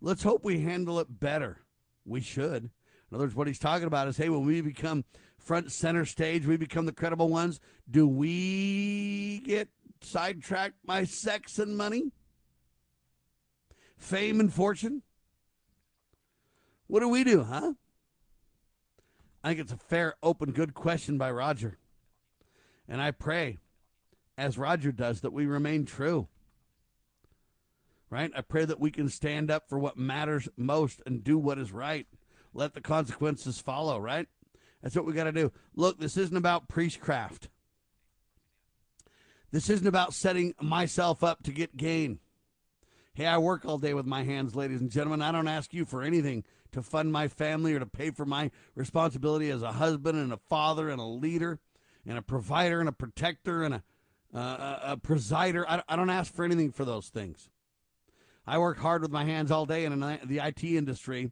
[0.00, 1.60] Let's hope we handle it better.
[2.04, 2.70] We should.
[3.14, 5.04] In other words, what he's talking about is hey, when we become
[5.38, 7.60] front center stage, we become the credible ones.
[7.88, 9.68] Do we get
[10.00, 12.10] sidetracked by sex and money?
[13.96, 15.02] Fame and fortune?
[16.88, 17.74] What do we do, huh?
[19.44, 21.78] I think it's a fair, open, good question by Roger.
[22.88, 23.58] And I pray,
[24.36, 26.26] as Roger does, that we remain true.
[28.10, 28.32] Right?
[28.36, 31.70] I pray that we can stand up for what matters most and do what is
[31.70, 32.08] right.
[32.54, 34.28] Let the consequences follow, right?
[34.82, 35.52] That's what we got to do.
[35.74, 37.48] Look, this isn't about priestcraft.
[39.50, 42.20] This isn't about setting myself up to get gain.
[43.14, 45.22] Hey, I work all day with my hands, ladies and gentlemen.
[45.22, 48.50] I don't ask you for anything to fund my family or to pay for my
[48.74, 51.60] responsibility as a husband and a father and a leader
[52.06, 53.82] and a provider and a protector and a,
[54.34, 55.64] uh, a presider.
[55.68, 57.48] I, I don't ask for anything for those things.
[58.46, 61.30] I work hard with my hands all day in the IT industry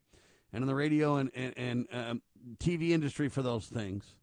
[0.52, 2.22] and in the radio and, and, and um,
[2.58, 4.16] TV industry for those things.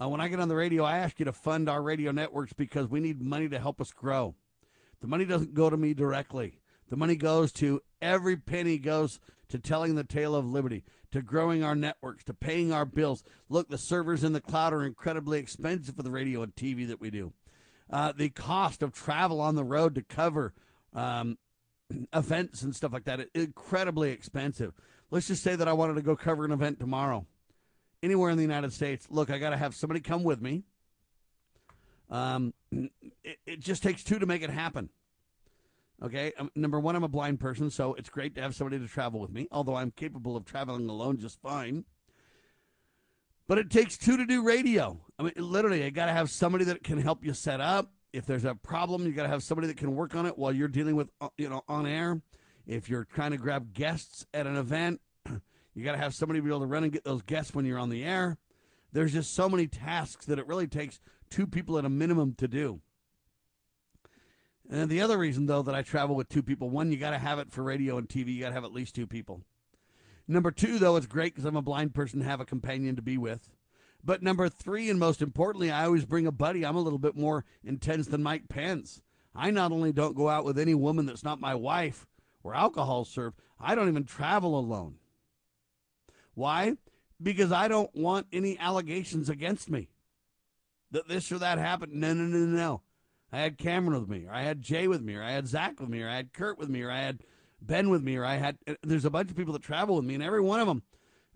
[0.00, 2.52] Uh, when I get on the radio, I ask you to fund our radio networks
[2.52, 4.34] because we need money to help us grow.
[5.00, 6.60] The money doesn't go to me directly.
[6.88, 11.62] The money goes to every penny goes to telling the tale of liberty, to growing
[11.62, 13.22] our networks, to paying our bills.
[13.48, 17.00] Look, the servers in the cloud are incredibly expensive for the radio and TV that
[17.00, 17.32] we do.
[17.90, 20.54] Uh, the cost of travel on the road to cover
[20.94, 21.36] um,
[22.14, 24.72] events and stuff like that incredibly expensive.
[25.12, 27.26] Let's just say that I wanted to go cover an event tomorrow,
[28.02, 29.06] anywhere in the United States.
[29.10, 30.62] Look, I got to have somebody come with me.
[32.08, 34.88] Um, it, it just takes two to make it happen.
[36.02, 38.88] Okay, um, number one, I'm a blind person, so it's great to have somebody to
[38.88, 41.84] travel with me, although I'm capable of traveling alone just fine.
[43.46, 44.98] But it takes two to do radio.
[45.18, 47.92] I mean, literally, you got to have somebody that can help you set up.
[48.14, 50.54] If there's a problem, you got to have somebody that can work on it while
[50.54, 52.22] you're dealing with, uh, you know, on air.
[52.66, 55.00] If you're trying to grab guests at an event,
[55.74, 57.78] you got to have somebody be able to run and get those guests when you're
[57.78, 58.38] on the air.
[58.92, 62.46] There's just so many tasks that it really takes two people at a minimum to
[62.46, 62.80] do.
[64.70, 67.18] And the other reason, though, that I travel with two people one, you got to
[67.18, 68.34] have it for radio and TV.
[68.34, 69.42] You got to have at least two people.
[70.28, 73.02] Number two, though, it's great because I'm a blind person to have a companion to
[73.02, 73.50] be with.
[74.04, 76.64] But number three, and most importantly, I always bring a buddy.
[76.64, 79.00] I'm a little bit more intense than Mike Pence.
[79.34, 82.06] I not only don't go out with any woman that's not my wife
[82.42, 84.96] or alcohol served, I don't even travel alone.
[86.34, 86.76] Why?
[87.22, 89.88] Because I don't want any allegations against me
[90.90, 91.92] that this or that happened.
[91.92, 92.82] No, no, no, no.
[93.32, 95.80] I had Cameron with me, or I had Jay with me, or I had Zach
[95.80, 97.20] with me, or I had Kurt with me, or I had
[97.60, 98.58] Ben with me, or I had.
[98.66, 100.82] Uh, there's a bunch of people that travel with me, and every one of them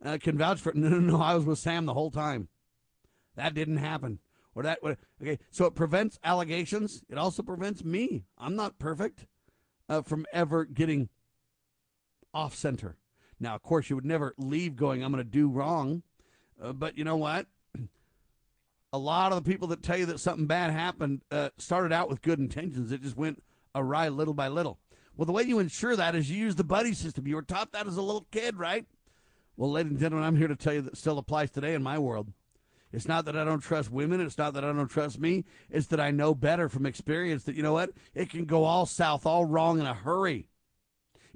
[0.04, 0.72] uh, can vouch for.
[0.76, 1.22] No, no, no.
[1.22, 2.48] I was with Sam the whole time.
[3.34, 4.18] That didn't happen.
[4.54, 4.78] Or that.
[5.22, 7.02] Okay, so it prevents allegations.
[7.08, 8.24] It also prevents me.
[8.36, 9.26] I'm not perfect
[9.88, 11.08] uh, from ever getting
[12.32, 12.96] off center.
[13.38, 16.02] Now, of course, you would never leave going, "I'm going to do wrong,"
[16.62, 17.46] uh, but you know what?
[18.92, 22.08] a lot of the people that tell you that something bad happened uh, started out
[22.08, 22.92] with good intentions.
[22.92, 23.42] It just went
[23.74, 24.78] awry little by little.
[25.16, 27.26] Well, the way you ensure that is you use the buddy system.
[27.26, 28.86] You were taught that as a little kid, right?
[29.56, 31.98] Well, ladies and gentlemen, I'm here to tell you that still applies today in my
[31.98, 32.32] world.
[32.96, 34.22] It's not that I don't trust women.
[34.22, 35.44] It's not that I don't trust me.
[35.68, 37.90] It's that I know better from experience that, you know what?
[38.14, 40.48] It can go all south, all wrong in a hurry.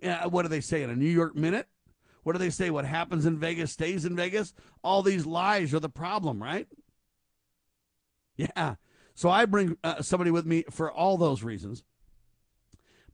[0.03, 1.69] Yeah, what do they say in a New York minute?
[2.23, 2.71] What do they say?
[2.71, 4.55] What happens in Vegas stays in Vegas?
[4.83, 6.67] All these lies are the problem, right?
[8.37, 8.77] Yeah.
[9.15, 11.85] So I bring uh, somebody with me for all those reasons.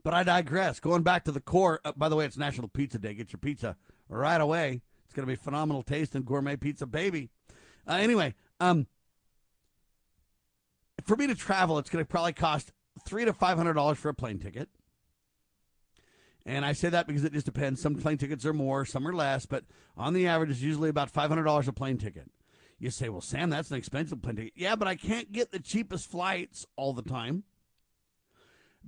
[0.04, 0.78] But I digress.
[0.78, 1.80] Going back to the core.
[1.84, 3.14] Uh, by the way, it's National Pizza Day.
[3.14, 3.76] Get your pizza
[4.08, 4.82] right away.
[5.04, 7.30] It's going to be phenomenal taste and gourmet pizza, baby.
[7.88, 8.86] Uh, anyway, um,
[11.04, 12.72] for me to travel, it's going to probably cost
[13.04, 14.68] three to five hundred dollars for a plane ticket.
[16.44, 17.80] And I say that because it just depends.
[17.82, 19.64] Some plane tickets are more, some are less, but
[19.96, 22.30] on the average, it's usually about five hundred dollars a plane ticket.
[22.78, 24.52] You say, well, Sam, that's an expensive plane ticket.
[24.56, 27.44] Yeah, but I can't get the cheapest flights all the time.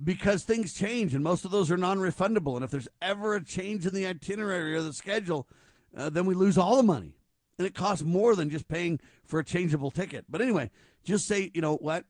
[0.01, 2.55] because things change and most of those are non-refundable.
[2.55, 5.47] And if there's ever a change in the itinerary or the schedule,
[5.95, 7.15] uh, then we lose all the money.
[7.59, 10.25] And it costs more than just paying for a changeable ticket.
[10.29, 10.71] But anyway,
[11.03, 12.05] just say, you know what?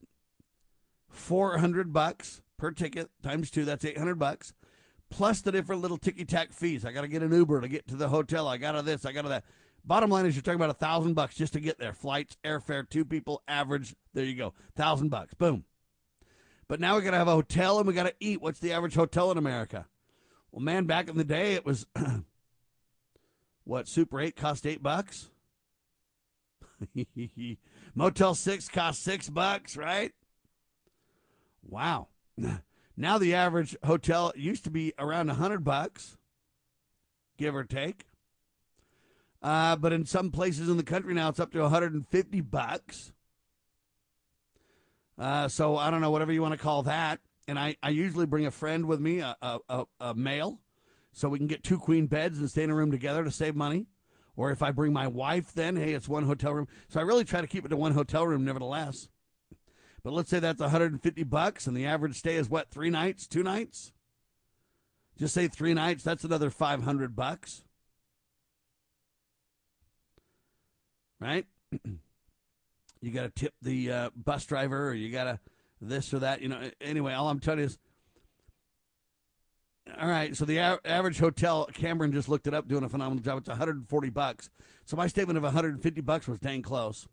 [1.10, 4.54] 400 bucks per ticket times two, that's 800 bucks.
[5.10, 6.86] Plus the different little ticky tack fees.
[6.86, 8.48] I got to get an Uber to get to the hotel.
[8.48, 9.44] I got to this, I got to that.
[9.84, 11.94] Bottom line is you're talking about a thousand bucks just to get there.
[11.94, 13.96] Flights, airfare, two people, average.
[14.14, 14.54] There you go.
[14.76, 15.34] Thousand bucks.
[15.34, 15.64] Boom.
[16.68, 18.40] But now we got to have a hotel and we got to eat.
[18.40, 19.88] What's the average hotel in America?
[20.52, 21.88] Well, man, back in the day, it was
[23.64, 25.30] what Super 8 cost eight bucks.
[27.96, 30.14] Motel 6 cost six bucks, right?
[31.68, 32.08] Wow.
[33.00, 36.18] Now the average hotel used to be around a hundred bucks,
[37.38, 38.06] give or take.
[39.42, 43.14] Uh, but in some places in the country now, it's up to 150 bucks.
[45.18, 47.20] Uh, so I don't know, whatever you want to call that.
[47.48, 50.60] And I, I usually bring a friend with me, a, a, a male,
[51.14, 53.56] so we can get two queen beds and stay in a room together to save
[53.56, 53.88] money.
[54.40, 56.70] Or if I bring my wife, then hey, it's one hotel room.
[56.88, 59.10] So I really try to keep it to one hotel room, nevertheless.
[60.02, 62.72] But let's say that's 150 bucks, and the average stay is what?
[62.72, 63.92] Three nights, two nights.
[65.18, 66.06] Just say three nights.
[66.06, 67.66] That's another 500 bucks.
[71.20, 71.46] Right?
[73.02, 75.40] you got to tip the uh, bus driver, or you got to
[75.82, 76.42] this or that.
[76.42, 76.72] You know.
[76.80, 77.78] Anyway, all I'm telling you is.
[79.98, 83.40] All right, so the average hotel, Cameron just looked it up, doing a phenomenal job.
[83.40, 84.50] It's 140 bucks.
[84.86, 87.08] So my statement of 150 bucks was dang close.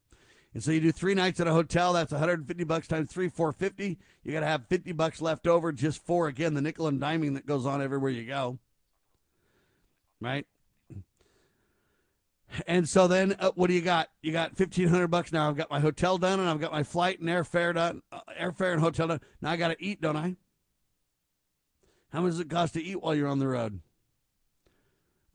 [0.54, 1.92] And so you do three nights at a hotel.
[1.92, 3.98] That's 150 bucks times three, 450.
[4.24, 7.34] You got to have 50 bucks left over just for again the nickel and diming
[7.34, 8.58] that goes on everywhere you go.
[10.20, 10.46] Right.
[12.66, 14.08] And so then, uh, what do you got?
[14.22, 15.48] You got 1500 bucks now.
[15.48, 18.72] I've got my hotel done, and I've got my flight and airfare done, uh, airfare
[18.72, 19.20] and hotel done.
[19.42, 20.36] Now I got to eat, don't I?
[22.12, 23.80] How much does it cost to eat while you're on the road?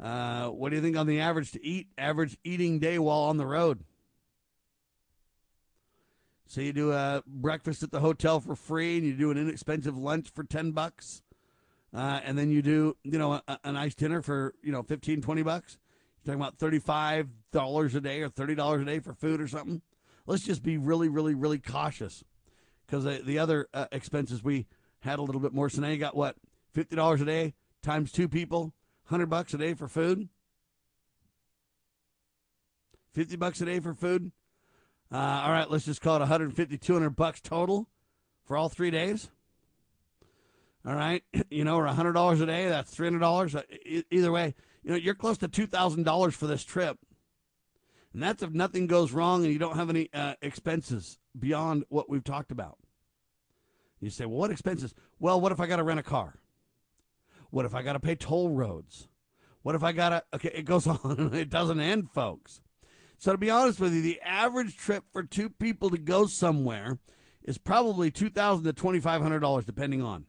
[0.02, 1.88] Uh, what do you think on the average to eat?
[1.98, 3.84] Average eating day while on the road?
[6.48, 9.98] So you do a breakfast at the hotel for free, and you do an inexpensive
[9.98, 11.22] lunch for ten bucks,
[11.94, 15.22] uh, and then you do you know a, a, nice dinner for you know 15,
[15.22, 15.78] 20 bucks.
[16.18, 19.40] You're talking about thirty five dollars a day or thirty dollars a day for food
[19.40, 19.82] or something.
[20.26, 22.24] Let's just be really, really, really cautious
[22.86, 24.68] because the, the other uh, expenses we
[25.00, 25.70] had a little bit more.
[25.70, 26.36] So now you got what
[26.74, 28.74] fifty dollars a day times two people,
[29.06, 30.30] hundred bucks a day for food.
[33.14, 34.32] Fifty bucks a day for food.
[35.12, 37.90] Uh, all right, let's just call it 150, 200 bucks total
[38.46, 39.30] for all three days.
[40.86, 43.56] All right, you know, or $100 a day, that's $300.
[43.56, 46.98] Uh, either way, you know, you're close to $2,000 for this trip.
[48.14, 52.10] And that's if nothing goes wrong and you don't have any uh, expenses beyond what
[52.10, 52.78] we've talked about.
[54.00, 54.94] You say, well, what expenses?
[55.20, 56.36] Well, what if I got to rent a car?
[57.52, 59.08] What if I got to pay toll roads?
[59.62, 61.32] What if I got to, okay, it goes on.
[61.34, 62.62] it doesn't end, folks.
[63.18, 66.98] So to be honest with you, the average trip for two people to go somewhere
[67.44, 70.26] is probably 2,000 to twenty five hundred dollars, depending on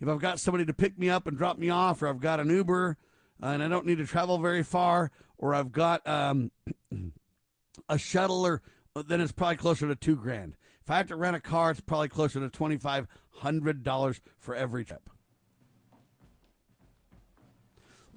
[0.00, 2.40] if I've got somebody to pick me up and drop me off, or I've got
[2.40, 2.96] an Uber
[3.42, 6.50] uh, and I don't need to travel very far, or I've got um,
[7.88, 8.62] a shuttle, or
[8.94, 10.56] uh, then it's probably closer to two grand.
[10.82, 14.20] If I have to rent a car, it's probably closer to twenty five hundred dollars
[14.38, 15.10] for every trip.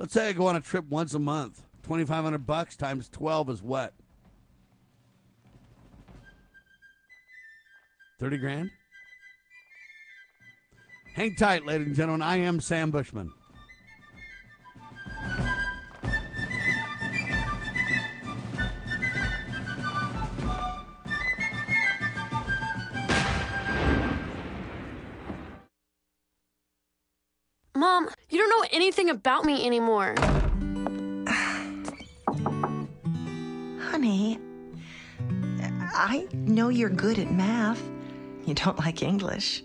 [0.01, 1.61] Let's say I go on a trip once a month.
[1.83, 3.93] 2500 bucks times 12 is what?
[8.19, 8.71] 30 grand?
[11.13, 12.23] Hang tight, ladies and gentlemen.
[12.23, 13.31] I am Sam Bushman.
[27.81, 30.13] Mom, you don't know anything about me anymore.
[33.79, 34.37] Honey,
[35.91, 37.81] I know you're good at math.
[38.45, 39.63] You don't like English.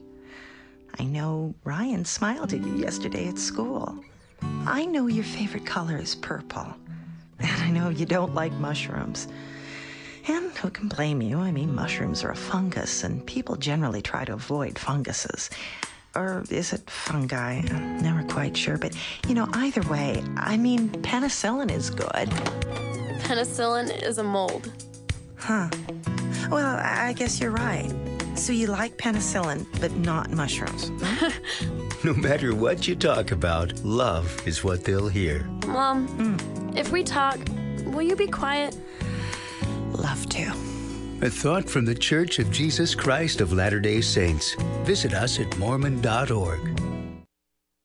[0.98, 4.02] I know Ryan smiled at you yesterday at school.
[4.64, 6.74] I know your favorite color is purple.
[7.38, 9.28] And I know you don't like mushrooms.
[10.26, 11.38] And who can blame you?
[11.38, 15.51] I mean, mushrooms are a fungus, and people generally try to avoid funguses.
[16.16, 17.60] Or is it fungi?
[17.70, 18.78] I'm never quite sure.
[18.78, 18.97] But,
[19.28, 22.30] you know, either way, I mean, penicillin is good.
[23.20, 24.72] Penicillin is a mold.
[25.36, 25.68] Huh.
[26.51, 27.93] Well, I guess you're right.
[28.34, 30.90] So you like penicillin, but not mushrooms.
[32.05, 35.44] no matter what you talk about, love is what they'll hear.
[35.66, 36.78] Mom, mm.
[36.78, 37.38] if we talk,
[37.84, 38.76] will you be quiet?
[39.93, 40.65] Love to.
[41.22, 44.55] A thought from the Church of Jesus Christ of Latter day Saints.
[44.82, 46.78] Visit us at Mormon.org.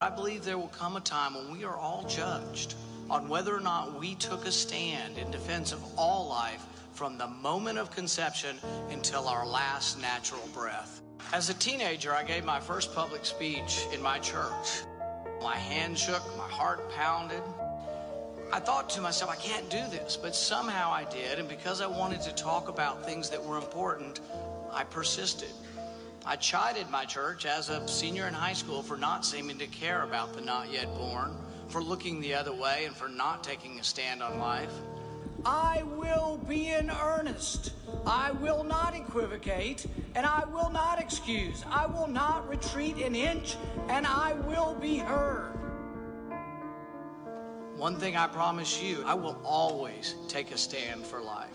[0.02, 2.74] I believe there will come a time when we are all judged
[3.08, 7.26] on whether or not we took a stand in defense of all life from the
[7.26, 8.58] moment of conception
[8.90, 11.00] until our last natural breath.
[11.32, 14.82] As a teenager, I gave my first public speech in my church.
[15.42, 17.42] My hand shook, my heart pounded.
[18.52, 21.86] I thought to myself, I can't do this, but somehow I did, and because I
[21.86, 24.20] wanted to talk about things that were important,
[24.70, 25.48] I persisted.
[26.26, 30.02] I chided my church as a senior in high school for not seeming to care
[30.02, 31.34] about the not yet born,
[31.68, 34.74] for looking the other way, and for not taking a stand on life.
[35.46, 37.72] I will be in earnest.
[38.06, 41.64] I will not equivocate, and I will not excuse.
[41.70, 43.56] I will not retreat an inch,
[43.88, 45.61] and I will be heard.
[47.82, 51.48] One thing I promise you, I will always take a stand for life.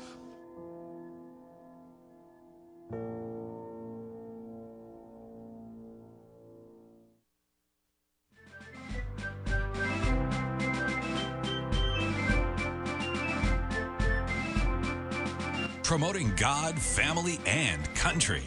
[15.81, 18.43] Promoting God, family, and country.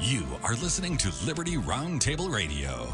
[0.00, 2.92] You are listening to Liberty Roundtable Radio.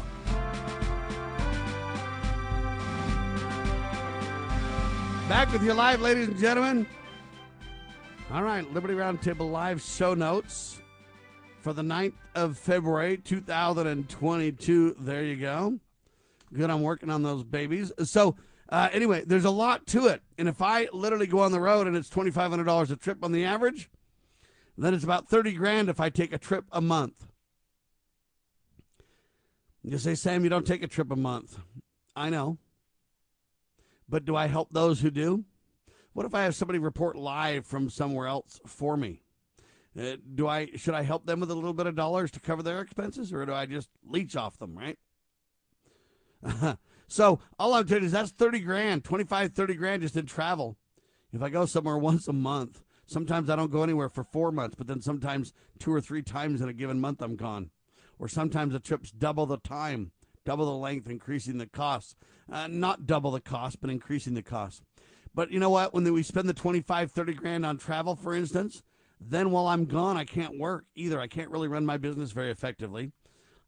[5.29, 6.85] Back with you live, ladies and gentlemen.
[8.31, 10.79] All right, Liberty Roundtable Live show notes
[11.61, 14.95] for the 9th of February, 2022.
[14.99, 15.79] There you go.
[16.53, 17.91] Good, I'm working on those babies.
[18.03, 18.35] So,
[18.69, 20.21] uh, anyway, there's a lot to it.
[20.37, 23.45] And if I literally go on the road and it's $2,500 a trip on the
[23.45, 23.89] average,
[24.77, 27.25] then it's about 30 grand if I take a trip a month.
[29.81, 31.57] You say, Sam, you don't take a trip a month.
[32.15, 32.59] I know.
[34.07, 35.45] But do I help those who do?
[36.13, 39.21] What if I have somebody report live from somewhere else for me?
[39.99, 42.61] Uh, do I should I help them with a little bit of dollars to cover
[42.61, 44.77] their expenses, or do I just leech off them?
[44.77, 44.97] Right.
[47.07, 50.77] so all I'm you is that's thirty grand, 25, 30 grand just in travel.
[51.33, 54.75] If I go somewhere once a month, sometimes I don't go anywhere for four months,
[54.75, 57.71] but then sometimes two or three times in a given month I'm gone,
[58.19, 60.11] or sometimes the trip's double the time,
[60.45, 62.15] double the length, increasing the cost.
[62.51, 64.83] Uh, not double the cost, but increasing the cost.
[65.33, 65.93] But you know what?
[65.93, 68.83] When we spend the 25, 30 grand on travel, for instance,
[69.19, 71.19] then while I'm gone, I can't work either.
[71.19, 73.11] I can't really run my business very effectively.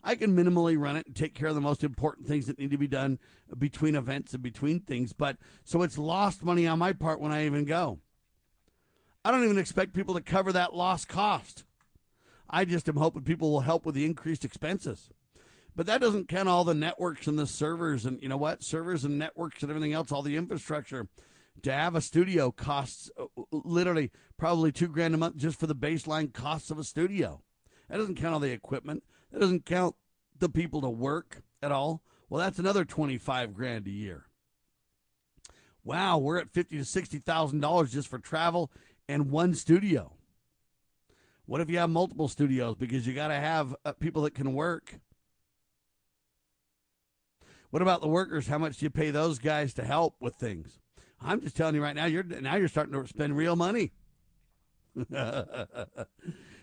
[0.03, 2.71] I can minimally run it and take care of the most important things that need
[2.71, 3.19] to be done
[3.57, 5.11] between events and between things.
[5.11, 7.99] But so it's lost money on my part when I even go.
[9.25, 11.65] I don't even expect people to cover that lost cost.
[12.49, 15.09] I just am hoping people will help with the increased expenses.
[15.77, 18.63] But that doesn't count all the networks and the servers and you know what?
[18.63, 21.07] Servers and networks and everything else, all the infrastructure.
[21.61, 25.75] To have a studio costs uh, literally probably two grand a month just for the
[25.75, 27.43] baseline costs of a studio.
[27.89, 29.03] That doesn't count all the equipment.
[29.31, 29.95] That doesn't count
[30.37, 32.01] the people to work at all.
[32.27, 34.25] Well, that's another 25 grand a year.
[35.83, 38.71] Wow, we're at fifty to sixty thousand dollars just for travel
[39.07, 40.13] and one studio.
[41.45, 44.53] What if you have multiple studios because you got to have uh, people that can
[44.53, 44.99] work?
[47.77, 48.47] What about the workers?
[48.47, 50.79] How much do you pay those guys to help with things?
[51.21, 53.91] I'm just telling you right now, you're now you're starting to spend real money.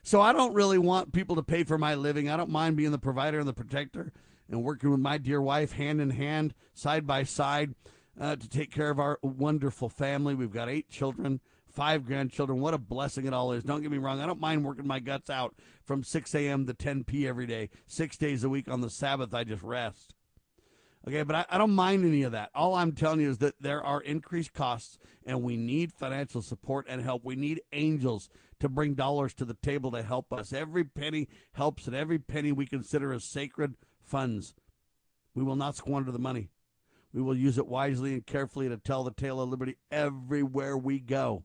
[0.03, 2.29] so I don't really want people to pay for my living.
[2.29, 4.13] I don't mind being the provider and the protector
[4.51, 7.77] and working with my dear wife hand in hand, side by side,
[8.21, 10.35] uh, to take care of our wonderful family.
[10.35, 11.39] We've got eight children,
[11.69, 12.59] five grandchildren.
[12.59, 13.63] What a blessing it all is.
[13.63, 14.21] Don't get me wrong.
[14.21, 15.55] I don't mind working my guts out
[15.85, 16.67] from 6 a.m.
[16.67, 17.29] to 10 p.
[17.29, 18.69] every day, six days a week.
[18.69, 20.14] On the Sabbath, I just rest.
[21.07, 22.51] Okay, but I, I, don't mind any of that.
[22.55, 26.87] All I'm telling you is that there are increased costs and we need financial support
[26.89, 27.25] and help.
[27.25, 30.53] We need angels to bring dollars to the table to help us.
[30.53, 34.55] Every penny helps, and every penny we consider as sacred funds.
[35.35, 36.49] We will not squander the money.
[37.13, 41.01] We will use it wisely and carefully to tell the tale of liberty everywhere we
[41.01, 41.45] go.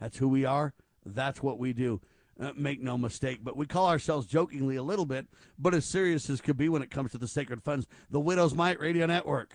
[0.00, 0.72] That's who we are.
[1.04, 2.00] That's what we do.
[2.40, 3.40] Uh, make no mistake.
[3.42, 5.26] But we call ourselves jokingly a little bit,
[5.58, 8.54] but as serious as could be when it comes to the sacred funds, the Widow's
[8.54, 9.52] Might Radio Network.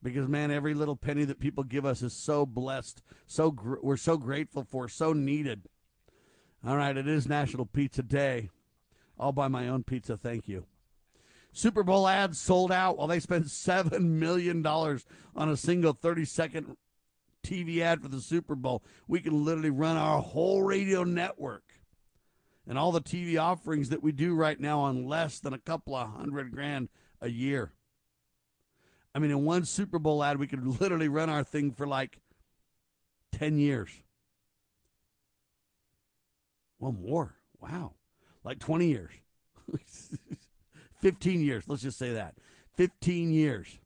[0.00, 3.96] Because man, every little penny that people give us is so blessed, so gr- we're
[3.96, 5.62] so grateful for, so needed.
[6.64, 8.50] All right, it is National Pizza Day.
[9.18, 10.66] I'll buy my own pizza, thank you.
[11.52, 16.76] Super Bowl ads sold out while they spent $7 million on a single 30 second
[17.46, 18.82] TV ad for the Super Bowl.
[19.06, 21.62] We can literally run our whole radio network
[22.68, 25.94] and all the TV offerings that we do right now on less than a couple
[25.94, 26.88] of hundred grand
[27.20, 27.72] a year.
[29.14, 32.18] I mean, in one Super Bowl ad, we could literally run our thing for like
[33.32, 33.90] 10 years.
[36.78, 37.36] Well, more.
[37.60, 37.92] Wow.
[38.44, 39.12] Like 20 years.
[41.00, 41.64] 15 years.
[41.66, 42.34] Let's just say that.
[42.76, 43.78] 15 years.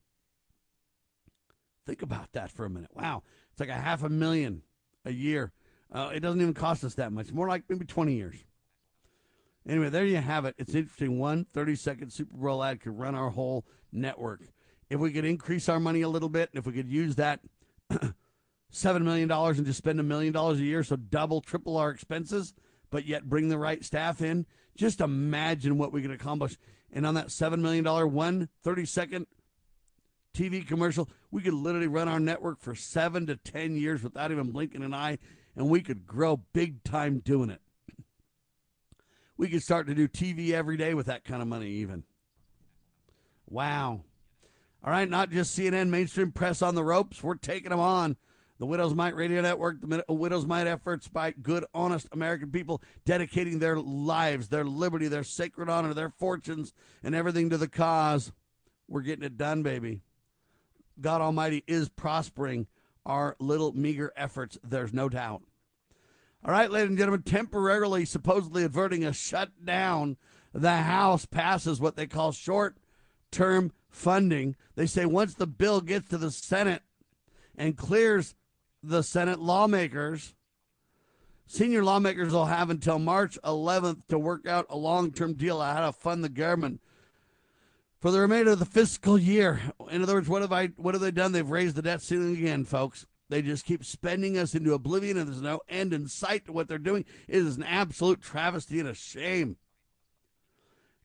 [1.87, 2.91] Think about that for a minute.
[2.95, 3.23] Wow.
[3.61, 4.63] It's like a half a million
[5.05, 5.53] a year.
[5.93, 7.31] Uh, it doesn't even cost us that much.
[7.31, 8.37] More like maybe 20 years.
[9.69, 10.55] Anyway, there you have it.
[10.57, 11.19] It's interesting.
[11.19, 14.41] One 30 second Super Bowl ad could run our whole network.
[14.89, 17.41] If we could increase our money a little bit, and if we could use that
[18.73, 22.55] $7 million and just spend a million dollars a year, so double, triple our expenses,
[22.89, 26.57] but yet bring the right staff in, just imagine what we could accomplish.
[26.91, 29.27] And on that $7 million, one 30 second
[30.35, 34.51] TV commercial, we could literally run our network for seven to 10 years without even
[34.51, 35.19] blinking an eye,
[35.57, 37.61] and we could grow big time doing it.
[39.37, 42.05] We could start to do TV every day with that kind of money, even.
[43.49, 44.03] Wow.
[44.85, 47.23] All right, not just CNN mainstream press on the ropes.
[47.23, 48.17] We're taking them on.
[48.59, 53.59] The Widows Might Radio Network, the Widows Might efforts by good, honest American people dedicating
[53.59, 58.33] their lives, their liberty, their sacred honor, their fortunes, and everything to the cause.
[58.87, 60.03] We're getting it done, baby.
[61.01, 62.67] God Almighty is prospering
[63.07, 65.43] our little meager efforts, there's no doubt.
[66.45, 70.17] All right, ladies and gentlemen, temporarily, supposedly averting a shutdown,
[70.53, 72.77] the House passes what they call short
[73.31, 74.57] term funding.
[74.75, 76.83] They say once the bill gets to the Senate
[77.57, 78.35] and clears
[78.83, 80.35] the Senate lawmakers,
[81.47, 85.77] senior lawmakers will have until March 11th to work out a long term deal on
[85.77, 86.81] how to fund the government
[88.01, 89.61] for the remainder of the fiscal year.
[89.91, 91.33] In other words, what have I what have they done?
[91.33, 93.07] They've raised the debt ceiling again, folks.
[93.29, 96.67] They just keep spending us into oblivion, and there's no end in sight to what
[96.67, 97.05] they're doing.
[97.29, 99.57] It is an absolute travesty and a shame.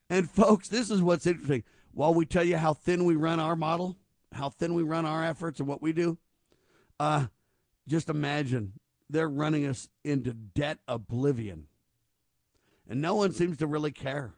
[0.09, 1.63] And folks, this is what's interesting.
[1.93, 3.97] While we tell you how thin we run our model,
[4.31, 6.17] how thin we run our efforts and what we do,
[6.99, 7.27] uh,
[7.87, 8.73] just imagine
[9.09, 11.67] they're running us into debt oblivion.
[12.89, 14.33] And no one seems to really care.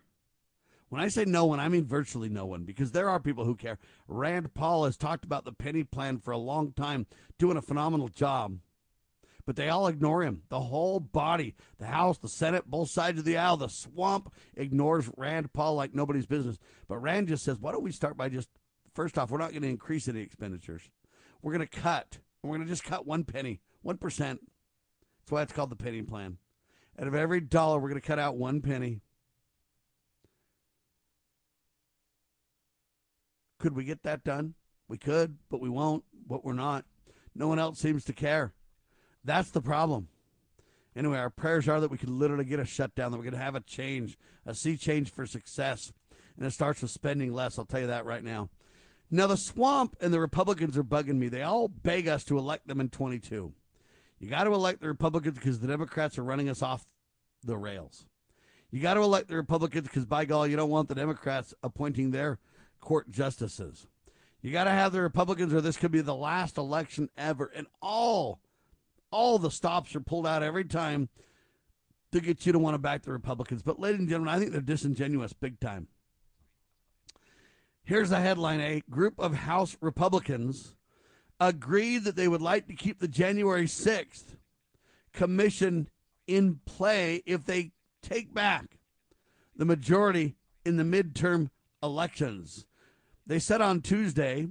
[0.90, 3.56] When I say no one, I mean virtually no one, because there are people who
[3.56, 3.78] care.
[4.08, 7.08] Rand Paul has talked about the penny plan for a long time,
[7.38, 8.60] doing a phenomenal job.
[9.46, 10.44] But they all ignore him.
[10.50, 15.10] The whole body, the House, the Senate, both sides of the aisle, the swamp ignores
[15.16, 16.58] Rand Paul like nobody's business.
[16.88, 18.50] But Rand just says, why don't we start by just,
[18.94, 20.90] first off, we're not going to increase any expenditures.
[21.42, 22.20] We're going to cut.
[22.44, 24.18] We're going to just cut one penny, 1%.
[24.18, 24.40] That's
[25.30, 26.38] why it's called the penny plan.
[27.00, 29.02] Out of every dollar, we're going to cut out one penny.
[33.60, 34.54] Could we get that done?
[34.88, 36.86] We could, but we won't, but we're not.
[37.36, 38.54] No one else seems to care.
[39.24, 40.08] That's the problem.
[40.96, 43.56] Anyway, our prayers are that we can literally get a shutdown, that we can have
[43.56, 45.94] a change, a sea change for success.
[46.36, 47.60] And it starts with spending less.
[47.60, 48.50] I'll tell you that right now.
[49.10, 51.30] Now, the swamp and the Republicans are bugging me.
[51.30, 53.54] They all beg us to elect them in 22.
[54.20, 56.86] You got to elect the Republicans because the Democrats are running us off
[57.44, 58.06] the rails.
[58.72, 62.12] You got to elect the Republicans because, by golly, you don't want the Democrats appointing
[62.12, 62.40] their
[62.80, 63.88] court justices.
[64.42, 67.52] You got to have the Republicans, or this could be the last election ever.
[67.56, 68.40] And all,
[69.12, 71.10] all the stops are pulled out every time
[72.12, 73.62] to get you to want to back the Republicans.
[73.62, 75.88] But, ladies and gentlemen, I think they're disingenuous big time.
[77.84, 80.76] Here's the headline A group of House Republicans
[81.40, 84.38] agreed that they would like to keep the January 6th
[85.14, 85.90] commission
[86.28, 87.72] in play if they
[88.02, 88.78] take back
[89.56, 90.36] the majority
[90.66, 91.50] in the midterm
[91.82, 92.66] elections.
[93.26, 94.48] They said on Tuesday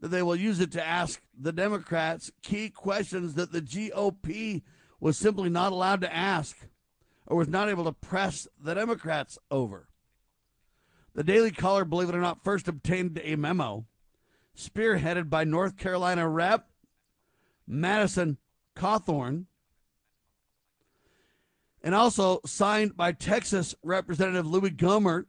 [0.00, 4.62] that they will use it to ask the Democrats key questions that the GOP
[5.00, 6.56] was simply not allowed to ask
[7.26, 9.88] or was not able to press the Democrats over.
[11.14, 13.86] The Daily Caller, believe it or not, first obtained a memo
[14.56, 16.68] spearheaded by North Carolina Rep.
[17.66, 18.38] Madison
[18.76, 19.46] Cawthorn
[21.82, 25.26] and also signed by Texas Representative Louis Gohmert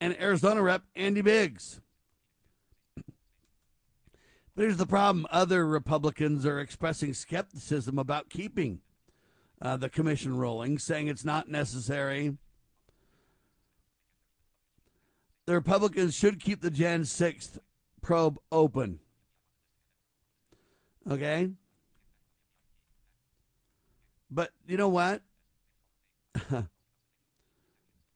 [0.00, 0.82] and Arizona Rep.
[0.94, 1.80] Andy Biggs.
[4.54, 8.80] But here's the problem other Republicans are expressing skepticism about keeping
[9.62, 12.36] uh, the commission rolling, saying it's not necessary.
[15.46, 17.58] The Republicans should keep the Jan 6th
[18.02, 18.98] probe open.
[21.08, 21.50] Okay?
[24.30, 25.22] But you know what?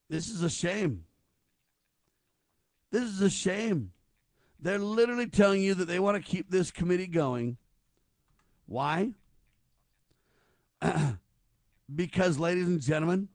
[0.08, 1.04] this is a shame.
[2.92, 3.90] This is a shame.
[4.60, 7.56] They're literally telling you that they want to keep this committee going.
[8.66, 9.12] Why?
[11.94, 13.28] because, ladies and gentlemen,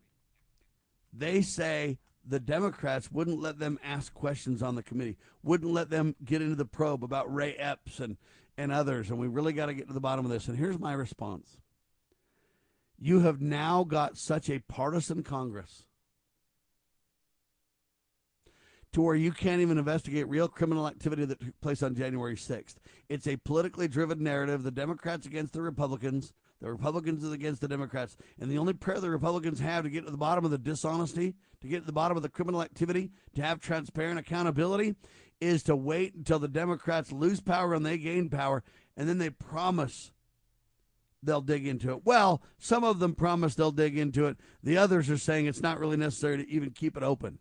[1.12, 6.16] they say the Democrats wouldn't let them ask questions on the committee, wouldn't let them
[6.24, 8.18] get into the probe about Ray Epps and,
[8.58, 9.10] and others.
[9.10, 10.48] And we really got to get to the bottom of this.
[10.48, 11.58] And here's my response
[13.00, 15.87] You have now got such a partisan Congress
[18.98, 22.78] to where you can't even investigate real criminal activity that took place on January 6th.
[23.10, 24.64] It's a politically driven narrative.
[24.64, 28.18] The Democrats against the Republicans, the Republicans against the Democrats.
[28.42, 31.36] And the only prayer the Republicans have to get to the bottom of the dishonesty,
[31.62, 34.96] to get to the bottom of the criminal activity, to have transparent accountability,
[35.40, 38.64] is to wait until the Democrats lose power and they gain power.
[38.98, 40.12] And then they promise
[41.22, 42.04] they'll dig into it.
[42.04, 44.38] Well, some of them promise they'll dig into it.
[44.64, 47.38] The others are saying it's not really necessary to even keep it open.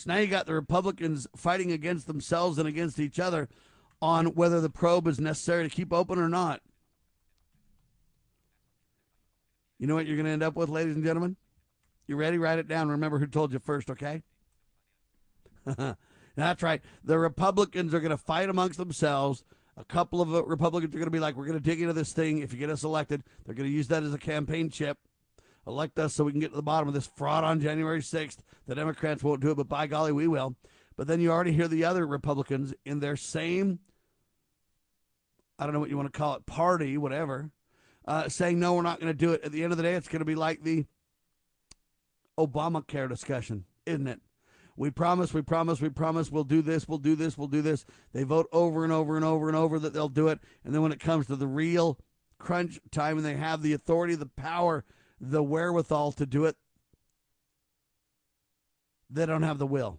[0.00, 3.50] So now you got the Republicans fighting against themselves and against each other
[4.00, 6.62] on whether the probe is necessary to keep open or not.
[9.78, 11.36] You know what you're going to end up with, ladies and gentlemen?
[12.06, 12.38] You ready?
[12.38, 12.88] Write it down.
[12.88, 14.22] Remember who told you first, okay?
[16.34, 16.80] That's right.
[17.04, 19.44] The Republicans are going to fight amongst themselves.
[19.76, 22.14] A couple of Republicans are going to be like, we're going to dig into this
[22.14, 22.38] thing.
[22.38, 24.96] If you get us elected, they're going to use that as a campaign chip
[25.66, 28.38] elect us so we can get to the bottom of this fraud on January 6th.
[28.66, 30.56] The Democrats won't do it, but by golly, we will.
[30.96, 33.80] But then you already hear the other Republicans in their same,
[35.58, 37.50] I don't know what you want to call it, party, whatever,
[38.06, 39.42] uh, saying, no, we're not going to do it.
[39.44, 40.86] At the end of the day, it's going to be like the
[42.38, 44.20] Obamacare discussion, isn't it?
[44.76, 47.84] We promise, we promise, we promise we'll do this, we'll do this, we'll do this.
[48.14, 50.40] They vote over and over and over and over that they'll do it.
[50.64, 51.98] And then when it comes to the real
[52.38, 54.84] crunch time and they have the authority, the power
[55.20, 56.56] the wherewithal to do it,
[59.10, 59.98] they don't have the will.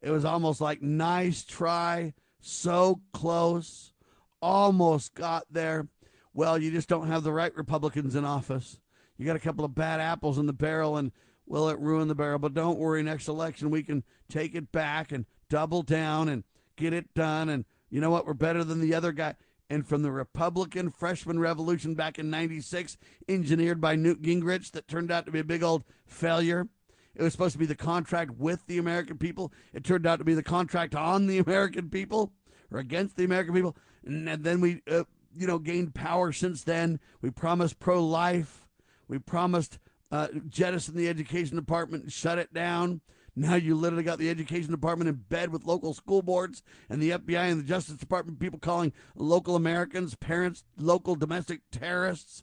[0.00, 3.92] It was almost like nice try, so close,
[4.40, 5.88] almost got there.
[6.32, 8.78] Well, you just don't have the right Republicans in office.
[9.16, 11.10] You got a couple of bad apples in the barrel, and
[11.46, 12.38] will it ruin the barrel?
[12.38, 16.44] But don't worry, next election we can take it back and double down and
[16.76, 17.48] get it done.
[17.48, 18.26] And you know what?
[18.26, 19.34] We're better than the other guy
[19.68, 22.96] and from the Republican freshman revolution back in 96,
[23.28, 26.68] engineered by Newt Gingrich, that turned out to be a big old failure.
[27.14, 29.52] It was supposed to be the contract with the American people.
[29.72, 32.32] It turned out to be the contract on the American people
[32.70, 33.76] or against the American people.
[34.04, 35.04] And then we, uh,
[35.36, 37.00] you know, gained power since then.
[37.22, 38.66] We promised pro life.
[39.08, 39.78] We promised
[40.12, 43.00] uh, jettison the education department, and shut it down.
[43.38, 47.10] Now you literally got the education department in bed with local school boards and the
[47.10, 52.42] FBI and the Justice Department people calling local Americans, parents, local domestic terrorists.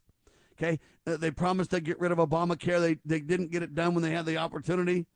[0.55, 2.79] Okay, uh, they promised they'd get rid of Obamacare.
[2.79, 5.07] They they didn't get it done when they had the opportunity,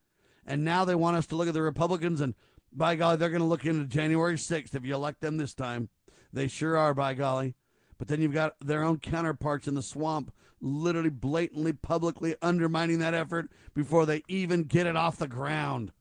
[0.44, 2.34] and now they want us to look at the Republicans and
[2.72, 5.88] by golly, they're going to look into January 6th if you elect them this time.
[6.32, 7.54] They sure are, by golly.
[7.98, 13.14] But then you've got their own counterparts in the swamp literally blatantly, publicly undermining that
[13.14, 15.92] effort before they even get it off the ground.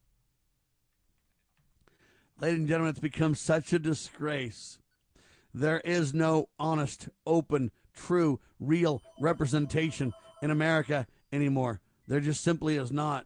[2.39, 4.79] Ladies and gentlemen, it's become such a disgrace.
[5.53, 11.81] There is no honest, open, true, real representation in America anymore.
[12.07, 13.25] There just simply is not.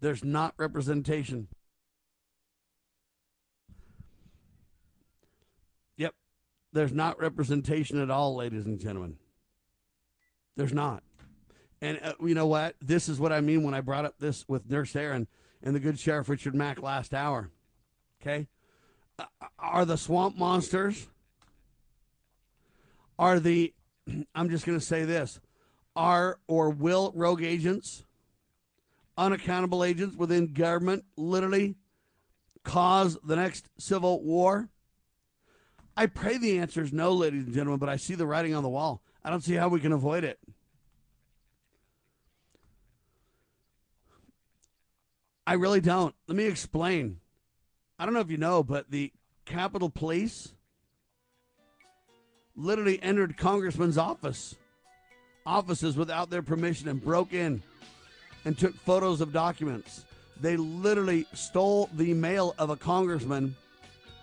[0.00, 1.48] There's not representation.
[5.96, 6.14] Yep.
[6.72, 9.18] There's not representation at all, ladies and gentlemen.
[10.56, 11.02] There's not.
[11.80, 12.76] And uh, you know what?
[12.80, 15.26] This is what I mean when I brought up this with Nurse Erin
[15.62, 17.50] and the good Sheriff Richard Mack last hour.
[18.20, 18.46] Okay?
[19.18, 19.24] Uh,
[19.58, 21.08] are the swamp monsters,
[23.18, 23.74] are the,
[24.34, 25.40] I'm just going to say this,
[25.94, 28.04] are or will rogue agents,
[29.18, 31.74] unaccountable agents within government literally
[32.64, 34.68] cause the next civil war?
[35.96, 38.62] I pray the answer is no, ladies and gentlemen, but I see the writing on
[38.62, 39.02] the wall.
[39.24, 40.38] I don't see how we can avoid it.
[45.46, 46.14] I really don't.
[46.26, 47.18] Let me explain.
[47.98, 49.12] I don't know if you know, but the
[49.44, 50.52] Capitol Police
[52.56, 54.56] literally entered Congressman's office
[55.44, 57.62] offices without their permission and broke in
[58.44, 60.04] and took photos of documents.
[60.40, 63.56] They literally stole the mail of a congressman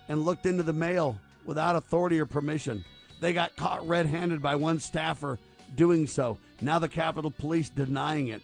[0.07, 2.83] and looked into the mail without authority or permission.
[3.19, 5.39] They got caught red handed by one staffer
[5.75, 6.37] doing so.
[6.61, 8.41] Now the Capitol Police denying it.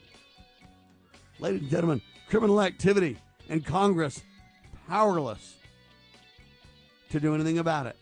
[1.39, 3.17] Ladies and gentlemen, criminal activity
[3.49, 4.21] and Congress
[4.87, 5.55] powerless
[7.09, 7.95] to do anything about it.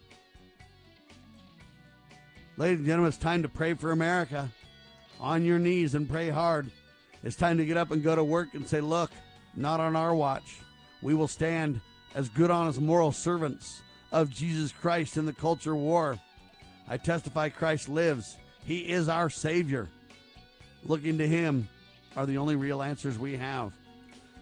[2.58, 4.50] Ladies and gentlemen, it's time to pray for America.
[5.20, 6.70] On your knees and pray hard.
[7.24, 9.10] It's time to get up and go to work and say, look,
[9.56, 10.58] not on our watch.
[11.02, 11.80] We will stand
[12.14, 13.82] as good, honest, moral servants
[14.12, 16.20] of Jesus Christ in the culture war.
[16.88, 18.38] I testify Christ lives.
[18.65, 19.89] He is our Savior.
[20.85, 21.68] Looking to Him
[22.15, 23.73] are the only real answers we have.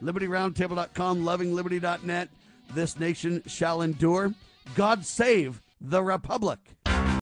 [0.03, 2.29] LibertyRoundtable.com, lovingliberty.net.
[2.73, 4.33] This nation shall endure.
[4.75, 6.59] God save the Republic.